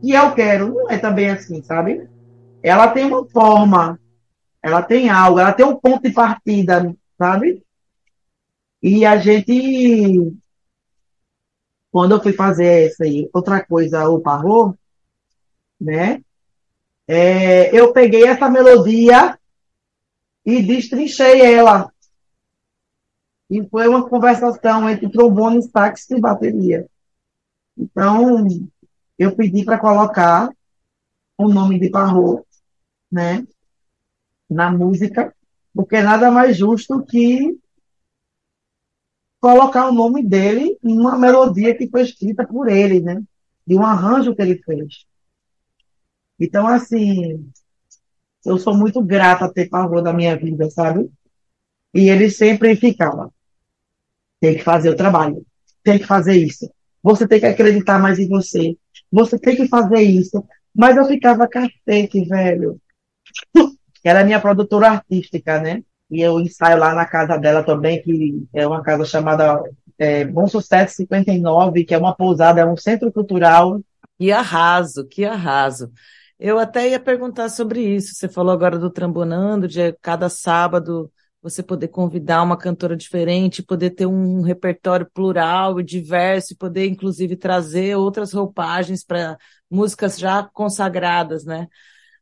que 0.00 0.12
eu 0.12 0.32
quero. 0.32 0.72
Não 0.72 0.90
é 0.90 0.96
também 0.96 1.28
assim, 1.28 1.62
sabe? 1.62 2.08
Ela 2.62 2.88
tem 2.88 3.04
uma 3.04 3.28
forma, 3.28 4.00
ela 4.62 4.80
tem 4.80 5.10
algo, 5.10 5.38
ela 5.38 5.52
tem 5.52 5.66
um 5.66 5.76
ponto 5.76 6.02
de 6.02 6.14
partida, 6.14 6.96
sabe? 7.18 7.62
E 8.82 9.04
a 9.04 9.18
gente, 9.18 10.32
quando 11.96 12.12
eu 12.12 12.22
fui 12.22 12.34
fazer 12.34 12.88
essa 12.88 13.04
aí, 13.04 13.26
outra 13.32 13.64
coisa, 13.64 14.06
o 14.06 14.20
parro, 14.20 14.76
né? 15.80 16.22
É, 17.08 17.74
eu 17.74 17.90
peguei 17.90 18.26
essa 18.26 18.50
melodia 18.50 19.38
e 20.44 20.62
destrinchei 20.62 21.40
ela. 21.40 21.90
E 23.48 23.66
foi 23.70 23.88
uma 23.88 24.06
conversação 24.06 24.90
entre 24.90 25.08
trombone, 25.08 25.62
sax 25.62 26.10
e 26.10 26.20
bateria. 26.20 26.86
Então, 27.74 28.46
eu 29.18 29.34
pedi 29.34 29.64
para 29.64 29.78
colocar 29.78 30.50
o 31.38 31.48
nome 31.48 31.80
de 31.80 31.88
Parro, 31.88 32.44
né, 33.10 33.42
na 34.50 34.70
música, 34.70 35.34
porque 35.74 36.02
nada 36.02 36.30
mais 36.30 36.58
justo 36.58 37.02
que 37.06 37.58
colocar 39.46 39.88
o 39.88 39.92
nome 39.92 40.24
dele 40.24 40.76
em 40.82 40.98
uma 40.98 41.16
melodia 41.16 41.72
que 41.72 41.88
foi 41.88 42.02
escrita 42.02 42.44
por 42.44 42.68
ele, 42.68 43.00
né, 43.00 43.22
de 43.64 43.76
um 43.76 43.82
arranjo 43.84 44.34
que 44.34 44.42
ele 44.42 44.58
fez. 44.58 45.06
Então, 46.36 46.66
assim, 46.66 47.48
eu 48.44 48.58
sou 48.58 48.76
muito 48.76 49.00
grata 49.00 49.44
a 49.44 49.52
ter 49.52 49.68
Parro 49.68 50.02
na 50.02 50.12
minha 50.12 50.36
vida, 50.36 50.68
sabe? 50.68 51.08
E 51.94 52.10
ele 52.10 52.28
sempre 52.28 52.74
ficava, 52.74 53.32
tem 54.40 54.56
que 54.56 54.64
fazer 54.64 54.90
o 54.90 54.96
trabalho, 54.96 55.46
tem 55.84 55.96
que 55.96 56.04
fazer 56.04 56.34
isso, 56.34 56.68
você 57.00 57.24
tem 57.28 57.38
que 57.38 57.46
acreditar 57.46 58.00
mais 58.00 58.18
em 58.18 58.26
você. 58.28 58.76
Você 59.12 59.38
tem 59.38 59.54
que 59.54 59.68
fazer 59.68 60.00
isso. 60.00 60.44
Mas 60.74 60.96
eu 60.96 61.04
ficava 61.04 61.46
cacete, 61.46 62.24
velho. 62.24 62.80
Ela 64.02 64.20
é 64.20 64.24
minha 64.24 64.40
produtora 64.40 64.88
artística, 64.88 65.60
né? 65.60 65.84
E 66.10 66.20
eu 66.20 66.40
ensaio 66.40 66.78
lá 66.78 66.94
na 66.94 67.04
casa 67.04 67.36
dela 67.36 67.62
também, 67.62 68.00
que 68.02 68.46
é 68.52 68.66
uma 68.66 68.82
casa 68.82 69.04
chamada 69.04 69.60
é, 69.98 70.24
Bom 70.24 70.46
Sucesso 70.46 70.96
59, 70.96 71.84
que 71.84 71.94
é 71.94 71.98
uma 71.98 72.14
pousada, 72.14 72.60
é 72.60 72.64
um 72.66 72.76
centro 72.76 73.10
cultural. 73.12 73.80
Que 74.18 74.30
arraso, 74.30 75.06
que 75.06 75.24
arraso. 75.24 75.90
Eu 76.38 76.58
até 76.58 76.88
ia 76.90 77.00
perguntar 77.00 77.48
sobre 77.48 77.80
isso. 77.80 78.14
Você 78.14 78.28
falou 78.28 78.52
agora 78.52 78.78
do 78.78 78.90
Trambonando, 78.90 79.66
de 79.66 79.92
cada 80.00 80.28
sábado 80.28 81.10
você 81.42 81.62
poder 81.62 81.88
convidar 81.88 82.42
uma 82.42 82.56
cantora 82.56 82.96
diferente, 82.96 83.62
poder 83.62 83.90
ter 83.90 84.06
um 84.06 84.42
repertório 84.42 85.08
plural 85.14 85.78
e 85.78 85.84
diverso, 85.84 86.52
e 86.52 86.56
poder, 86.56 86.86
inclusive, 86.86 87.36
trazer 87.36 87.96
outras 87.96 88.32
roupagens 88.32 89.04
para 89.04 89.38
músicas 89.70 90.18
já 90.18 90.42
consagradas, 90.42 91.44
né? 91.44 91.68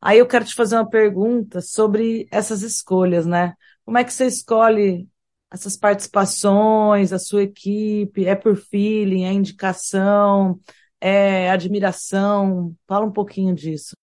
Aí 0.01 0.19
eu 0.19 0.27
quero 0.27 0.45
te 0.45 0.55
fazer 0.55 0.77
uma 0.77 0.89
pergunta 0.89 1.63
sobre 1.63 2.29
essas 2.31 2.61
escolhas, 2.63 3.25
né? 3.25 3.55
Como 3.85 3.99
é 3.99 4.05
que 4.05 4.13
você 4.13 4.27
escolhe 4.27 5.09
essas 5.53 5.77
participações, 5.77 7.13
a 7.13 7.19
sua 7.19 7.43
equipe? 7.43 8.25
É 8.27 8.35
por 8.35 8.57
feeling, 8.57 9.25
é 9.25 9.33
indicação, 9.33 10.59
é 11.01 11.51
admiração? 11.51 12.75
Fala 12.87 13.05
um 13.07 13.13
pouquinho 13.13 13.55
disso. 13.55 13.95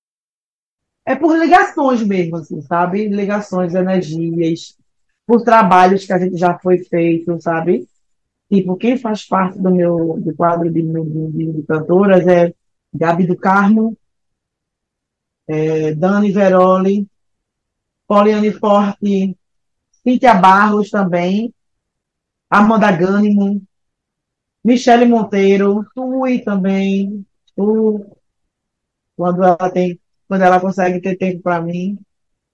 É 1.06 1.16
por 1.16 1.38
ligações 1.38 2.06
mesmo, 2.06 2.38
assim, 2.38 2.62
sabe? 2.62 3.08
Ligações, 3.08 3.74
energias, 3.74 4.78
por 5.26 5.44
trabalhos 5.44 6.06
que 6.06 6.14
a 6.14 6.20
gente 6.20 6.38
já 6.38 6.58
foi 6.60 6.80
feito, 6.80 7.42
sabe? 7.42 7.88
Tipo, 8.52 8.76
quem 8.76 8.98
faz 8.98 9.26
parte 9.26 9.58
do 9.58 9.72
meu 9.72 10.20
do 10.20 10.36
quadro 10.36 10.70
de, 10.70 10.82
de, 10.82 11.54
de 11.54 11.64
cantoras 11.64 12.28
é 12.28 12.54
Gabi 12.94 13.26
do 13.26 13.36
Carmo, 13.36 13.98
é, 15.48 15.94
Dani 15.96 16.32
Veroli, 16.32 17.08
Poliane 18.08 18.52
Forte, 18.52 19.38
Cíntia 20.04 20.34
Barros 20.34 20.90
também, 20.90 21.54
Amanda 22.50 22.92
Gânimo, 22.92 23.62
Michele 24.64 25.06
Monteiro, 25.06 25.86
Tui 25.96 26.40
também, 26.40 27.26
tu, 27.56 28.06
quando 29.16 29.44
ela 29.44 29.70
tem, 29.70 30.00
quando 30.28 30.42
ela 30.42 30.60
consegue 30.60 31.02
ter 31.02 31.16
tempo 31.18 31.42
para 31.42 31.62
mim. 31.62 31.98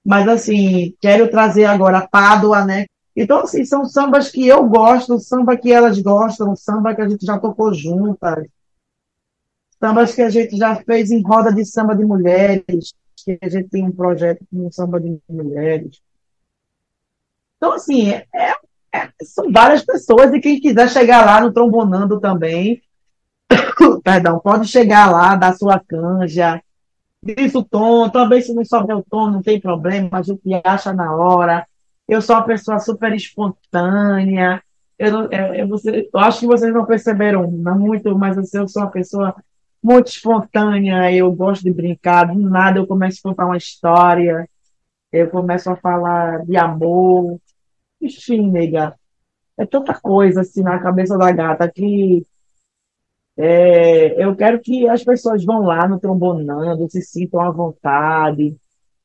Mas, 0.06 0.28
assim, 0.28 0.96
quero 1.02 1.30
trazer 1.30 1.66
agora 1.66 2.00
a 2.00 2.08
Pádua, 2.08 2.66
né? 2.66 2.86
Então, 3.16 3.40
assim, 3.42 3.66
são 3.66 3.84
sambas 3.84 4.30
que 4.30 4.48
eu 4.48 4.68
gosto, 4.70 5.20
samba 5.20 5.58
que 5.58 5.72
elas 5.72 6.00
gostam, 6.00 6.56
samba 6.56 6.96
que 6.96 7.02
a 7.02 7.10
gente 7.10 7.26
já 7.26 7.40
tocou 7.40 7.74
juntas, 7.74 8.46
sambas 9.80 10.14
que 10.14 10.22
a 10.22 10.30
gente 10.30 10.56
já 10.56 10.76
fez 10.76 11.12
em 11.12 11.22
roda 11.22 11.52
de 11.52 11.66
samba 11.66 11.96
de 11.96 12.06
mulheres, 12.06 12.94
que 13.16 13.38
a 13.42 13.50
gente 13.50 13.70
tem 13.70 13.84
um 13.84 13.92
projeto 13.92 14.46
com 14.52 14.72
samba 14.72 15.00
de 15.00 15.20
mulheres. 15.28 16.00
Então, 17.58 17.74
assim, 17.74 18.12
é, 18.12 18.26
é, 18.94 19.10
são 19.24 19.52
várias 19.52 19.84
pessoas 19.84 20.34
e 20.34 20.40
quem 20.40 20.60
quiser 20.60 20.90
chegar 20.90 21.26
lá 21.26 21.42
no 21.42 21.52
Trombonando 21.52 22.20
também, 22.20 22.82
perdão, 24.04 24.40
pode 24.40 24.68
chegar 24.68 25.12
lá, 25.12 25.36
dar 25.36 25.56
sua 25.56 25.80
canja, 25.80 26.62
diz 27.22 27.54
o 27.56 27.64
tom, 27.64 28.10
talvez 28.10 28.46
se 28.46 28.54
não 28.54 28.64
souber 28.64 28.98
o 28.98 29.04
tom, 29.04 29.30
não 29.30 29.42
tem 29.42 29.60
problema, 29.60 30.10
mas 30.12 30.30
o 30.30 30.38
que 30.38 30.60
acha 30.64 30.94
na 30.94 31.14
hora. 31.16 31.68
Eu 32.08 32.22
sou 32.22 32.36
uma 32.36 32.46
pessoa 32.46 32.80
super 32.80 33.14
espontânea. 33.14 34.62
Eu, 34.98 35.12
não, 35.12 35.32
eu, 35.32 35.54
eu, 35.54 35.68
você, 35.68 36.10
eu 36.12 36.20
acho 36.20 36.40
que 36.40 36.48
vocês 36.48 36.74
não 36.74 36.86
perceberam 36.86 37.52
não 37.52 37.78
muito, 37.78 38.18
mas 38.18 38.38
assim, 38.38 38.60
eu 38.60 38.68
sou 38.68 38.84
uma 38.84 38.92
pessoa 38.92 39.36
muito 39.84 40.08
espontânea. 40.08 41.12
Eu 41.12 41.32
gosto 41.34 41.64
de 41.64 41.74
brincar, 41.74 42.26
do 42.26 42.40
nada 42.40 42.80
eu 42.80 42.88
começo 42.88 43.20
a 43.20 43.30
contar 43.30 43.46
uma 43.46 43.58
história, 43.58 44.48
eu 45.12 45.30
começo 45.30 45.70
a 45.70 45.76
falar 45.76 46.46
de 46.46 46.56
amor. 46.56 47.40
Enfim, 48.02 48.50
nega, 48.52 48.96
é 49.58 49.66
tanta 49.66 49.94
coisa 50.00 50.42
assim 50.42 50.62
na 50.62 50.80
cabeça 50.80 51.18
da 51.18 51.32
gata 51.32 51.70
que 51.72 52.26
é, 53.38 54.24
eu 54.24 54.36
quero 54.36 54.60
que 54.60 54.90
as 54.90 55.04
pessoas 55.04 55.46
vão 55.46 55.62
lá 55.62 55.88
no 55.88 56.00
Trombonando, 56.00 56.90
se 56.90 57.02
sintam 57.04 57.40
à 57.40 57.52
vontade. 57.52 58.58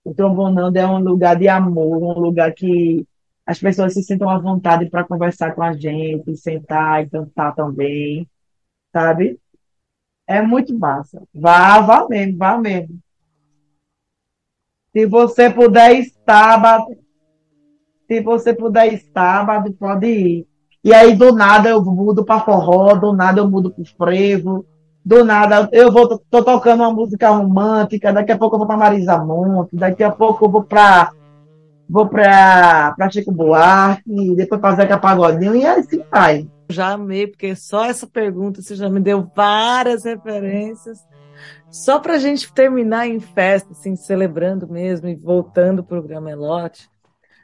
O 0.04 0.14
Trombonando 0.14 0.78
é 0.78 0.86
um 0.86 0.98
lugar 0.98 1.36
de 1.38 1.48
amor, 1.48 2.02
um 2.02 2.20
lugar 2.20 2.52
que 2.54 3.06
as 3.46 3.58
pessoas 3.58 3.92
se 3.92 4.02
sintam 4.02 4.30
à 4.30 4.38
vontade 4.38 4.88
para 4.88 5.04
conversar 5.04 5.54
com 5.54 5.62
a 5.62 5.74
gente, 5.74 6.36
sentar 6.36 7.04
e 7.04 7.10
cantar 7.10 7.54
também, 7.54 8.26
sabe? 8.92 9.38
É 10.26 10.40
muito 10.40 10.76
massa. 10.78 11.22
Vá, 11.34 11.80
vá 11.80 12.08
mesmo, 12.08 12.38
vá 12.38 12.56
mesmo. 12.58 12.98
Se 14.92 15.06
você 15.06 15.50
puder 15.50 15.92
estar, 15.98 16.86
se 18.12 18.20
você 18.20 18.52
puder 18.52 18.92
estar, 18.92 19.46
pode 19.78 20.06
ir. 20.06 20.46
E 20.84 20.92
aí, 20.92 21.14
do 21.14 21.32
nada, 21.32 21.70
eu 21.70 21.82
mudo 21.82 22.24
para 22.24 22.40
forró, 22.40 22.94
do 22.94 23.12
nada 23.12 23.40
eu 23.40 23.48
mudo 23.48 23.70
para 23.70 23.84
frevo, 23.96 24.66
do 25.04 25.24
nada 25.24 25.68
eu 25.72 25.90
vou, 25.90 26.20
tô 26.30 26.42
tocando 26.42 26.82
uma 26.82 26.92
música 26.92 27.30
romântica, 27.30 28.12
daqui 28.12 28.32
a 28.32 28.38
pouco 28.38 28.56
eu 28.56 28.58
vou 28.58 28.66
para 28.66 28.76
Marisa 28.76 29.16
Monte, 29.18 29.76
daqui 29.76 30.02
a 30.02 30.10
pouco 30.10 30.44
eu 30.44 30.50
vou 30.50 30.64
para 30.64 31.12
vou 31.88 32.08
para 32.08 33.10
Chico 33.10 33.30
Buarque, 33.30 34.34
depois 34.34 34.60
para 34.60 34.76
Zeca 34.76 34.98
Pagodinho, 34.98 35.54
e 35.54 35.66
assim 35.66 36.02
vai. 36.10 36.48
Já 36.70 36.92
amei, 36.92 37.26
porque 37.26 37.54
só 37.54 37.84
essa 37.84 38.06
pergunta 38.06 38.62
você 38.62 38.74
já 38.74 38.88
me 38.88 38.98
deu 38.98 39.30
várias 39.34 40.04
referências. 40.04 40.98
Só 41.70 41.98
para 41.98 42.14
a 42.14 42.18
gente 42.18 42.52
terminar 42.52 43.06
em 43.06 43.20
festa, 43.20 43.72
assim, 43.72 43.96
celebrando 43.96 44.68
mesmo 44.68 45.08
e 45.08 45.14
voltando 45.14 45.82
para 45.82 45.98
o 45.98 46.02
Gramelote, 46.02 46.88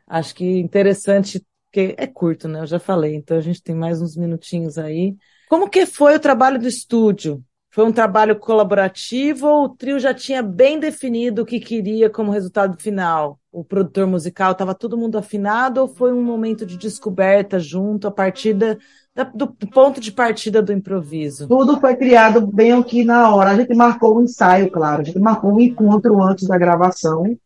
acho 0.09 0.35
que 0.35 0.59
interessante 0.59 1.45
porque 1.67 1.95
é 1.99 2.07
curto, 2.07 2.49
né? 2.49 2.61
Eu 2.61 2.67
já 2.67 2.79
falei, 2.79 3.15
então 3.15 3.37
a 3.37 3.41
gente 3.41 3.63
tem 3.63 3.75
mais 3.75 4.01
uns 4.01 4.17
minutinhos 4.17 4.79
aí. 4.79 5.15
Como 5.49 5.69
que 5.69 5.85
foi 5.87 6.17
o 6.17 6.21
trabalho 6.21 6.59
do 6.59 6.67
estúdio? 6.67 7.43
Foi 7.71 7.85
um 7.85 7.93
trabalho 7.93 8.39
colaborativo 8.39 9.47
ou 9.47 9.65
o 9.65 9.69
trio 9.69 10.01
já 10.01 10.15
tinha 10.15 10.43
bem 10.43 10.81
definido 10.81 11.43
o 11.43 11.47
que 11.47 11.61
queria 11.61 12.09
como 12.09 12.33
resultado 12.33 12.81
final? 12.81 13.39
O 13.53 13.63
produtor 13.63 14.07
musical 14.07 14.53
estava 14.53 14.75
todo 14.75 14.97
mundo 14.97 15.19
afinado 15.19 15.83
ou 15.83 15.89
foi 15.89 16.13
um 16.13 16.23
momento 16.23 16.65
de 16.65 16.79
descoberta 16.79 17.59
junto 17.59 18.09
a 18.09 18.11
partir 18.11 18.55
da, 18.55 18.77
da, 19.15 19.25
do 19.25 19.49
ponto 19.49 20.01
de 20.01 20.11
partida 20.11 20.63
do 20.63 20.73
improviso? 20.73 21.47
Tudo 21.47 21.79
foi 21.79 21.95
criado 21.95 22.47
bem 22.47 22.73
aqui 22.73 23.05
na 23.05 23.35
hora. 23.35 23.51
A 23.51 23.57
gente 23.57 23.75
marcou 23.75 24.19
um 24.19 24.23
ensaio, 24.23 24.71
claro. 24.71 25.03
A 25.03 25.05
gente 25.05 25.19
marcou 25.19 25.53
um 25.53 25.61
encontro 25.61 26.23
antes 26.23 26.49
da 26.49 26.57
gravação 26.57 27.37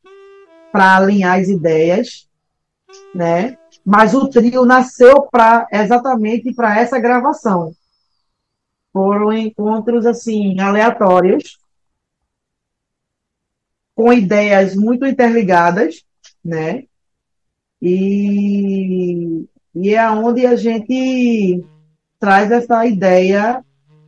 para 0.71 0.97
alinhar 0.97 1.41
as 1.41 1.49
ideias, 1.49 2.29
né? 3.15 3.57
Mas 3.85 4.15
o 4.15 4.29
trio 4.29 4.65
nasceu 4.65 5.23
para 5.23 5.67
exatamente 5.71 6.55
para 6.55 6.79
essa 6.79 6.99
gravação. 6.99 7.75
Foram 8.93 9.33
encontros 9.33 10.07
assim 10.07 10.61
aleatórios, 10.61 11.59
com 13.95 14.13
ideias 14.13 14.75
muito 14.75 15.07
interligadas, 15.07 16.05
né? 16.45 16.85
E, 17.81 19.47
e 19.75 19.95
é 19.95 20.11
onde 20.11 20.47
a 20.47 20.57
gente 20.57 21.65
traz 22.19 22.51
essa 22.51 22.87
ideia 22.87 23.65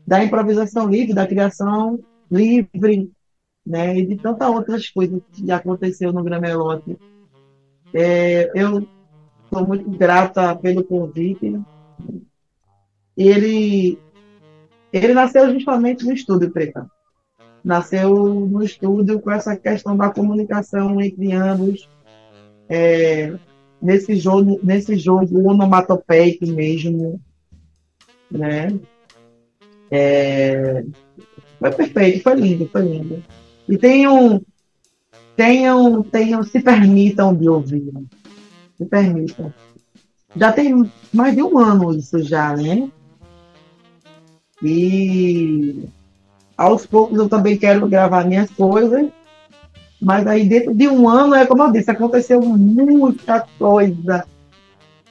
da 0.06 0.22
improvisação 0.22 0.88
livre, 0.88 1.14
da 1.14 1.26
criação 1.26 1.98
livre, 2.30 3.10
né? 3.66 3.98
E 3.98 4.06
de 4.06 4.16
tantas 4.16 4.48
outras 4.48 4.88
coisas 4.88 5.20
que 5.32 5.50
aconteceu 5.50 6.12
no 6.12 6.22
Gramelote. 6.22 6.96
É, 7.94 8.50
eu 8.54 8.86
sou 9.52 9.66
muito 9.66 9.88
grata 9.90 10.56
pelo 10.56 10.82
convite. 10.82 11.60
Ele, 13.16 13.96
ele 14.92 15.14
nasceu 15.14 15.52
justamente 15.52 16.04
no 16.04 16.12
estúdio, 16.12 16.50
Preta. 16.50 16.90
Nasceu 17.62 18.12
no 18.12 18.62
estúdio 18.62 19.20
com 19.20 19.30
essa 19.30 19.56
questão 19.56 19.96
da 19.96 20.10
comunicação 20.10 21.00
entre 21.00 21.32
ambos, 21.32 21.88
é, 22.68 23.32
nesse 23.80 24.16
jogo, 24.16 24.58
nesse 24.62 24.96
jogo 24.96 25.48
onomatopeico 25.48 26.46
mesmo, 26.46 27.20
né? 28.30 28.68
É, 29.90 30.84
foi 31.58 31.70
perfeito, 31.70 32.22
foi 32.22 32.34
lindo, 32.34 32.68
foi 32.68 32.82
lindo. 32.82 33.22
E 33.68 33.78
tenham, 33.78 34.42
tenham, 35.36 36.02
tenham, 36.02 36.42
se 36.42 36.60
permitam 36.60 37.34
de 37.34 37.48
ouvir. 37.48 37.92
Se 38.76 38.84
permitam. 38.84 39.52
Já 40.36 40.52
tem 40.52 40.90
mais 41.12 41.34
de 41.34 41.42
um 41.42 41.58
ano 41.58 41.94
isso 41.94 42.22
já, 42.22 42.56
né? 42.56 42.88
E 44.62 45.84
aos 46.56 46.86
poucos 46.86 47.18
eu 47.18 47.28
também 47.28 47.56
quero 47.56 47.86
gravar 47.88 48.24
minhas 48.24 48.50
coisas. 48.50 49.08
Mas 50.00 50.26
aí 50.26 50.46
dentro 50.48 50.74
de 50.74 50.88
um 50.88 51.08
ano, 51.08 51.34
é 51.34 51.46
como 51.46 51.62
eu 51.62 51.72
disse, 51.72 51.90
aconteceu 51.90 52.40
muita 52.40 53.46
coisa. 53.58 54.24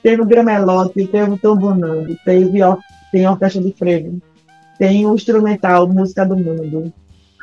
Teve 0.01 0.21
o 0.21 0.25
Gramelote, 0.25 1.07
teve 1.07 1.31
o 1.31 1.37
Tombonando, 1.37 2.15
teve 2.25 2.59
tem 3.11 3.25
a 3.25 3.31
Orquestra 3.31 3.61
de 3.61 3.71
Frevo, 3.71 4.21
tem 4.77 5.05
o 5.05 5.15
Instrumental 5.15 5.87
Música 5.87 6.25
do 6.25 6.35
Mundo, 6.35 6.91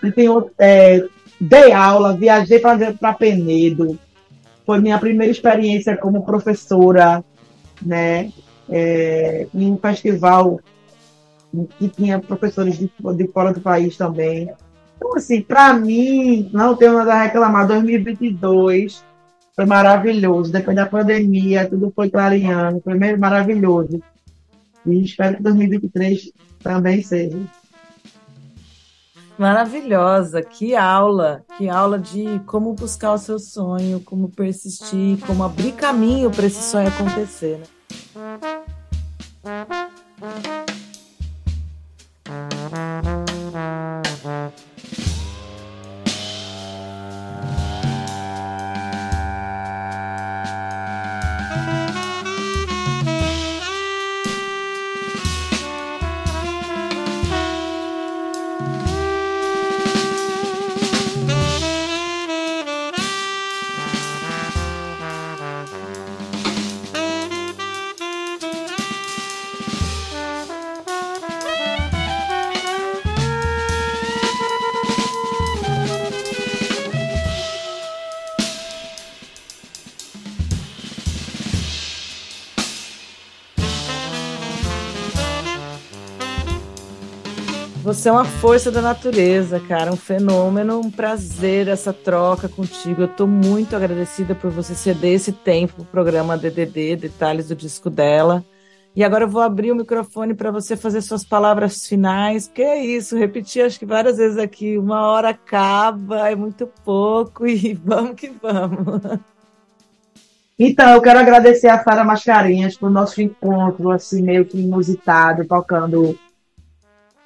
e 0.02 0.12
tem 0.12 0.26
é, 0.58 1.06
dei 1.40 1.72
aula, 1.72 2.16
viajei 2.16 2.58
para 2.58 3.14
Penedo, 3.14 3.98
foi 4.66 4.80
minha 4.80 4.98
primeira 4.98 5.32
experiência 5.32 5.96
como 5.96 6.24
professora, 6.24 7.24
né, 7.80 8.30
é, 8.68 9.46
em 9.54 9.72
um 9.72 9.78
festival 9.78 10.60
que 11.78 11.88
tinha 11.88 12.18
professores 12.20 12.78
de, 12.78 12.90
de 13.16 13.28
fora 13.28 13.52
do 13.52 13.60
país 13.60 13.96
também. 13.96 14.50
Então, 14.96 15.16
assim, 15.16 15.40
para 15.40 15.72
mim, 15.72 16.50
não 16.52 16.76
tenho 16.76 16.94
nada 16.94 17.14
a 17.14 17.22
reclamar. 17.24 17.66
2022 17.66 19.02
foi 19.56 19.64
maravilhoso. 19.64 20.52
Depois 20.52 20.76
da 20.76 20.86
pandemia, 20.86 21.68
tudo 21.68 21.90
foi 21.96 22.10
clareando. 22.10 22.80
Foi 22.80 22.94
mesmo 22.94 23.18
maravilhoso. 23.18 24.00
E 24.86 25.02
espero 25.02 25.38
que 25.38 25.42
2023 25.42 26.32
também 26.62 27.02
seja. 27.02 27.38
Maravilhosa, 29.40 30.42
que 30.42 30.76
aula, 30.76 31.42
que 31.56 31.66
aula 31.66 31.98
de 31.98 32.40
como 32.40 32.74
buscar 32.74 33.14
o 33.14 33.18
seu 33.18 33.38
sonho, 33.38 33.98
como 34.00 34.28
persistir, 34.28 35.18
como 35.26 35.42
abrir 35.42 35.72
caminho 35.72 36.30
para 36.30 36.44
esse 36.44 36.62
sonho 36.62 36.88
acontecer. 36.88 37.58
Né? 37.58 37.64
Você 88.00 88.08
é 88.08 88.12
uma 88.12 88.24
força 88.24 88.70
da 88.70 88.80
natureza, 88.80 89.60
cara, 89.60 89.92
um 89.92 89.96
fenômeno, 89.96 90.80
um 90.80 90.90
prazer 90.90 91.68
essa 91.68 91.92
troca 91.92 92.48
contigo. 92.48 93.02
Eu 93.02 93.06
estou 93.06 93.26
muito 93.26 93.76
agradecida 93.76 94.34
por 94.34 94.50
você 94.50 94.74
ceder 94.74 95.16
esse 95.16 95.32
tempo 95.32 95.74
para 95.74 95.82
o 95.82 95.84
programa 95.84 96.38
DDD, 96.38 96.96
detalhes 96.96 97.48
do 97.48 97.54
disco 97.54 97.90
dela. 97.90 98.42
E 98.96 99.04
agora 99.04 99.24
eu 99.24 99.28
vou 99.28 99.42
abrir 99.42 99.70
o 99.70 99.76
microfone 99.76 100.32
para 100.32 100.50
você 100.50 100.78
fazer 100.78 101.02
suas 101.02 101.26
palavras 101.26 101.86
finais, 101.86 102.48
porque 102.48 102.62
é 102.62 102.82
isso, 102.82 103.18
repeti 103.18 103.60
acho 103.60 103.78
que 103.78 103.84
várias 103.84 104.16
vezes 104.16 104.38
aqui, 104.38 104.78
uma 104.78 105.06
hora 105.06 105.28
acaba, 105.28 106.26
é 106.26 106.34
muito 106.34 106.66
pouco 106.82 107.44
e 107.46 107.74
vamos 107.74 108.14
que 108.14 108.30
vamos. 108.30 109.20
Então, 110.58 110.94
eu 110.94 111.02
quero 111.02 111.18
agradecer 111.18 111.68
a 111.68 111.84
Sara 111.84 112.02
Mascarenhas 112.02 112.78
por 112.78 112.88
nosso 112.88 113.20
encontro, 113.20 113.90
assim, 113.90 114.22
meio 114.22 114.46
que 114.46 114.58
inusitado, 114.58 115.46
tocando 115.46 116.18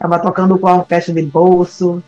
estava 0.04 0.18
tocando 0.18 0.58
com 0.58 0.68
a 0.68 0.76
orquestra 0.76 1.14
de 1.14 1.22
bolso, 1.22 2.02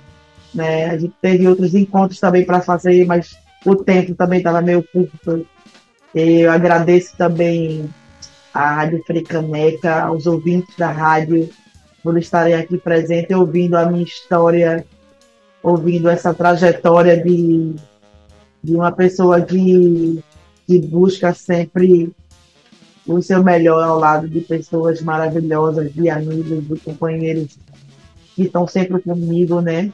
né? 0.55 0.91
A 0.91 0.99
gente 0.99 1.15
teve 1.21 1.49
outros 1.49 1.75
encontros 1.75 2.21
também 2.21 2.45
para 2.45 2.61
fazer, 2.61 3.07
mas 3.07 3.37
o 3.65 3.75
tempo 3.75 4.15
também 4.15 4.39
estava 4.39 4.61
meio 4.61 4.83
curto. 4.93 5.47
Eu 6.15 6.51
agradeço 6.53 7.17
também 7.17 7.89
à 8.53 8.75
Rádio 8.75 9.03
Fricaneca, 9.07 10.03
aos 10.03 10.27
ouvintes 10.27 10.77
da 10.77 10.91
rádio, 10.91 11.49
por 12.03 12.19
estarem 12.19 12.55
aqui 12.55 12.77
presentes, 12.77 13.35
ouvindo 13.35 13.77
a 13.77 13.87
minha 13.87 14.05
história, 14.05 14.85
ouvindo 15.63 16.11
essa 16.11 16.35
trajetória 16.35 17.17
de, 17.17 17.75
de 18.63 18.75
uma 18.75 18.93
pessoa 18.93 19.41
que, 19.41 20.23
que 20.67 20.79
busca 20.81 21.33
sempre 21.33 22.13
o 23.07 23.23
seu 23.23 23.43
melhor 23.43 23.83
ao 23.83 23.99
lado 23.99 24.29
de 24.29 24.41
pessoas 24.41 25.01
maravilhosas, 25.01 25.93
de 25.95 26.11
amigos, 26.11 26.67
de 26.67 26.81
companheiros 26.81 27.57
que 28.37 28.43
estão 28.43 28.69
sempre 28.69 29.01
comigo, 29.01 29.63
né? 29.63 29.91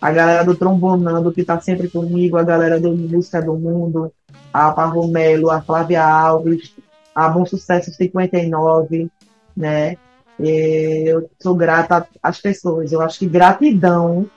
A 0.00 0.12
galera 0.12 0.44
do 0.44 0.54
Trombonando, 0.54 1.32
que 1.32 1.40
está 1.40 1.60
sempre 1.60 1.88
comigo, 1.88 2.36
a 2.36 2.44
galera 2.44 2.78
do 2.78 2.94
Música 2.94 3.42
do 3.42 3.54
Mundo, 3.54 4.12
a 4.52 4.70
Parromelo, 4.70 5.50
a 5.50 5.60
Flávia 5.60 6.04
Alves, 6.04 6.72
a 7.12 7.28
Bom 7.28 7.44
Sucesso 7.44 7.92
59, 7.92 9.10
né? 9.56 9.96
Eu 10.38 11.28
sou 11.40 11.56
grata 11.56 12.06
às 12.22 12.40
pessoas. 12.40 12.92
Eu 12.92 13.00
acho 13.00 13.18
que 13.18 13.26
gratidão 13.26 14.30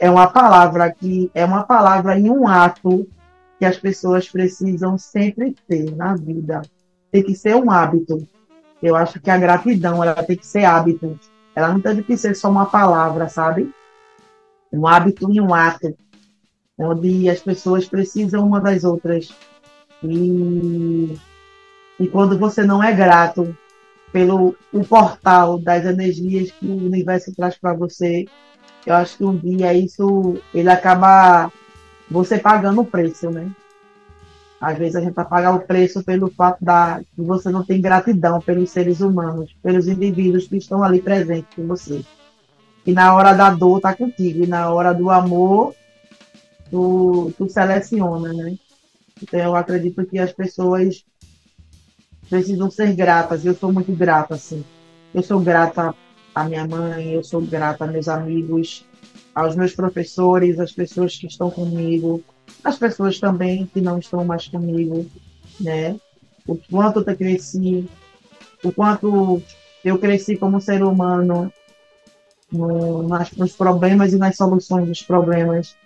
é 0.00 0.10
uma 0.10 0.26
palavra 0.26 0.90
que 0.90 1.30
é 1.32 1.44
uma 1.44 1.62
palavra 1.62 2.18
em 2.18 2.28
um 2.28 2.48
ato 2.48 3.06
que 3.60 3.64
as 3.64 3.76
pessoas 3.76 4.28
precisam 4.28 4.98
sempre 4.98 5.54
ter 5.68 5.94
na 5.94 6.16
vida. 6.16 6.62
Tem 7.12 7.22
que 7.22 7.36
ser 7.36 7.54
um 7.54 7.70
hábito. 7.70 8.26
Eu 8.82 8.96
acho 8.96 9.20
que 9.20 9.30
a 9.30 9.38
gratidão 9.38 10.02
ela 10.02 10.20
tem 10.24 10.36
que 10.36 10.46
ser 10.46 10.64
hábito. 10.64 11.16
Ela 11.54 11.68
não 11.68 11.80
tem 11.80 12.02
que 12.02 12.16
ser 12.16 12.34
só 12.34 12.50
uma 12.50 12.66
palavra, 12.66 13.28
sabe? 13.28 13.72
Um 14.72 14.86
hábito 14.86 15.30
e 15.30 15.40
um 15.40 15.54
ato, 15.54 15.94
onde 16.78 17.28
as 17.28 17.40
pessoas 17.40 17.86
precisam 17.86 18.46
uma 18.46 18.60
das 18.60 18.84
outras. 18.84 19.34
E, 20.02 21.16
e 22.00 22.08
quando 22.08 22.38
você 22.38 22.64
não 22.64 22.82
é 22.82 22.92
grato 22.92 23.56
pelo 24.12 24.56
o 24.72 24.84
portal 24.84 25.58
das 25.58 25.84
energias 25.84 26.50
que 26.50 26.66
o 26.66 26.76
universo 26.76 27.34
traz 27.34 27.56
para 27.56 27.74
você, 27.74 28.26
eu 28.86 28.94
acho 28.94 29.16
que 29.16 29.24
um 29.24 29.36
dia 29.36 29.72
isso 29.74 30.36
ele 30.52 30.68
acaba 30.68 31.52
você 32.10 32.38
pagando 32.38 32.80
o 32.80 32.86
preço, 32.86 33.30
né? 33.30 33.50
Às 34.62 34.78
vezes 34.78 34.94
a 34.94 35.00
gente 35.00 35.14
vai 35.14 35.24
pagar 35.24 35.56
o 35.56 35.60
preço 35.60 36.04
pelo 36.04 36.30
fato 36.30 36.64
da, 36.64 37.00
que 37.16 37.20
você 37.20 37.50
não 37.50 37.64
tem 37.64 37.80
gratidão 37.80 38.40
pelos 38.40 38.70
seres 38.70 39.00
humanos, 39.00 39.52
pelos 39.60 39.88
indivíduos 39.88 40.46
que 40.46 40.56
estão 40.56 40.84
ali 40.84 41.02
presentes 41.02 41.52
com 41.56 41.66
você. 41.66 42.04
E 42.86 42.92
na 42.92 43.12
hora 43.12 43.32
da 43.32 43.50
dor 43.50 43.80
tá 43.80 43.92
contigo, 43.92 44.44
e 44.44 44.46
na 44.46 44.70
hora 44.70 44.94
do 44.94 45.10
amor 45.10 45.74
tu, 46.70 47.32
tu 47.36 47.48
seleciona, 47.48 48.32
né? 48.32 48.56
Então 49.20 49.40
eu 49.40 49.56
acredito 49.56 50.06
que 50.06 50.20
as 50.20 50.32
pessoas 50.32 51.04
precisam 52.30 52.70
ser 52.70 52.94
gratas. 52.94 53.44
Eu 53.44 53.54
sou 53.54 53.72
muito 53.72 53.90
grata, 53.90 54.36
assim. 54.36 54.64
Eu 55.12 55.24
sou 55.24 55.40
grata 55.40 55.92
à 56.32 56.44
minha 56.44 56.68
mãe, 56.68 57.14
eu 57.14 57.24
sou 57.24 57.40
grata 57.40 57.82
a 57.82 57.88
meus 57.88 58.06
amigos, 58.06 58.86
aos 59.34 59.56
meus 59.56 59.74
professores, 59.74 60.60
às 60.60 60.70
pessoas 60.70 61.16
que 61.16 61.26
estão 61.26 61.50
comigo, 61.50 62.22
as 62.64 62.78
pessoas 62.78 63.18
também 63.18 63.66
que 63.66 63.80
não 63.80 63.98
estão 63.98 64.24
mais 64.24 64.48
comigo, 64.48 65.06
né? 65.60 65.96
o 66.46 66.56
quanto 66.56 67.00
eu 67.00 67.16
cresci, 67.16 67.88
o 68.62 68.72
quanto 68.72 69.42
eu 69.84 69.98
cresci 69.98 70.36
como 70.36 70.60
ser 70.60 70.82
humano 70.82 71.52
no, 72.50 73.02
nas, 73.08 73.30
nos 73.32 73.52
problemas 73.52 74.12
e 74.12 74.18
nas 74.18 74.36
soluções 74.36 74.86
dos 74.86 75.02
problemas. 75.02 75.76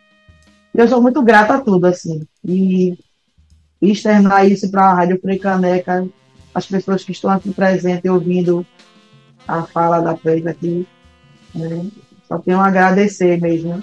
Eu 0.75 0.89
sou 0.89 1.01
muito 1.01 1.23
grata 1.23 1.55
a 1.55 1.61
tudo, 1.61 1.87
assim. 1.87 2.27
E, 2.45 2.99
externar 3.81 4.51
isso 4.51 4.71
para 4.71 4.85
a 4.85 4.95
Rádio 4.95 5.21
Frecaneca, 5.21 6.09
as 6.55 6.67
pessoas 6.67 7.05
que 7.05 7.13
estão 7.13 7.31
aqui 7.31 7.53
presentes 7.53 8.11
ouvindo 8.11 8.67
a 9.47 9.63
fala 9.63 10.01
da 10.01 10.17
Freita 10.17 10.51
aqui. 10.51 10.87
Né? 11.55 11.87
Só 12.27 12.39
tenho 12.39 12.61
a 12.61 12.67
agradecer 12.67 13.41
mesmo. 13.41 13.83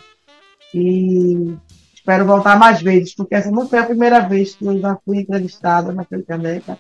E 0.74 1.56
espero 2.04 2.26
voltar 2.26 2.60
mais 2.60 2.82
vezes, 2.82 3.16
porque 3.16 3.34
essa 3.34 3.50
não 3.50 3.68
foi 3.68 3.80
a 3.80 3.86
primeira 3.86 4.20
vez 4.20 4.56
que 4.56 4.66
eu 4.66 4.78
já 4.78 4.98
fui 5.06 5.20
entrevistada 5.20 5.94
na 5.94 6.04
Frecaneca. 6.04 6.78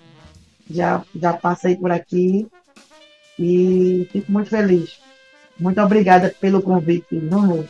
Já, 0.70 1.02
já 1.16 1.32
passei 1.32 1.78
por 1.78 1.92
aqui 1.92 2.46
e 3.40 4.06
fico 4.12 4.30
muito 4.30 4.50
feliz. 4.50 5.00
Muito 5.58 5.80
obrigada 5.80 6.36
pelo 6.42 6.62
convite, 6.62 7.16
Nuno. 7.16 7.66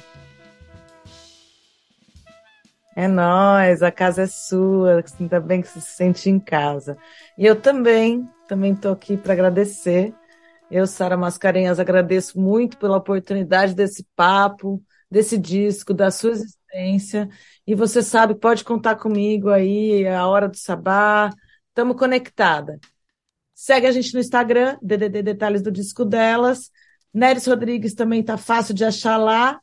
É 2.96 3.08
nós, 3.08 3.84
a 3.84 3.92
casa 3.92 4.24
é 4.24 4.28
sua, 4.28 5.04
ainda 5.20 5.40
bem 5.40 5.62
que 5.62 5.68
se 5.68 5.82
sente 5.82 6.32
em 6.32 6.40
casa. 6.40 6.98
E 7.38 7.46
eu 7.46 7.56
também, 7.56 8.28
também 8.48 8.74
estou 8.74 8.94
aqui 8.94 9.16
para 9.16 9.34
agradecer. 9.34 10.12
Eu, 10.72 10.88
Sara 10.88 11.16
Mascarenhas, 11.16 11.80
agradeço 11.80 12.40
muito 12.40 12.78
pela 12.80 12.98
oportunidade 12.98 13.76
desse 13.76 14.04
papo, 14.16 14.82
desse 15.10 15.38
disco, 15.38 15.94
da 15.94 16.10
sua 16.10 16.34
E 17.66 17.76
você 17.76 18.02
sabe, 18.02 18.36
pode 18.36 18.64
contar 18.64 18.96
comigo 18.96 19.50
aí, 19.50 20.08
a 20.08 20.28
hora 20.28 20.48
do 20.48 20.58
sabá. 20.58 21.30
Estamos 21.70 21.98
conectada. 21.98 22.80
Segue 23.54 23.88
a 23.88 23.92
gente 23.92 24.14
no 24.14 24.20
Instagram, 24.20 24.78
DDD 24.82 25.22
Detalhes 25.24 25.62
do 25.62 25.72
Disco 25.72 26.04
Delas. 26.04 26.72
Neres 27.14 27.46
Rodrigues 27.46 27.94
também 27.94 28.22
está 28.22 28.38
fácil 28.38 28.74
de 28.74 28.84
achar 28.84 29.18
lá. 29.18 29.60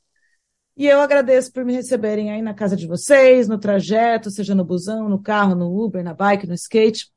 E 0.76 0.86
eu 0.86 1.00
agradeço 1.00 1.52
por 1.52 1.64
me 1.64 1.74
receberem 1.74 2.30
aí 2.30 2.40
na 2.40 2.54
casa 2.54 2.76
de 2.76 2.86
vocês, 2.86 3.48
no 3.48 3.58
trajeto, 3.58 4.30
seja 4.30 4.54
no 4.54 4.64
busão, 4.64 5.08
no 5.08 5.20
carro, 5.20 5.54
no 5.54 5.84
Uber, 5.84 6.02
na 6.02 6.14
bike, 6.14 6.46
no 6.46 6.54
skate. 6.54 7.10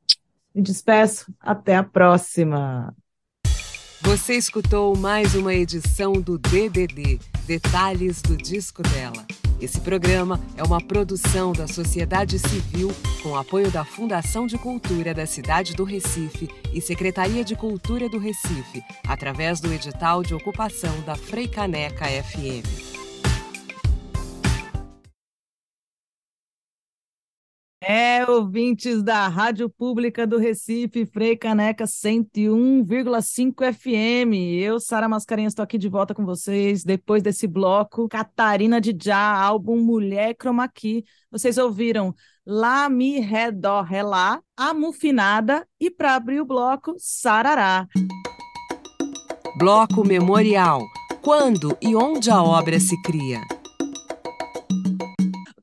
Me 0.54 0.62
despeço. 0.62 1.34
Até 1.40 1.76
a 1.76 1.84
próxima. 1.84 2.94
Você 4.02 4.34
escutou 4.34 4.98
mais 4.98 5.34
uma 5.34 5.54
edição 5.54 6.12
do 6.14 6.38
DDD 6.38 7.20
Detalhes 7.48 8.22
do 8.22 8.36
Disco 8.36 8.84
dela. 8.84 9.26
Esse 9.60 9.80
programa 9.80 10.40
é 10.58 10.64
uma 10.64 10.82
produção 10.82 11.54
da 11.54 11.68
sociedade 11.68 12.38
civil 12.38 12.92
com 13.22 13.36
apoio 13.36 13.72
da 13.72 13.86
Fundação 13.86 14.46
de 14.46 14.58
Cultura 14.58 15.14
da 15.14 15.26
cidade 15.26 15.74
do 15.74 15.84
Recife 15.84 16.50
e 16.74 16.82
Secretaria 16.82 17.44
de 17.44 17.56
Cultura 17.56 18.10
do 18.10 18.18
Recife, 18.18 18.84
através 19.08 19.62
do 19.62 19.72
edital 19.72 20.22
de 20.22 20.34
ocupação 20.34 21.02
da 21.02 21.16
Freicaneca 21.16 22.06
FM. 22.06 23.03
É, 27.86 28.26
ouvintes 28.30 29.04
da 29.04 29.28
Rádio 29.28 29.70
Pública 29.70 30.26
do 30.26 30.38
Recife, 30.38 31.06
Frei 31.06 31.36
Caneca 31.36 31.84
101,5 31.84 33.74
FM. 33.74 34.34
Eu, 34.58 34.80
Sara 34.80 35.10
Mascarenhas, 35.10 35.52
estou 35.52 35.64
aqui 35.64 35.78
de 35.78 35.90
volta 35.90 36.14
com 36.16 36.26
vocês 36.26 36.86
depois 36.86 37.22
desse 37.22 37.46
bloco 37.46 38.08
Catarina 38.08 38.80
de 38.80 38.96
Já, 38.98 39.20
álbum 39.20 39.84
Mulher 39.84 40.34
Chroma 40.42 40.66
Key. 40.70 41.04
Vocês 41.30 41.58
ouviram 41.58 42.16
Lá, 42.46 42.88
Mi, 42.88 43.20
Ré, 43.20 43.52
Dó, 43.52 43.82
Ré, 43.82 44.02
Lá, 44.02 44.42
Amufinada 44.56 45.68
e 45.78 45.92
para 45.92 46.16
abrir 46.16 46.40
o 46.40 46.46
bloco, 46.46 46.96
Sarará. 46.98 47.86
Bloco 49.58 50.08
Memorial. 50.08 50.82
Quando 51.22 51.78
e 51.82 51.94
onde 51.98 52.32
a 52.32 52.42
obra 52.42 52.80
se 52.80 52.96
cria? 53.02 53.42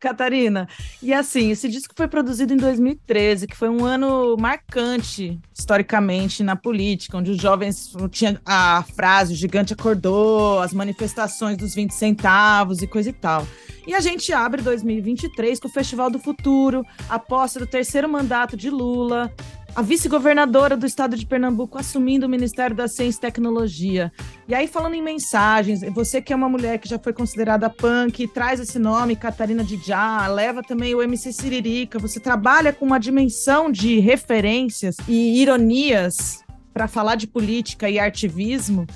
Catarina. 0.00 0.66
E 1.02 1.12
assim, 1.12 1.50
esse 1.50 1.68
disco 1.68 1.94
foi 1.94 2.08
produzido 2.08 2.54
em 2.54 2.56
2013, 2.56 3.46
que 3.46 3.56
foi 3.56 3.68
um 3.68 3.84
ano 3.84 4.36
marcante 4.38 5.38
historicamente 5.54 6.42
na 6.42 6.56
política, 6.56 7.18
onde 7.18 7.30
os 7.30 7.36
jovens 7.36 7.92
tinham 8.10 8.38
a 8.44 8.82
frase 8.94 9.34
o 9.34 9.36
gigante 9.36 9.74
acordou, 9.74 10.60
as 10.60 10.72
manifestações 10.72 11.56
dos 11.56 11.74
20 11.74 11.92
centavos 11.92 12.80
e 12.80 12.86
coisa 12.86 13.10
e 13.10 13.12
tal. 13.12 13.46
E 13.86 13.94
a 13.94 14.00
gente 14.00 14.32
abre 14.32 14.62
2023 14.62 15.58
com 15.58 15.68
o 15.68 15.70
Festival 15.70 16.10
do 16.10 16.18
Futuro, 16.18 16.84
a 17.08 17.18
posse 17.18 17.58
do 17.58 17.66
terceiro 17.66 18.08
mandato 18.08 18.56
de 18.56 18.70
Lula, 18.70 19.32
a 19.74 19.82
vice-governadora 19.82 20.76
do 20.76 20.86
estado 20.86 21.16
de 21.16 21.24
Pernambuco 21.24 21.78
assumindo 21.78 22.26
o 22.26 22.28
Ministério 22.28 22.74
da 22.74 22.88
Ciência 22.88 23.18
e 23.18 23.20
Tecnologia. 23.20 24.12
E 24.48 24.54
aí, 24.54 24.66
falando 24.66 24.94
em 24.94 25.02
mensagens, 25.02 25.80
você 25.92 26.20
que 26.20 26.32
é 26.32 26.36
uma 26.36 26.48
mulher 26.48 26.78
que 26.78 26.88
já 26.88 26.98
foi 26.98 27.12
considerada 27.12 27.70
punk, 27.70 28.26
traz 28.28 28.58
esse 28.60 28.78
nome, 28.78 29.16
Catarina 29.16 29.62
de 29.62 29.76
Já, 29.76 30.26
leva 30.26 30.62
também 30.62 30.94
o 30.94 31.02
MC 31.02 31.32
Siririca, 31.32 31.98
você 31.98 32.18
trabalha 32.18 32.72
com 32.72 32.84
uma 32.84 32.98
dimensão 32.98 33.70
de 33.70 34.00
referências 34.00 34.96
e 35.08 35.40
ironias 35.40 36.42
para 36.72 36.88
falar 36.88 37.14
de 37.14 37.26
política 37.26 37.88
e 37.88 37.98
ativismo 37.98 38.86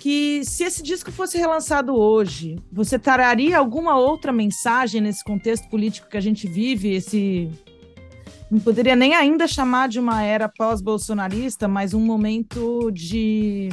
que 0.00 0.44
se 0.44 0.64
esse 0.64 0.82
disco 0.82 1.10
fosse 1.10 1.38
relançado 1.38 1.94
hoje, 1.94 2.56
você 2.70 2.98
traria 2.98 3.58
alguma 3.58 3.98
outra 3.98 4.32
mensagem 4.32 5.00
nesse 5.00 5.24
contexto 5.24 5.68
político 5.68 6.08
que 6.08 6.16
a 6.16 6.20
gente 6.20 6.46
vive, 6.46 6.94
esse 6.94 7.50
não 8.50 8.58
poderia 8.60 8.96
nem 8.96 9.14
ainda 9.14 9.46
chamar 9.46 9.88
de 9.88 10.00
uma 10.00 10.22
era 10.22 10.48
pós-bolsonarista, 10.48 11.68
mas 11.68 11.92
um 11.92 12.00
momento 12.00 12.90
de, 12.90 13.68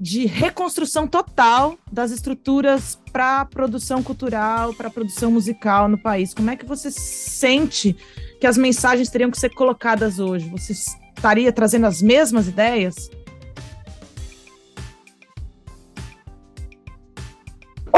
de 0.00 0.26
reconstrução 0.26 1.06
total 1.06 1.78
das 1.92 2.10
estruturas 2.10 2.98
para 3.12 3.40
a 3.40 3.44
produção 3.44 4.02
cultural, 4.02 4.74
para 4.74 4.88
a 4.88 4.90
produção 4.90 5.30
musical 5.30 5.88
no 5.88 5.96
país. 5.96 6.34
Como 6.34 6.50
é 6.50 6.56
que 6.56 6.66
você 6.66 6.90
sente 6.90 7.96
que 8.40 8.46
as 8.46 8.58
mensagens 8.58 9.08
teriam 9.08 9.30
que 9.30 9.38
ser 9.38 9.50
colocadas 9.50 10.18
hoje? 10.18 10.48
Você 10.50 10.72
estaria 10.72 11.52
trazendo 11.52 11.86
as 11.86 12.02
mesmas 12.02 12.48
ideias? 12.48 13.08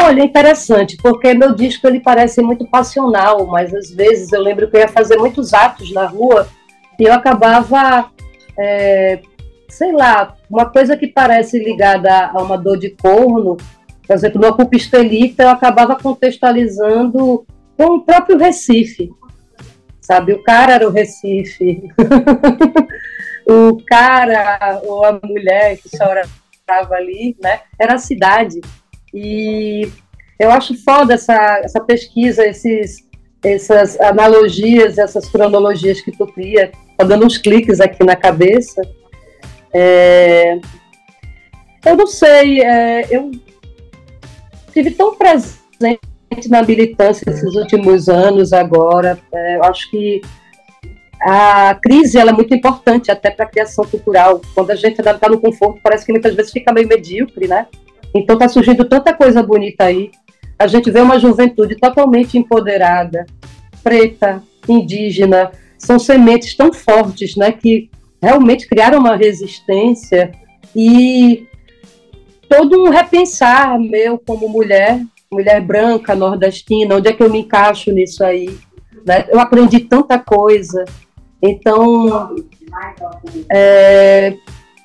Olha, 0.06 0.22
interessante, 0.22 0.96
porque 0.98 1.34
meu 1.34 1.52
disco 1.52 1.84
ele 1.88 1.98
parece 1.98 2.40
muito 2.40 2.64
passional, 2.70 3.44
mas 3.44 3.74
às 3.74 3.90
vezes 3.90 4.32
eu 4.32 4.40
lembro 4.40 4.70
que 4.70 4.76
eu 4.76 4.80
ia 4.80 4.86
fazer 4.86 5.16
muitos 5.16 5.52
atos 5.52 5.92
na 5.92 6.06
rua 6.06 6.48
e 6.96 7.02
eu 7.02 7.12
acabava, 7.12 8.08
é, 8.56 9.20
sei 9.68 9.90
lá, 9.90 10.36
uma 10.48 10.64
coisa 10.70 10.96
que 10.96 11.08
parece 11.08 11.58
ligada 11.58 12.30
a 12.32 12.40
uma 12.40 12.56
dor 12.56 12.78
de 12.78 12.90
corno, 12.90 13.56
por 14.06 14.14
exemplo, 14.14 14.40
no 14.40 14.46
Ocupa 14.46 14.76
Estelita, 14.76 15.42
eu 15.42 15.48
acabava 15.48 15.96
contextualizando 15.96 17.44
com 17.76 17.96
o 17.96 18.04
próprio 18.04 18.38
Recife, 18.38 19.10
sabe? 20.00 20.34
O 20.34 20.42
cara 20.44 20.74
era 20.74 20.88
o 20.88 20.92
Recife, 20.92 21.82
o 23.44 23.76
cara 23.84 24.80
ou 24.84 25.04
a 25.04 25.18
mulher 25.20 25.78
que 25.78 25.88
chorava 25.88 26.94
ali, 26.94 27.36
né? 27.42 27.62
Era 27.76 27.94
a 27.94 27.98
cidade. 27.98 28.60
E 29.16 29.90
eu 30.38 30.50
acho 30.50 30.74
foda 30.84 31.14
essa, 31.14 31.60
essa 31.64 31.80
pesquisa, 31.80 32.46
esses, 32.46 33.08
essas 33.42 33.98
analogias, 33.98 34.98
essas 34.98 35.26
cronologias 35.30 36.02
que 36.02 36.12
tu 36.12 36.26
cria. 36.26 36.70
Tá 36.98 37.04
dando 37.04 37.24
uns 37.24 37.38
cliques 37.38 37.80
aqui 37.80 38.04
na 38.04 38.14
cabeça. 38.14 38.82
É, 39.72 40.58
eu 41.86 41.96
não 41.96 42.06
sei, 42.06 42.60
é, 42.60 43.06
eu 43.10 43.30
tive 44.72 44.90
tão 44.90 45.14
presente 45.14 45.98
na 46.50 46.62
militância 46.62 47.30
esses 47.30 47.54
últimos 47.54 48.10
anos 48.10 48.52
agora. 48.52 49.18
É, 49.32 49.56
eu 49.56 49.64
acho 49.64 49.90
que 49.90 50.20
a 51.22 51.74
crise 51.82 52.18
ela 52.18 52.32
é 52.32 52.34
muito 52.34 52.54
importante 52.54 53.10
até 53.10 53.30
para 53.30 53.46
a 53.46 53.48
criação 53.48 53.86
cultural. 53.86 54.42
Quando 54.54 54.72
a 54.72 54.74
gente 54.74 54.98
está 54.98 55.28
no 55.28 55.40
conforto, 55.40 55.80
parece 55.82 56.04
que 56.04 56.12
muitas 56.12 56.34
vezes 56.34 56.52
fica 56.52 56.70
meio 56.70 56.86
medíocre, 56.86 57.48
né? 57.48 57.66
Então 58.18 58.34
está 58.34 58.48
surgindo 58.48 58.84
tanta 58.84 59.12
coisa 59.12 59.42
bonita 59.42 59.84
aí. 59.84 60.10
A 60.58 60.66
gente 60.66 60.90
vê 60.90 61.00
uma 61.00 61.18
juventude 61.18 61.76
totalmente 61.76 62.38
empoderada, 62.38 63.26
preta, 63.82 64.42
indígena, 64.68 65.52
são 65.78 65.98
sementes 65.98 66.56
tão 66.56 66.72
fortes, 66.72 67.36
né, 67.36 67.52
que 67.52 67.90
realmente 68.20 68.66
criaram 68.66 68.98
uma 68.98 69.14
resistência 69.14 70.32
e 70.74 71.46
todo 72.48 72.82
um 72.82 72.88
repensar 72.88 73.78
meu 73.78 74.18
como 74.18 74.48
mulher, 74.48 75.00
mulher 75.30 75.60
branca, 75.60 76.14
nordestina, 76.14 76.96
onde 76.96 77.08
é 77.08 77.12
que 77.12 77.22
eu 77.22 77.30
me 77.30 77.40
encaixo 77.40 77.92
nisso 77.92 78.24
aí? 78.24 78.58
Né? 79.04 79.26
Eu 79.28 79.38
aprendi 79.38 79.80
tanta 79.80 80.18
coisa, 80.18 80.84
então 81.42 82.34
é, 83.52 84.36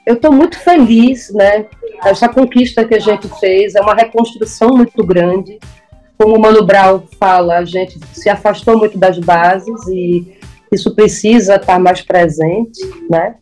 eu 0.05 0.15
estou 0.15 0.31
muito 0.31 0.59
feliz, 0.59 1.31
né? 1.33 1.65
Essa 2.03 2.27
conquista 2.27 2.83
que 2.85 2.95
a 2.95 2.99
gente 2.99 3.27
fez 3.39 3.75
é 3.75 3.81
uma 3.81 3.93
reconstrução 3.93 4.69
muito 4.69 5.03
grande. 5.05 5.59
Como 6.17 6.35
o 6.35 6.39
Mano 6.39 6.65
Brown 6.65 7.03
fala, 7.19 7.57
a 7.57 7.65
gente 7.65 7.99
se 8.13 8.29
afastou 8.29 8.77
muito 8.77 8.97
das 8.97 9.17
bases 9.19 9.87
e 9.87 10.37
isso 10.71 10.95
precisa 10.95 11.55
estar 11.55 11.79
mais 11.79 12.01
presente, 12.01 12.79
né? 13.09 13.35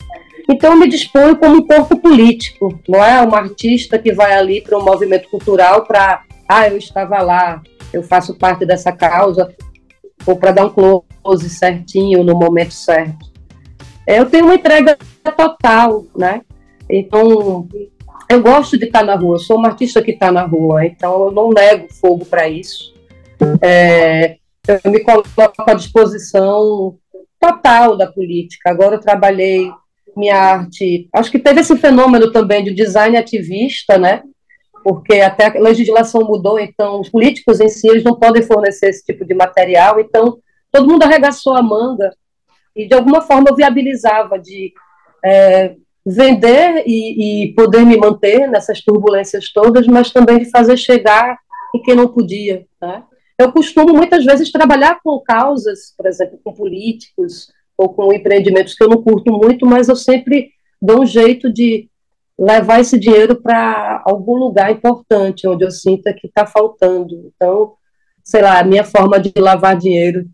Então, 0.50 0.72
eu 0.72 0.78
me 0.78 0.90
disponho 0.90 1.38
como 1.38 1.58
um 1.58 1.68
corpo 1.68 1.96
político, 1.98 2.80
não 2.88 3.04
é 3.04 3.22
uma 3.22 3.38
artista 3.38 4.00
que 4.00 4.12
vai 4.12 4.34
ali 4.34 4.62
para 4.62 4.78
um 4.78 4.84
movimento 4.84 5.30
cultural 5.30 5.86
para, 5.86 6.24
ah, 6.48 6.68
eu 6.68 6.76
estava 6.76 7.22
lá, 7.22 7.62
eu 7.94 8.02
faço 8.02 8.34
parte 8.34 8.66
dessa 8.66 8.92
causa, 8.92 9.54
ou 10.26 10.36
para 10.36 10.52
dar 10.52 10.66
um 10.66 10.70
close 10.70 11.50
certinho 11.50 12.24
no 12.24 12.36
momento 12.36 12.74
certo. 12.74 13.30
Eu 14.08 14.26
tenho 14.26 14.46
uma 14.46 14.56
entrega 14.56 14.98
total, 15.38 16.06
né? 16.18 16.42
Então, 16.90 17.68
eu 18.30 18.42
gosto 18.42 18.78
de 18.78 18.86
estar 18.86 19.04
na 19.04 19.16
rua, 19.16 19.38
sou 19.38 19.58
uma 19.58 19.70
artista 19.70 20.02
que 20.02 20.12
está 20.12 20.32
na 20.32 20.44
rua, 20.44 20.86
então 20.86 21.26
eu 21.26 21.32
não 21.32 21.50
nego 21.50 21.92
fogo 21.94 22.26
para 22.26 22.48
isso. 22.48 22.94
É, 23.62 24.38
eu 24.84 24.92
me 24.92 25.00
coloco 25.00 25.26
à 25.68 25.74
disposição 25.74 26.98
total 27.40 27.96
da 27.96 28.06
política. 28.06 28.70
Agora 28.70 28.96
eu 28.96 29.00
trabalhei 29.00 29.72
minha 30.16 30.36
arte. 30.36 31.08
Acho 31.14 31.32
que 31.32 31.40
teve 31.40 31.62
esse 31.62 31.76
fenômeno 31.78 32.32
também 32.32 32.64
de 32.64 32.74
design 32.74 33.18
ativista, 33.18 33.98
né? 33.98 34.22
Porque 34.84 35.22
até 35.22 35.48
a 35.48 35.62
legislação 35.62 36.22
mudou, 36.22 36.60
então 36.60 37.02
os 37.02 37.10
políticos 37.10 37.60
em 37.60 37.70
si 37.70 37.88
eles 37.88 38.04
não 38.04 38.16
podem 38.16 38.44
fornecer 38.44 38.90
esse 38.90 39.04
tipo 39.04 39.26
de 39.26 39.34
material, 39.34 40.00
então 40.00 40.40
todo 40.72 40.88
mundo 40.88 41.04
arregaçou 41.04 41.54
a 41.56 41.62
manga 41.62 42.12
e 42.76 42.88
de 42.88 42.94
alguma 42.94 43.22
forma 43.22 43.50
eu 43.50 43.56
viabilizava 43.56 44.40
de 44.40 44.72
é, 45.24 45.76
vender 46.10 46.84
e, 46.88 47.46
e, 47.46 47.54
poder 47.54 47.86
me 47.86 47.96
manter 47.96 48.48
nessas 48.48 48.82
turbulências 48.82 49.52
todas, 49.52 49.86
mas 49.86 50.12
também 50.12 50.40
de 50.40 50.50
fazer 50.50 50.76
chegar 50.76 51.38
em 51.76 51.82
quem 51.84 51.96
não 51.96 52.08
podia, 52.08 52.66
né? 52.82 53.04
Eu 53.38 53.52
costumo 53.54 53.94
muitas 53.94 54.26
vezes 54.26 54.52
trabalhar 54.52 55.00
com 55.02 55.20
causas, 55.20 55.94
por 55.96 56.06
exemplo, 56.08 56.40
com 56.44 56.52
políticos 56.52 57.48
ou 57.78 57.88
com 57.88 58.12
empreendimentos 58.12 58.74
que 58.74 58.84
eu 58.84 58.90
não 58.90 59.02
curto 59.02 59.32
muito, 59.32 59.66
mas 59.66 59.88
eu 59.88 59.96
sempre 59.96 60.50
dou 60.82 61.04
um 61.04 61.06
jeito 61.06 61.52
de 61.52 61.88
levar 62.38 62.82
esse 62.82 62.98
dinheiro 63.00 63.42
para 63.42 64.02
algum 64.06 64.36
lugar 64.36 64.72
importante, 64.72 65.48
onde 65.48 65.64
eu 65.64 65.72
sinta 65.72 66.14
que 66.14 66.28
está 66.28 66.46
faltando. 66.46 67.32
Então, 67.34 67.74
sei 68.24 68.42
lá, 68.42 68.60
a 68.60 68.64
minha 68.64 68.84
forma 68.84 69.20
de 69.20 69.32
lavar 69.38 69.78
dinheiro 69.78 70.26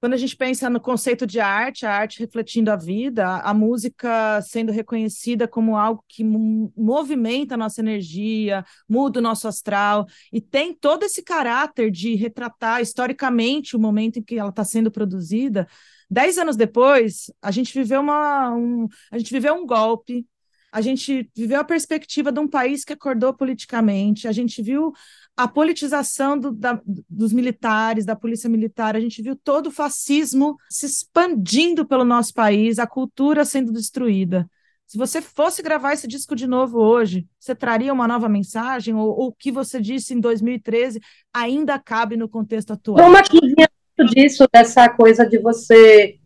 quando 0.00 0.14
a 0.14 0.16
gente 0.16 0.36
pensa 0.36 0.70
no 0.70 0.80
conceito 0.80 1.26
de 1.26 1.40
arte, 1.40 1.84
a 1.84 1.92
arte 1.92 2.20
refletindo 2.20 2.70
a 2.70 2.76
vida, 2.76 3.26
a 3.38 3.52
música 3.52 4.40
sendo 4.42 4.70
reconhecida 4.70 5.48
como 5.48 5.76
algo 5.76 6.04
que 6.08 6.22
movimenta 6.24 7.54
a 7.54 7.56
nossa 7.58 7.80
energia, 7.80 8.64
muda 8.88 9.18
o 9.18 9.22
nosso 9.22 9.48
astral, 9.48 10.06
e 10.32 10.40
tem 10.40 10.72
todo 10.72 11.02
esse 11.02 11.22
caráter 11.22 11.90
de 11.90 12.14
retratar 12.14 12.80
historicamente 12.80 13.74
o 13.74 13.80
momento 13.80 14.20
em 14.20 14.22
que 14.22 14.38
ela 14.38 14.50
está 14.50 14.64
sendo 14.64 14.90
produzida. 14.90 15.66
Dez 16.08 16.38
anos 16.38 16.56
depois, 16.56 17.30
a 17.42 17.50
gente 17.50 17.74
viveu 17.74 18.00
uma, 18.00 18.54
um, 18.54 18.86
a 19.10 19.18
gente 19.18 19.32
viveu 19.32 19.54
um 19.54 19.66
golpe, 19.66 20.24
a 20.70 20.80
gente 20.80 21.30
viveu 21.34 21.60
a 21.60 21.64
perspectiva 21.64 22.30
de 22.30 22.38
um 22.38 22.46
país 22.46 22.84
que 22.84 22.92
acordou 22.92 23.34
politicamente, 23.34 24.28
a 24.28 24.32
gente 24.32 24.62
viu 24.62 24.92
a 25.38 25.46
politização 25.46 26.36
do, 26.36 26.50
da, 26.50 26.80
dos 27.08 27.32
militares, 27.32 28.04
da 28.04 28.16
polícia 28.16 28.50
militar, 28.50 28.96
a 28.96 29.00
gente 29.00 29.22
viu 29.22 29.36
todo 29.36 29.68
o 29.68 29.70
fascismo 29.70 30.56
se 30.68 30.84
expandindo 30.84 31.86
pelo 31.86 32.04
nosso 32.04 32.34
país, 32.34 32.80
a 32.80 32.88
cultura 32.88 33.44
sendo 33.44 33.72
destruída. 33.72 34.50
Se 34.84 34.98
você 34.98 35.22
fosse 35.22 35.62
gravar 35.62 35.92
esse 35.92 36.08
disco 36.08 36.34
de 36.34 36.48
novo 36.48 36.80
hoje, 36.80 37.24
você 37.38 37.54
traria 37.54 37.92
uma 37.92 38.08
nova 38.08 38.28
mensagem? 38.28 38.96
Ou 38.96 39.28
o 39.28 39.32
que 39.32 39.52
você 39.52 39.80
disse 39.80 40.12
em 40.12 40.18
2013 40.18 41.00
ainda 41.32 41.78
cabe 41.78 42.16
no 42.16 42.28
contexto 42.28 42.72
atual? 42.72 43.08
Uma 43.08 43.22
que 43.22 43.38
vinha 43.40 43.68
disso, 44.12 44.44
dessa 44.52 44.88
coisa 44.88 45.24
de 45.24 45.38
você. 45.38 46.16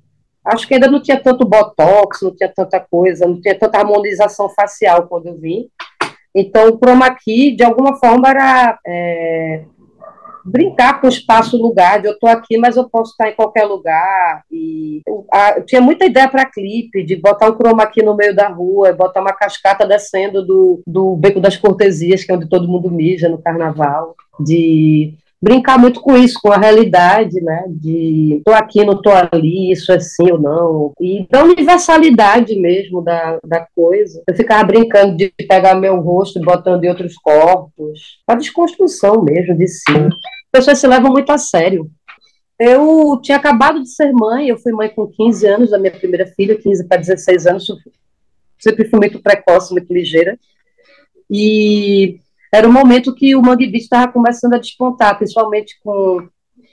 Acho 0.43 0.67
que 0.67 0.73
ainda 0.73 0.91
não 0.91 1.03
tinha 1.03 1.21
tanto 1.21 1.47
botox, 1.47 2.23
não 2.23 2.35
tinha 2.35 2.49
tanta 2.49 2.81
coisa, 2.81 3.27
não 3.27 3.39
tinha 3.39 3.59
tanta 3.59 3.77
harmonização 3.77 4.49
facial 4.49 5.07
quando 5.07 5.27
eu 5.27 5.37
vim. 5.37 5.69
Então, 6.35 6.69
o 6.69 6.79
chroma 6.79 7.15
key, 7.15 7.55
de 7.55 7.63
alguma 7.63 7.97
forma, 7.97 8.29
era 8.29 8.79
é, 8.87 9.65
brincar 10.45 11.01
com 11.01 11.07
o 11.07 11.11
espaço-lugar, 11.11 12.01
de 12.01 12.09
eu 12.09 12.13
estou 12.13 12.29
aqui, 12.29 12.57
mas 12.57 12.77
eu 12.77 12.89
posso 12.89 13.13
estar 13.13 13.29
em 13.29 13.35
qualquer 13.35 13.65
lugar. 13.65 14.43
E 14.51 15.03
eu, 15.07 15.25
a, 15.33 15.59
eu 15.59 15.65
tinha 15.65 15.81
muita 15.81 16.05
ideia 16.05 16.29
para 16.29 16.51
clipe, 16.51 17.05
de 17.05 17.17
botar 17.17 17.51
um 17.51 17.57
chroma 17.57 17.87
key 17.87 18.03
no 18.03 18.17
meio 18.17 18.35
da 18.35 18.49
rua, 18.49 18.93
botar 18.93 19.21
uma 19.21 19.33
cascata 19.33 19.87
descendo 19.87 20.45
do, 20.45 20.83
do 20.87 21.17
Beco 21.17 21.41
das 21.41 21.57
Cortesias, 21.57 22.25
que 22.25 22.33
é 22.33 22.35
onde 22.35 22.49
todo 22.49 22.69
mundo 22.69 22.91
mija 22.91 23.29
no 23.29 23.41
carnaval, 23.41 24.17
de 24.41 25.15
brincar 25.43 25.77
muito 25.77 26.01
com 26.01 26.17
isso, 26.17 26.39
com 26.41 26.53
a 26.53 26.57
realidade, 26.57 27.41
né? 27.41 27.65
De 27.69 28.41
tô 28.45 28.53
aqui, 28.53 28.85
não 28.85 29.03
tô 29.03 29.11
ali, 29.11 29.73
isso 29.73 29.91
é 29.91 29.99
sim 29.99 30.31
ou 30.31 30.41
não. 30.41 30.93
E 31.01 31.27
da 31.29 31.43
universalidade 31.43 32.55
mesmo 32.55 33.03
da, 33.03 33.41
da 33.45 33.67
coisa. 33.75 34.23
Eu 34.29 34.37
ficava 34.37 34.63
brincando 34.63 35.17
de 35.17 35.33
pegar 35.49 35.75
meu 35.75 36.01
rosto 36.01 36.39
e 36.39 36.45
botando 36.45 36.85
em 36.85 36.89
outros 36.89 37.17
corpos. 37.17 38.21
A 38.29 38.37
desconstrução 38.37 39.23
mesmo 39.23 39.57
de 39.57 39.67
si. 39.67 39.91
As 39.91 40.51
pessoas 40.53 40.79
se 40.79 40.87
levam 40.87 41.11
muito 41.11 41.33
a 41.33 41.39
sério. 41.39 41.91
Eu 42.57 43.19
tinha 43.21 43.37
acabado 43.37 43.83
de 43.83 43.89
ser 43.89 44.13
mãe, 44.13 44.49
eu 44.49 44.57
fui 44.57 44.71
mãe 44.71 44.89
com 44.89 45.09
15 45.09 45.47
anos 45.49 45.71
da 45.71 45.79
minha 45.79 45.91
primeira 45.91 46.27
filha, 46.27 46.57
15 46.57 46.87
para 46.87 46.99
16 46.99 47.47
anos. 47.49 47.67
Sempre 48.61 48.85
fui 48.85 49.01
muito 49.01 49.21
precoce, 49.21 49.73
muito 49.73 49.93
ligeira. 49.93 50.39
E 51.29 52.21
era 52.53 52.69
o 52.69 52.73
momento 52.73 53.15
que 53.15 53.35
o 53.35 53.43
Mangue 53.43 53.67
Beat 53.67 53.85
estava 53.85 54.13
começando 54.13 54.55
a 54.55 54.59
despontar, 54.59 55.17
principalmente 55.17 55.81
com 55.83 56.29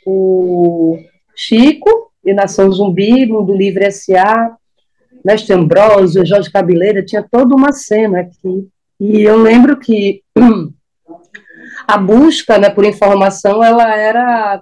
o 0.05 0.97
Chico, 1.35 2.11
e 2.25 2.33
Nação 2.33 2.69
Zumbi, 2.69 3.25
Mundo 3.25 3.55
Livre 3.55 3.85
S.A., 3.85 4.55
Mestre 5.23 5.53
Ambrosio, 5.53 6.25
Jorge 6.25 6.51
Cabeleira, 6.51 7.03
tinha 7.03 7.23
toda 7.23 7.55
uma 7.55 7.71
cena 7.71 8.21
aqui. 8.21 8.67
E 8.99 9.21
eu 9.21 9.37
lembro 9.37 9.77
que 9.77 10.21
a 11.87 11.97
busca 11.97 12.57
né, 12.57 12.69
por 12.69 12.85
informação, 12.85 13.63
ela 13.63 13.95
era 13.95 14.61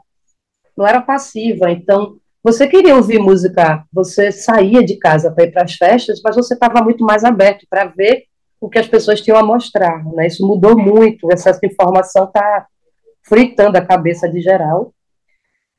não 0.76 0.86
era 0.86 1.01
passiva, 1.01 1.72
então 1.72 2.18
você 2.43 2.68
queria 2.68 2.95
ouvir 2.95 3.18
música, 3.18 3.84
você 3.91 4.32
saía 4.32 4.86
de 4.86 4.97
casa 4.97 5.32
para 5.32 5.45
ir 5.45 5.51
para 5.51 5.63
as 5.63 5.74
festas, 5.74 6.22
mas 6.24 6.36
você 6.36 6.53
estava 6.53 6.84
muito 6.84 7.03
mais 7.03 7.24
aberto 7.24 7.65
para 7.68 7.86
ver 7.86 8.26
o 8.59 8.69
que 8.69 8.79
as 8.79 8.87
pessoas 8.87 9.21
tinham 9.21 9.37
a 9.37 9.43
mostrar. 9.43 10.03
Né? 10.13 10.27
Isso 10.27 10.45
mudou 10.45 10.77
muito, 10.77 11.31
essa 11.31 11.57
informação 11.63 12.25
está 12.25 12.67
fritando 13.23 13.77
a 13.77 13.85
cabeça 13.85 14.29
de 14.29 14.41
geral. 14.41 14.93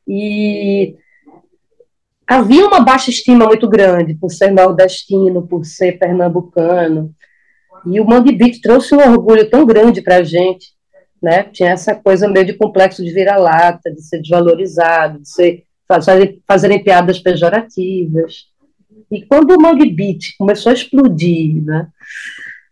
E 0.07 0.97
havia 2.27 2.67
uma 2.67 2.81
baixa 2.81 3.11
estima 3.11 3.47
muito 3.47 3.69
grande 3.69 4.15
por 4.15 4.31
ser 4.31 4.51
nordestino, 4.51 5.47
por 5.47 5.65
ser 5.65 5.99
pernambucano. 5.99 7.15
E 7.87 8.01
o 8.01 8.05
Beat 8.05 8.61
trouxe 8.61 8.95
um 8.95 9.01
orgulho 9.01 9.49
tão 9.49 9.65
grande 9.65 10.03
para 10.03 10.17
a 10.17 10.23
gente. 10.23 10.69
Né? 11.23 11.43
Tinha 11.45 11.71
essa 11.71 11.95
coisa 11.95 12.29
meio 12.29 12.47
de 12.47 12.55
complexo 12.55 13.03
de 13.05 13.13
vira-lata, 13.13 13.91
de 13.91 14.03
ser 14.03 14.21
desvalorizado, 14.21 15.21
de 15.21 15.29
ser, 15.29 15.65
fazer, 15.87 16.41
fazerem 16.47 16.83
piadas 16.83 17.19
pejorativas. 17.19 18.47
E 19.11 19.25
quando 19.25 19.53
o 19.53 19.61
Mangue 19.61 19.91
Beat 19.91 20.37
começou 20.39 20.71
a 20.71 20.75
explodir, 20.75 21.65
né? 21.65 21.89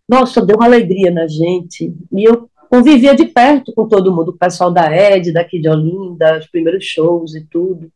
Nossa, 0.08 0.44
deu 0.44 0.56
uma 0.56 0.66
alegria 0.66 1.10
na 1.10 1.26
gente. 1.26 1.92
E 2.12 2.24
eu 2.24 2.48
convivia 2.70 3.14
de 3.14 3.26
perto 3.26 3.72
com 3.72 3.88
todo 3.88 4.14
mundo, 4.14 4.30
o 4.30 4.38
pessoal 4.38 4.70
da 4.70 4.90
ED, 4.90 5.32
daqui 5.32 5.58
de 5.60 5.68
Olinda, 5.68 6.38
os 6.38 6.46
primeiros 6.46 6.84
shows 6.84 7.34
e 7.34 7.44
tudo. 7.44 7.90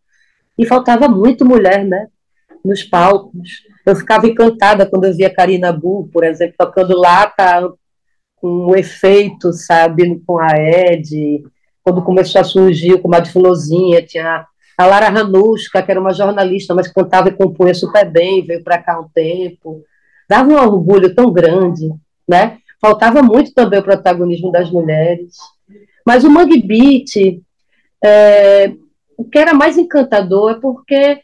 E 0.59 0.67
faltava 0.67 1.09
muito 1.09 1.45
mulher, 1.45 1.85
né? 1.85 2.09
Nos 2.65 2.83
palcos. 2.83 3.63
Eu 3.87 3.97
ficava 3.97 4.27
encantada 4.27 4.87
quando 4.87 5.05
eu 5.05 5.15
via 5.15 5.33
Karina 5.33 5.73
Bu, 5.73 6.09
por 6.13 6.25
exemplo, 6.25 6.55
tocando 6.59 6.99
lata 6.99 7.73
com 8.37 8.67
o 8.67 8.77
efeito, 8.77 9.53
sabe, 9.53 10.21
com 10.27 10.39
a 10.39 10.49
Ed. 10.59 11.45
Quando 11.83 12.03
começou 12.03 12.41
a 12.41 12.45
surgir 12.45 13.01
com 13.01 13.09
uma 13.09 13.25
Fulozinha, 13.25 14.03
tinha 14.03 14.47
a 14.77 14.87
Lara 14.87 15.09
Ranushka, 15.09 15.83
que 15.83 15.91
era 15.91 16.01
uma 16.01 16.13
jornalista, 16.13 16.75
mas 16.75 16.93
cantava 16.93 17.29
e 17.29 17.37
compunha 17.37 17.75
super 17.75 18.11
bem, 18.11 18.45
veio 18.45 18.65
para 18.65 18.83
cá 18.83 19.01
um 19.01 19.09
tempo 19.15 19.83
dava 20.31 20.49
um 20.49 20.57
orgulho 20.57 21.13
tão 21.13 21.33
grande, 21.33 21.91
né? 22.27 22.59
Faltava 22.81 23.21
muito 23.21 23.53
também 23.53 23.81
o 23.81 23.83
protagonismo 23.83 24.53
das 24.53 24.71
mulheres. 24.71 25.35
Mas 26.07 26.23
o 26.23 26.31
Mangue 26.31 26.63
Beat, 26.65 27.43
é, 28.03 28.73
o 29.17 29.25
que 29.25 29.37
era 29.37 29.53
mais 29.53 29.77
encantador 29.77 30.53
é 30.53 30.61
porque 30.61 31.19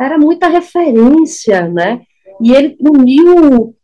era 0.00 0.16
muita 0.16 0.48
referência, 0.48 1.68
né? 1.68 2.00
E 2.40 2.50
ele 2.50 2.78
uniu 2.80 3.76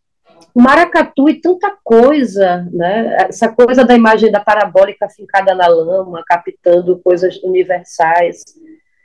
o 0.55 0.61
maracatu 0.61 1.29
e 1.29 1.39
tanta 1.39 1.77
coisa, 1.85 2.66
né? 2.73 3.27
Essa 3.29 3.51
coisa 3.51 3.85
da 3.85 3.95
imagem 3.95 4.33
da 4.33 4.41
parabólica 4.41 5.07
fincada 5.11 5.55
na 5.55 5.66
lama, 5.66 6.25
captando 6.27 6.99
coisas 7.05 7.37
universais. 7.43 8.43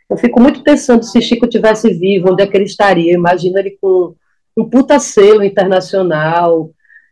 Eu 0.10 0.16
fico 0.16 0.40
muito 0.40 0.64
pensando 0.64 1.04
se 1.04 1.22
Chico 1.22 1.46
tivesse 1.46 1.94
vivo, 1.94 2.32
onde 2.32 2.42
é 2.42 2.48
que 2.48 2.56
ele 2.56 2.64
estaria? 2.64 3.14
Imagina 3.14 3.60
ele 3.60 3.78
com 3.82 4.16
um 4.58 4.70
puta 4.70 5.00
selo 5.00 5.44
internacional, 5.44 6.72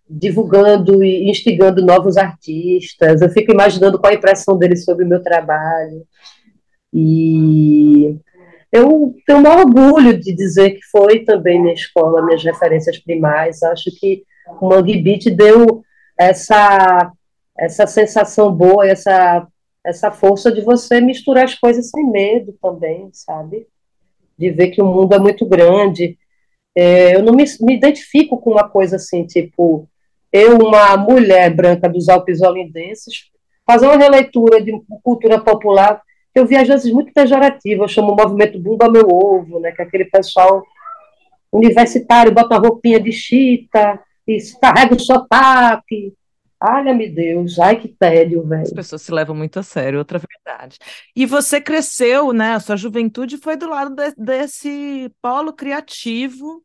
divulgando 0.10 1.04
e 1.04 1.30
instigando 1.30 1.86
novos 1.86 2.18
artistas. 2.18 3.22
Eu 3.22 3.30
fico 3.30 3.52
imaginando 3.52 4.00
qual 4.00 4.12
a 4.12 4.16
impressão 4.16 4.58
dele 4.58 4.76
sobre 4.76 5.06
o 5.06 5.08
meu 5.08 5.22
trabalho. 5.22 6.06
E 6.94 8.18
eu 8.72 9.16
tenho 9.26 9.40
um 9.40 9.48
orgulho 9.48 10.20
de 10.20 10.34
dizer 10.34 10.72
que 10.72 10.86
foi 10.92 11.20
também 11.20 11.62
minha 11.62 11.74
escola, 11.74 12.26
minhas 12.26 12.44
referências 12.44 12.98
primais. 12.98 13.62
Acho 13.64 13.92
que 14.00 14.24
o 14.60 14.68
Mangue 14.68 15.02
Beat 15.02 15.26
deu 15.30 15.84
essa, 16.18 17.12
essa 17.58 17.88
sensação 17.88 18.52
boa, 18.52 18.88
essa, 18.88 19.48
essa 19.84 20.12
força 20.12 20.52
de 20.52 20.62
você 20.62 21.00
misturar 21.00 21.46
as 21.46 21.56
coisas 21.56 21.90
sem 21.90 22.10
medo 22.10 22.54
também, 22.62 23.10
sabe? 23.12 23.68
De 24.38 24.50
ver 24.52 24.70
que 24.70 24.82
o 24.82 24.86
mundo 24.86 25.14
é 25.14 25.20
muito 25.20 25.46
grande. 25.46 26.18
É, 26.76 27.16
eu 27.16 27.24
não 27.24 27.34
me, 27.34 27.46
me 27.62 27.76
identifico 27.76 28.38
com 28.38 28.52
uma 28.52 28.68
coisa 28.68 28.98
assim, 28.98 29.26
tipo, 29.26 29.88
eu, 30.32 30.58
uma 30.58 30.98
mulher 30.98 31.54
branca 31.54 31.88
dos 31.88 32.10
Alpes 32.10 32.42
holandenses, 32.42 33.30
fazer 33.66 33.86
uma 33.86 33.98
releitura 33.98 34.62
de 34.62 34.72
cultura 35.04 35.40
popular 35.40 36.02
eu 36.36 36.46
vi 36.46 36.58
às 36.58 36.68
vezes 36.68 36.92
muito 36.92 37.14
pejorativa, 37.14 37.86
eu 37.86 37.88
chamo 37.88 38.12
o 38.12 38.16
movimento 38.16 38.60
bunda 38.60 38.92
meu 38.92 39.08
ovo, 39.08 39.58
né, 39.62 39.72
que 39.72 39.82
é 39.82 39.86
aquele 39.86 40.04
pessoal 40.04 40.62
universitário 41.50 42.34
bota 42.34 42.58
roupinha 42.58 43.00
de 43.00 43.14
chita 43.14 43.98
e 44.28 44.38
carrega 44.62 44.94
o 44.94 45.00
sotaque. 45.00 46.14
Olha-me 46.68 47.08
Deus, 47.10 47.60
ai 47.60 47.80
que 47.80 47.88
tédio, 47.88 48.44
velho. 48.48 48.64
As 48.64 48.74
pessoas 48.74 49.02
se 49.04 49.12
levam 49.12 49.36
muito 49.36 49.60
a 49.60 49.64
sério, 49.64 50.00
outra 50.00 50.20
verdade. 50.20 50.80
E 51.16 51.26
você 51.26 51.62
cresceu, 51.62 52.34
né? 52.34 52.54
A 52.54 52.60
sua 52.60 52.76
juventude 52.76 53.38
foi 53.38 53.56
do 53.56 53.70
lado 53.70 53.94
de, 53.94 54.14
desse 54.18 55.12
polo 55.22 55.54
criativo 55.54 56.64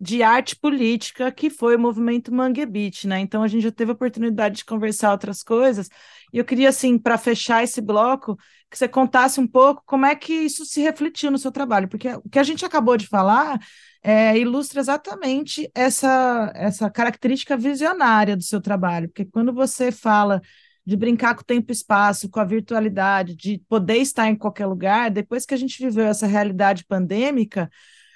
de 0.00 0.22
arte 0.22 0.56
política 0.56 1.30
que 1.30 1.48
foi 1.48 1.76
o 1.76 1.78
movimento 1.78 2.34
Mangue 2.34 2.66
Beat, 2.66 3.04
né? 3.04 3.20
Então 3.20 3.42
a 3.42 3.46
gente 3.46 3.62
já 3.62 3.70
teve 3.70 3.90
a 3.92 3.94
oportunidade 3.94 4.56
de 4.56 4.64
conversar 4.64 5.12
outras 5.12 5.42
coisas. 5.42 5.88
E 6.32 6.38
eu 6.38 6.44
queria, 6.44 6.70
assim, 6.70 6.98
para 6.98 7.18
fechar 7.18 7.62
esse 7.62 7.80
bloco, 7.80 8.36
que 8.70 8.78
você 8.78 8.88
contasse 8.88 9.38
um 9.38 9.46
pouco 9.46 9.82
como 9.84 10.06
é 10.06 10.14
que 10.14 10.32
isso 10.32 10.64
se 10.64 10.80
refletiu 10.80 11.30
no 11.30 11.38
seu 11.38 11.52
trabalho, 11.52 11.88
porque 11.88 12.08
o 12.08 12.28
que 12.28 12.38
a 12.38 12.42
gente 12.42 12.64
acabou 12.64 12.96
de 12.96 13.06
falar 13.06 13.60
é, 14.02 14.36
ilustra 14.36 14.80
exatamente 14.80 15.70
essa, 15.74 16.52
essa 16.54 16.90
característica 16.90 17.56
visionária 17.56 18.36
do 18.36 18.42
seu 18.42 18.60
trabalho, 18.60 19.08
porque 19.08 19.24
quando 19.24 19.52
você 19.52 19.92
fala 19.92 20.40
de 20.84 20.96
brincar 20.96 21.34
com 21.34 21.42
o 21.42 21.44
tempo 21.44 21.70
e 21.70 21.72
espaço, 21.72 22.28
com 22.28 22.40
a 22.40 22.44
virtualidade, 22.44 23.36
de 23.36 23.58
poder 23.68 23.98
estar 23.98 24.28
em 24.28 24.34
qualquer 24.34 24.66
lugar, 24.66 25.10
depois 25.10 25.46
que 25.46 25.54
a 25.54 25.56
gente 25.56 25.80
viveu 25.80 26.06
essa 26.06 26.26
realidade 26.26 26.84
pandêmica, 26.84 27.70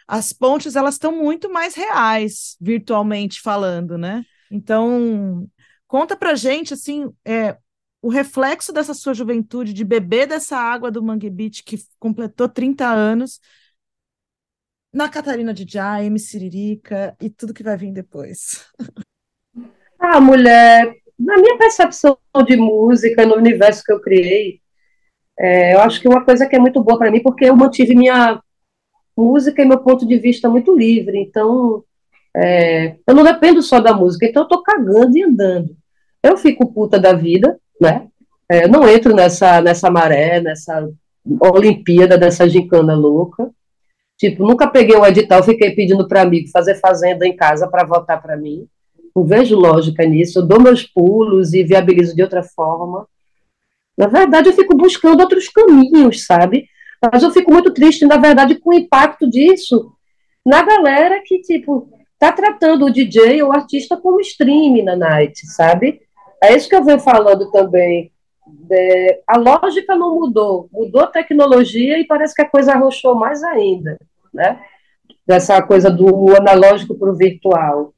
as 0.06 0.32
pontes 0.32 0.74
elas 0.74 0.94
estão 0.94 1.12
muito 1.12 1.50
mais 1.52 1.74
reais, 1.74 2.56
virtualmente 2.60 3.40
falando, 3.40 3.96
né? 3.96 4.24
Então, 4.50 5.48
conta 5.86 6.16
pra 6.16 6.34
gente 6.34 6.74
assim, 6.74 7.08
é, 7.24 7.56
o 8.02 8.08
reflexo 8.08 8.72
dessa 8.72 8.94
sua 8.94 9.14
juventude, 9.14 9.72
de 9.72 9.84
beber 9.84 10.26
dessa 10.26 10.56
água 10.56 10.90
do 10.90 11.02
Mangue 11.02 11.30
Beach, 11.30 11.62
que 11.62 11.78
completou 11.98 12.48
30 12.48 12.86
anos, 12.86 13.40
na 14.96 15.10
Catarina 15.10 15.52
de 15.52 15.70
Jaime, 15.70 16.18
Siririca 16.18 17.14
e 17.20 17.28
tudo 17.28 17.52
que 17.52 17.62
vai 17.62 17.76
vir 17.76 17.92
depois. 17.92 18.64
Ah, 19.98 20.18
mulher, 20.18 20.90
na 21.18 21.36
minha 21.36 21.58
percepção 21.58 22.16
de 22.46 22.56
música, 22.56 23.26
no 23.26 23.36
universo 23.36 23.84
que 23.84 23.92
eu 23.92 24.00
criei, 24.00 24.60
é, 25.38 25.74
eu 25.74 25.80
acho 25.80 26.00
que 26.00 26.08
uma 26.08 26.24
coisa 26.24 26.46
que 26.46 26.56
é 26.56 26.58
muito 26.58 26.82
boa 26.82 26.98
para 26.98 27.10
mim, 27.10 27.22
porque 27.22 27.44
eu 27.44 27.54
mantive 27.54 27.94
minha 27.94 28.40
música 29.14 29.60
e 29.60 29.66
meu 29.66 29.80
ponto 29.80 30.06
de 30.06 30.18
vista 30.18 30.48
muito 30.48 30.74
livre, 30.74 31.18
então 31.18 31.84
é, 32.34 32.96
eu 33.06 33.14
não 33.14 33.22
dependo 33.22 33.60
só 33.60 33.80
da 33.80 33.94
música, 33.94 34.24
então 34.24 34.44
eu 34.44 34.48
tô 34.48 34.62
cagando 34.62 35.16
e 35.16 35.22
andando. 35.22 35.76
Eu 36.22 36.38
fico 36.38 36.72
puta 36.72 36.98
da 36.98 37.12
vida, 37.12 37.58
né? 37.78 38.06
É, 38.48 38.66
não 38.66 38.88
entro 38.88 39.14
nessa, 39.14 39.60
nessa 39.60 39.90
maré, 39.90 40.40
nessa 40.40 40.88
Olimpíada, 41.40 42.16
dessa 42.16 42.48
gincana 42.48 42.94
louca. 42.94 43.50
Tipo, 44.18 44.46
nunca 44.46 44.66
peguei 44.66 44.96
um 44.96 45.04
edital, 45.04 45.42
fiquei 45.42 45.74
pedindo 45.74 46.08
para 46.08 46.22
amigo 46.22 46.48
fazer 46.50 46.76
fazenda 46.76 47.26
em 47.26 47.36
casa 47.36 47.68
para 47.68 47.84
votar 47.84 48.20
para 48.20 48.36
mim. 48.36 48.66
Não 49.14 49.24
vejo 49.24 49.56
lógica 49.56 50.04
nisso. 50.04 50.38
Eu 50.38 50.46
dou 50.46 50.60
meus 50.60 50.82
pulos 50.82 51.52
e 51.52 51.62
viabilizo 51.62 52.14
de 52.14 52.22
outra 52.22 52.42
forma. 52.42 53.06
Na 53.96 54.06
verdade, 54.06 54.48
eu 54.48 54.52
fico 54.52 54.76
buscando 54.76 55.20
outros 55.20 55.48
caminhos, 55.48 56.24
sabe? 56.24 56.66
Mas 57.12 57.22
eu 57.22 57.30
fico 57.30 57.52
muito 57.52 57.72
triste, 57.72 58.04
na 58.06 58.16
verdade, 58.16 58.56
com 58.56 58.70
o 58.70 58.74
impacto 58.74 59.28
disso 59.28 59.92
na 60.44 60.62
galera 60.62 61.20
que, 61.24 61.40
tipo, 61.40 61.90
tá 62.18 62.32
tratando 62.32 62.86
o 62.86 62.90
DJ 62.90 63.42
ou 63.42 63.50
o 63.50 63.52
artista 63.52 63.96
como 63.96 64.20
stream 64.20 64.84
na 64.84 64.96
night, 64.96 65.46
sabe? 65.46 66.00
É 66.42 66.54
isso 66.54 66.68
que 66.68 66.76
eu 66.76 66.84
venho 66.84 67.00
falando 67.00 67.50
também. 67.50 68.12
É, 68.70 69.22
a 69.26 69.38
lógica 69.38 69.96
não 69.96 70.14
mudou, 70.14 70.68
mudou 70.72 71.02
a 71.02 71.08
tecnologia 71.08 71.98
e 71.98 72.06
parece 72.06 72.34
que 72.34 72.42
a 72.42 72.48
coisa 72.48 72.72
arrochou 72.72 73.14
mais 73.14 73.42
ainda, 73.42 73.98
né? 74.32 74.60
Dessa 75.26 75.60
coisa 75.62 75.90
do 75.90 76.36
analógico 76.36 76.96
para 76.96 77.10
o 77.10 77.16
virtual. 77.16 77.92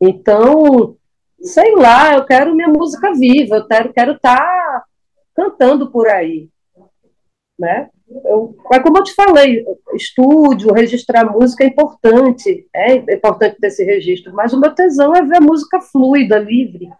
Então, 0.00 0.96
sei 1.40 1.74
lá, 1.76 2.14
eu 2.14 2.24
quero 2.24 2.54
minha 2.54 2.68
música 2.68 3.12
viva, 3.14 3.56
eu 3.56 3.66
quero 3.66 3.92
quero 3.92 4.12
estar 4.12 4.36
tá 4.36 4.84
cantando 5.34 5.90
por 5.90 6.08
aí, 6.08 6.48
né? 7.58 7.88
Eu, 8.24 8.56
é 8.72 8.80
como 8.80 8.98
eu 8.98 9.04
te 9.04 9.14
falei, 9.14 9.64
estúdio, 9.94 10.72
registrar 10.72 11.32
música 11.32 11.64
é 11.64 11.68
importante, 11.68 12.66
é 12.74 12.96
importante 13.14 13.56
ter 13.58 13.68
esse 13.68 13.84
registro, 13.84 14.34
mas 14.34 14.52
o 14.52 14.60
meu 14.60 14.74
tesão 14.74 15.14
é 15.14 15.22
ver 15.22 15.36
a 15.36 15.40
música 15.40 15.80
fluida, 15.80 16.38
livre, 16.38 16.90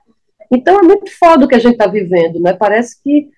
então 0.53 0.79
é 0.79 0.83
muito 0.83 1.11
foda 1.19 1.45
o 1.45 1.49
que 1.49 1.55
a 1.55 1.59
gente 1.59 1.73
está 1.73 1.87
vivendo, 1.87 2.39
né? 2.41 2.53
Parece 2.53 3.03
que 3.03 3.31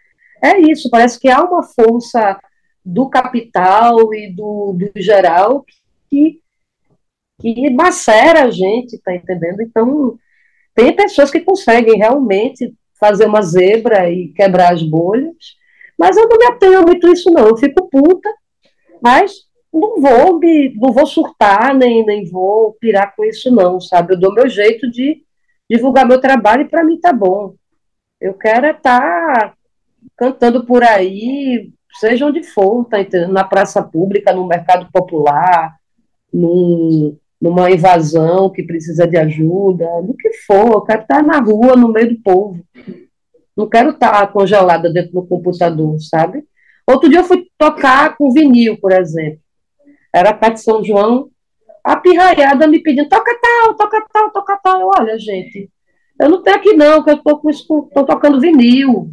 é 0.43 0.59
isso, 0.61 0.91
parece 0.91 1.19
que 1.19 1.29
há 1.29 1.43
uma 1.43 1.63
força 1.63 2.39
do 2.85 3.09
capital 3.09 4.13
e 4.13 4.31
do, 4.35 4.75
do 4.75 5.01
geral 5.01 5.65
que, 6.11 6.41
que 7.41 7.71
macera 7.71 8.45
a 8.45 8.51
gente, 8.51 8.99
tá 8.99 9.15
entendendo? 9.15 9.63
Então, 9.63 10.19
tem 10.75 10.95
pessoas 10.95 11.31
que 11.31 11.41
conseguem 11.41 11.97
realmente 11.97 12.75
fazer 12.99 13.27
uma 13.27 13.43
zebra 13.43 14.11
e 14.11 14.29
quebrar 14.29 14.73
as 14.73 14.83
bolhas, 14.83 15.35
mas 15.99 16.17
eu 16.17 16.29
não 16.29 16.37
me 16.37 16.47
atenho 16.47 16.83
muito 16.83 17.09
isso, 17.09 17.31
não. 17.31 17.47
Eu 17.49 17.57
fico 17.57 17.89
puta, 17.89 18.29
mas 19.03 19.33
não 19.73 20.01
vou 20.01 20.39
me, 20.39 20.75
não 20.77 20.93
vou 20.93 21.07
surtar, 21.07 21.75
nem, 21.75 22.05
nem 22.05 22.29
vou 22.29 22.73
pirar 22.81 23.15
com 23.15 23.25
isso, 23.25 23.51
não, 23.51 23.81
sabe? 23.81 24.15
Eu 24.15 24.21
dou 24.21 24.35
meu 24.35 24.49
jeito 24.49 24.91
de 24.91 25.24
divulgar 25.71 26.07
meu 26.07 26.21
trabalho 26.21 26.63
e 26.63 26.69
para 26.69 26.85
mim 26.85 26.99
tá 27.01 27.13
bom. 27.13 27.55
Eu 28.21 28.35
quero 28.35 28.67
estar 28.67 29.37
é 29.37 29.49
tá 29.49 29.55
cantando 30.17 30.65
por 30.65 30.83
aí, 30.83 31.73
seja 31.99 32.27
onde 32.27 32.43
for, 32.43 32.85
tá 32.85 33.01
entendendo? 33.01 33.33
Na 33.33 33.45
praça 33.45 33.83
pública, 33.83 34.33
no 34.33 34.47
mercado 34.47 34.89
popular, 34.93 35.75
num, 36.33 37.17
numa 37.41 37.71
invasão 37.71 38.51
que 38.51 38.63
precisa 38.63 39.07
de 39.07 39.17
ajuda, 39.17 39.87
no 40.03 40.15
que 40.15 40.33
for. 40.47 40.73
Eu 40.73 40.81
quero 40.83 41.03
estar 41.03 41.17
tá 41.17 41.23
na 41.23 41.41
rua, 41.41 41.77
no 41.77 41.93
meio 41.93 42.15
do 42.15 42.23
povo. 42.23 42.65
Não 43.57 43.69
quero 43.69 43.91
estar 43.91 44.13
tá 44.13 44.27
congelada 44.27 44.93
dentro 44.93 45.13
do 45.13 45.27
computador, 45.27 46.01
sabe? 46.01 46.45
Outro 46.87 47.09
dia 47.09 47.21
eu 47.21 47.25
fui 47.25 47.47
tocar 47.57 48.17
com 48.17 48.33
vinil, 48.33 48.79
por 48.79 48.93
exemplo. 48.93 49.41
Era 50.15 50.39
a 50.41 50.49
de 50.49 50.61
São 50.61 50.85
João, 50.85 51.29
a 51.85 51.97
pirraiada 51.97 52.67
me 52.67 52.83
pedindo, 52.83 53.09
toca 53.09 53.39
tal, 53.41 53.75
toca 53.75 54.07
tal, 54.11 54.31
toca 54.31 54.57
tal. 54.57 54.81
Eu, 54.81 54.91
olha, 54.99 55.19
gente, 55.19 55.71
eu 56.19 56.31
não 56.31 56.43
tenho 56.43 56.57
aqui 56.57 56.73
não, 56.73 57.05
que 57.05 57.11
eu 57.11 57.17
estou 57.17 57.41
tô 57.95 58.05
tocando 58.07 58.41
vinil. 58.41 59.11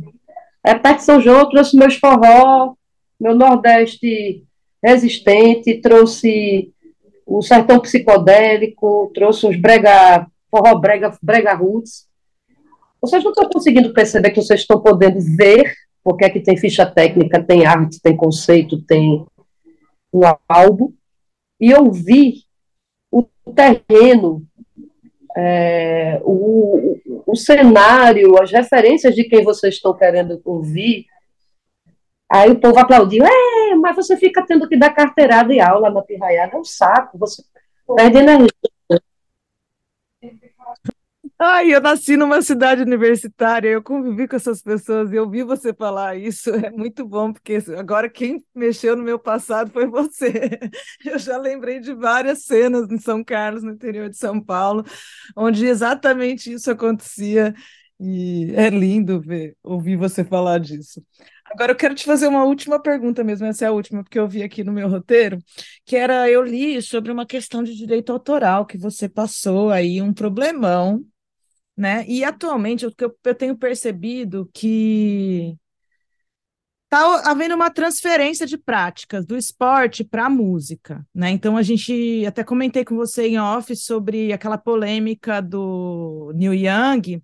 É 0.63 0.73
perto 0.73 0.97
de 0.97 1.03
São 1.03 1.19
João, 1.19 1.49
trouxe 1.49 1.75
meus 1.75 1.95
forró, 1.95 2.75
meu 3.19 3.35
Nordeste 3.35 4.45
resistente, 4.81 5.81
trouxe 5.81 6.71
o 7.25 7.41
sertão 7.41 7.79
psicodélico, 7.79 9.11
trouxe 9.13 9.47
os 9.47 9.59
brega, 9.59 10.25
forró 10.49 10.75
brega, 10.75 11.15
brega 11.21 11.53
roots. 11.53 12.07
Vocês 13.01 13.23
não 13.23 13.31
estão 13.31 13.49
conseguindo 13.49 13.93
perceber 13.93 14.29
que 14.29 14.41
vocês 14.41 14.61
estão 14.61 14.81
podendo 14.81 15.19
ver, 15.35 15.73
porque 16.03 16.23
aqui 16.23 16.39
tem 16.39 16.55
ficha 16.55 16.85
técnica, 16.85 17.43
tem 17.43 17.65
arte, 17.65 17.99
tem 18.01 18.15
conceito, 18.15 18.81
tem 18.83 19.25
um 20.13 20.21
álbum, 20.47 20.93
e 21.59 21.73
ouvir 21.73 22.43
terreno, 23.53 24.43
é, 25.35 26.19
o, 26.23 26.97
o 27.25 27.35
cenário, 27.35 28.41
as 28.41 28.51
referências 28.51 29.15
de 29.15 29.23
quem 29.23 29.43
vocês 29.43 29.75
estão 29.75 29.93
querendo 29.93 30.41
ouvir, 30.43 31.05
aí 32.29 32.49
o 32.49 32.59
povo 32.59 32.79
aplaudiu, 32.79 33.25
é, 33.25 33.75
mas 33.75 33.95
você 33.95 34.17
fica 34.17 34.45
tendo 34.45 34.67
que 34.67 34.77
dar 34.77 34.93
carteirada 34.93 35.53
e 35.53 35.59
aula 35.59 35.89
na 35.89 36.01
pirraiada, 36.01 36.55
é 36.55 36.59
um 36.59 36.63
saco, 36.63 37.17
você 37.17 37.43
perde 37.95 38.17
energia. 38.17 38.70
Ai, 41.43 41.73
eu 41.73 41.81
nasci 41.81 42.15
numa 42.15 42.39
cidade 42.43 42.83
universitária, 42.83 43.67
eu 43.67 43.81
convivi 43.81 44.27
com 44.27 44.35
essas 44.35 44.61
pessoas 44.61 45.11
e 45.11 45.17
ouvi 45.17 45.41
você 45.43 45.73
falar 45.73 46.15
isso. 46.15 46.51
É 46.51 46.69
muito 46.69 47.03
bom, 47.03 47.33
porque 47.33 47.57
agora 47.75 48.07
quem 48.07 48.45
mexeu 48.53 48.95
no 48.95 49.01
meu 49.03 49.17
passado 49.17 49.71
foi 49.71 49.87
você. 49.87 50.59
Eu 51.03 51.17
já 51.17 51.37
lembrei 51.37 51.79
de 51.79 51.95
várias 51.95 52.43
cenas 52.43 52.87
em 52.91 52.99
São 52.99 53.23
Carlos, 53.23 53.63
no 53.63 53.71
interior 53.71 54.07
de 54.07 54.17
São 54.17 54.39
Paulo, 54.39 54.85
onde 55.35 55.65
exatamente 55.65 56.53
isso 56.53 56.69
acontecia. 56.69 57.55
E 57.99 58.53
é 58.55 58.69
lindo 58.69 59.19
ver, 59.19 59.55
ouvir 59.63 59.95
você 59.95 60.23
falar 60.23 60.59
disso. 60.59 61.03
Agora 61.45 61.71
eu 61.71 61.75
quero 61.75 61.95
te 61.95 62.05
fazer 62.05 62.27
uma 62.27 62.43
última 62.45 62.79
pergunta 62.81 63.23
mesmo, 63.23 63.45
essa 63.47 63.65
é 63.65 63.67
a 63.67 63.71
última, 63.71 64.03
porque 64.03 64.17
eu 64.19 64.27
vi 64.27 64.41
aqui 64.43 64.63
no 64.63 64.71
meu 64.71 64.87
roteiro, 64.89 65.37
que 65.85 65.95
era, 65.95 66.29
eu 66.29 66.41
li 66.43 66.81
sobre 66.81 67.11
uma 67.11 67.25
questão 67.25 67.61
de 67.63 67.75
direito 67.75 68.11
autoral, 68.11 68.65
que 68.65 68.77
você 68.77 69.09
passou 69.09 69.69
aí 69.69 70.01
um 70.01 70.13
problemão, 70.13 71.03
né? 71.77 72.05
E 72.07 72.23
atualmente 72.23 72.85
eu, 72.85 72.91
eu 73.23 73.35
tenho 73.35 73.57
percebido 73.57 74.49
que 74.53 75.57
está 76.91 77.31
havendo 77.31 77.55
uma 77.55 77.69
transferência 77.71 78.45
de 78.45 78.57
práticas 78.57 79.25
do 79.25 79.37
esporte 79.37 80.03
para 80.03 80.25
a 80.25 80.29
música, 80.29 81.05
né? 81.15 81.29
Então 81.31 81.55
a 81.55 81.61
gente 81.63 82.25
até 82.27 82.43
comentei 82.43 82.83
com 82.83 82.95
você 82.97 83.27
em 83.29 83.39
off 83.39 83.73
sobre 83.77 84.33
aquela 84.33 84.57
polêmica 84.57 85.41
do 85.41 86.33
Neil 86.35 86.53
Young 86.53 87.23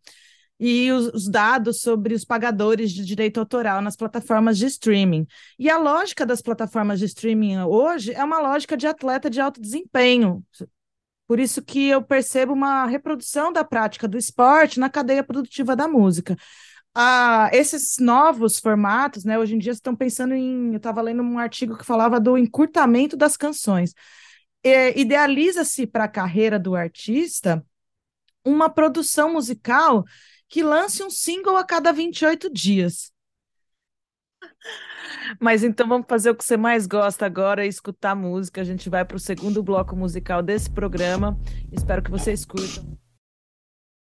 e 0.59 0.91
os, 0.91 1.07
os, 1.13 1.29
dados 1.29 1.81
sobre 1.81 2.13
os 2.15 2.25
pagadores 2.25 2.91
de 2.91 3.05
direito 3.05 3.39
autoral 3.39 3.81
nas 3.81 3.95
plataformas 3.95 4.57
de 4.57 4.65
streaming. 4.67 5.27
E 5.59 5.69
a 5.69 5.77
lógica 5.77 6.25
das 6.25 6.41
plataformas 6.41 6.99
de 6.99 7.05
streaming 7.05 7.59
hoje 7.59 8.13
é 8.13 8.23
uma 8.23 8.39
lógica 8.39 8.75
de 8.77 8.87
atleta 8.87 9.29
de 9.29 9.39
alto 9.41 9.61
desempenho. 9.61 10.43
Por 11.27 11.39
isso 11.39 11.61
que 11.61 11.89
eu 11.89 12.01
percebo 12.01 12.53
uma 12.53 12.85
reprodução 12.85 13.51
da 13.51 13.63
prática 13.63 14.07
do 14.07 14.17
esporte 14.17 14.79
na 14.79 14.89
cadeia 14.89 15.23
produtiva 15.23 15.75
da 15.75 15.87
música. 15.87 16.37
Ah, 16.95 17.49
esses 17.53 17.97
novos 17.99 18.59
formatos, 18.59 19.23
né, 19.23 19.37
hoje 19.37 19.55
em 19.55 19.59
dia 19.59 19.71
estão 19.71 19.95
pensando 19.95 20.33
em. 20.33 20.71
Eu 20.71 20.77
estava 20.77 21.01
lendo 21.01 21.21
um 21.21 21.37
artigo 21.37 21.77
que 21.77 21.85
falava 21.85 22.19
do 22.19 22.37
encurtamento 22.37 23.15
das 23.17 23.37
canções. 23.37 23.93
Idealiza-se 24.95 25.85
para 25.85 26.05
a 26.05 26.09
carreira 26.09 26.57
do 26.59 26.75
artista 26.75 27.63
uma 28.43 28.69
produção 28.69 29.33
musical 29.33 30.03
que 30.49 30.63
lance 30.63 31.03
um 31.03 31.09
single 31.09 31.57
a 31.57 31.63
cada 31.63 31.91
28 31.91 32.51
dias. 32.51 33.11
Mas 35.39 35.63
então 35.63 35.87
vamos 35.87 36.07
fazer 36.07 36.29
o 36.29 36.35
que 36.35 36.43
você 36.43 36.57
mais 36.57 36.87
gosta 36.87 37.25
agora, 37.25 37.65
escutar 37.65 38.15
música. 38.15 38.61
A 38.61 38.63
gente 38.63 38.89
vai 38.89 39.03
para 39.03 39.17
o 39.17 39.19
segundo 39.19 39.61
bloco 39.61 39.95
musical 39.95 40.41
desse 40.41 40.69
programa. 40.69 41.37
Espero 41.71 42.01
que 42.01 42.11
vocês 42.11 42.45
curtam. 42.45 42.97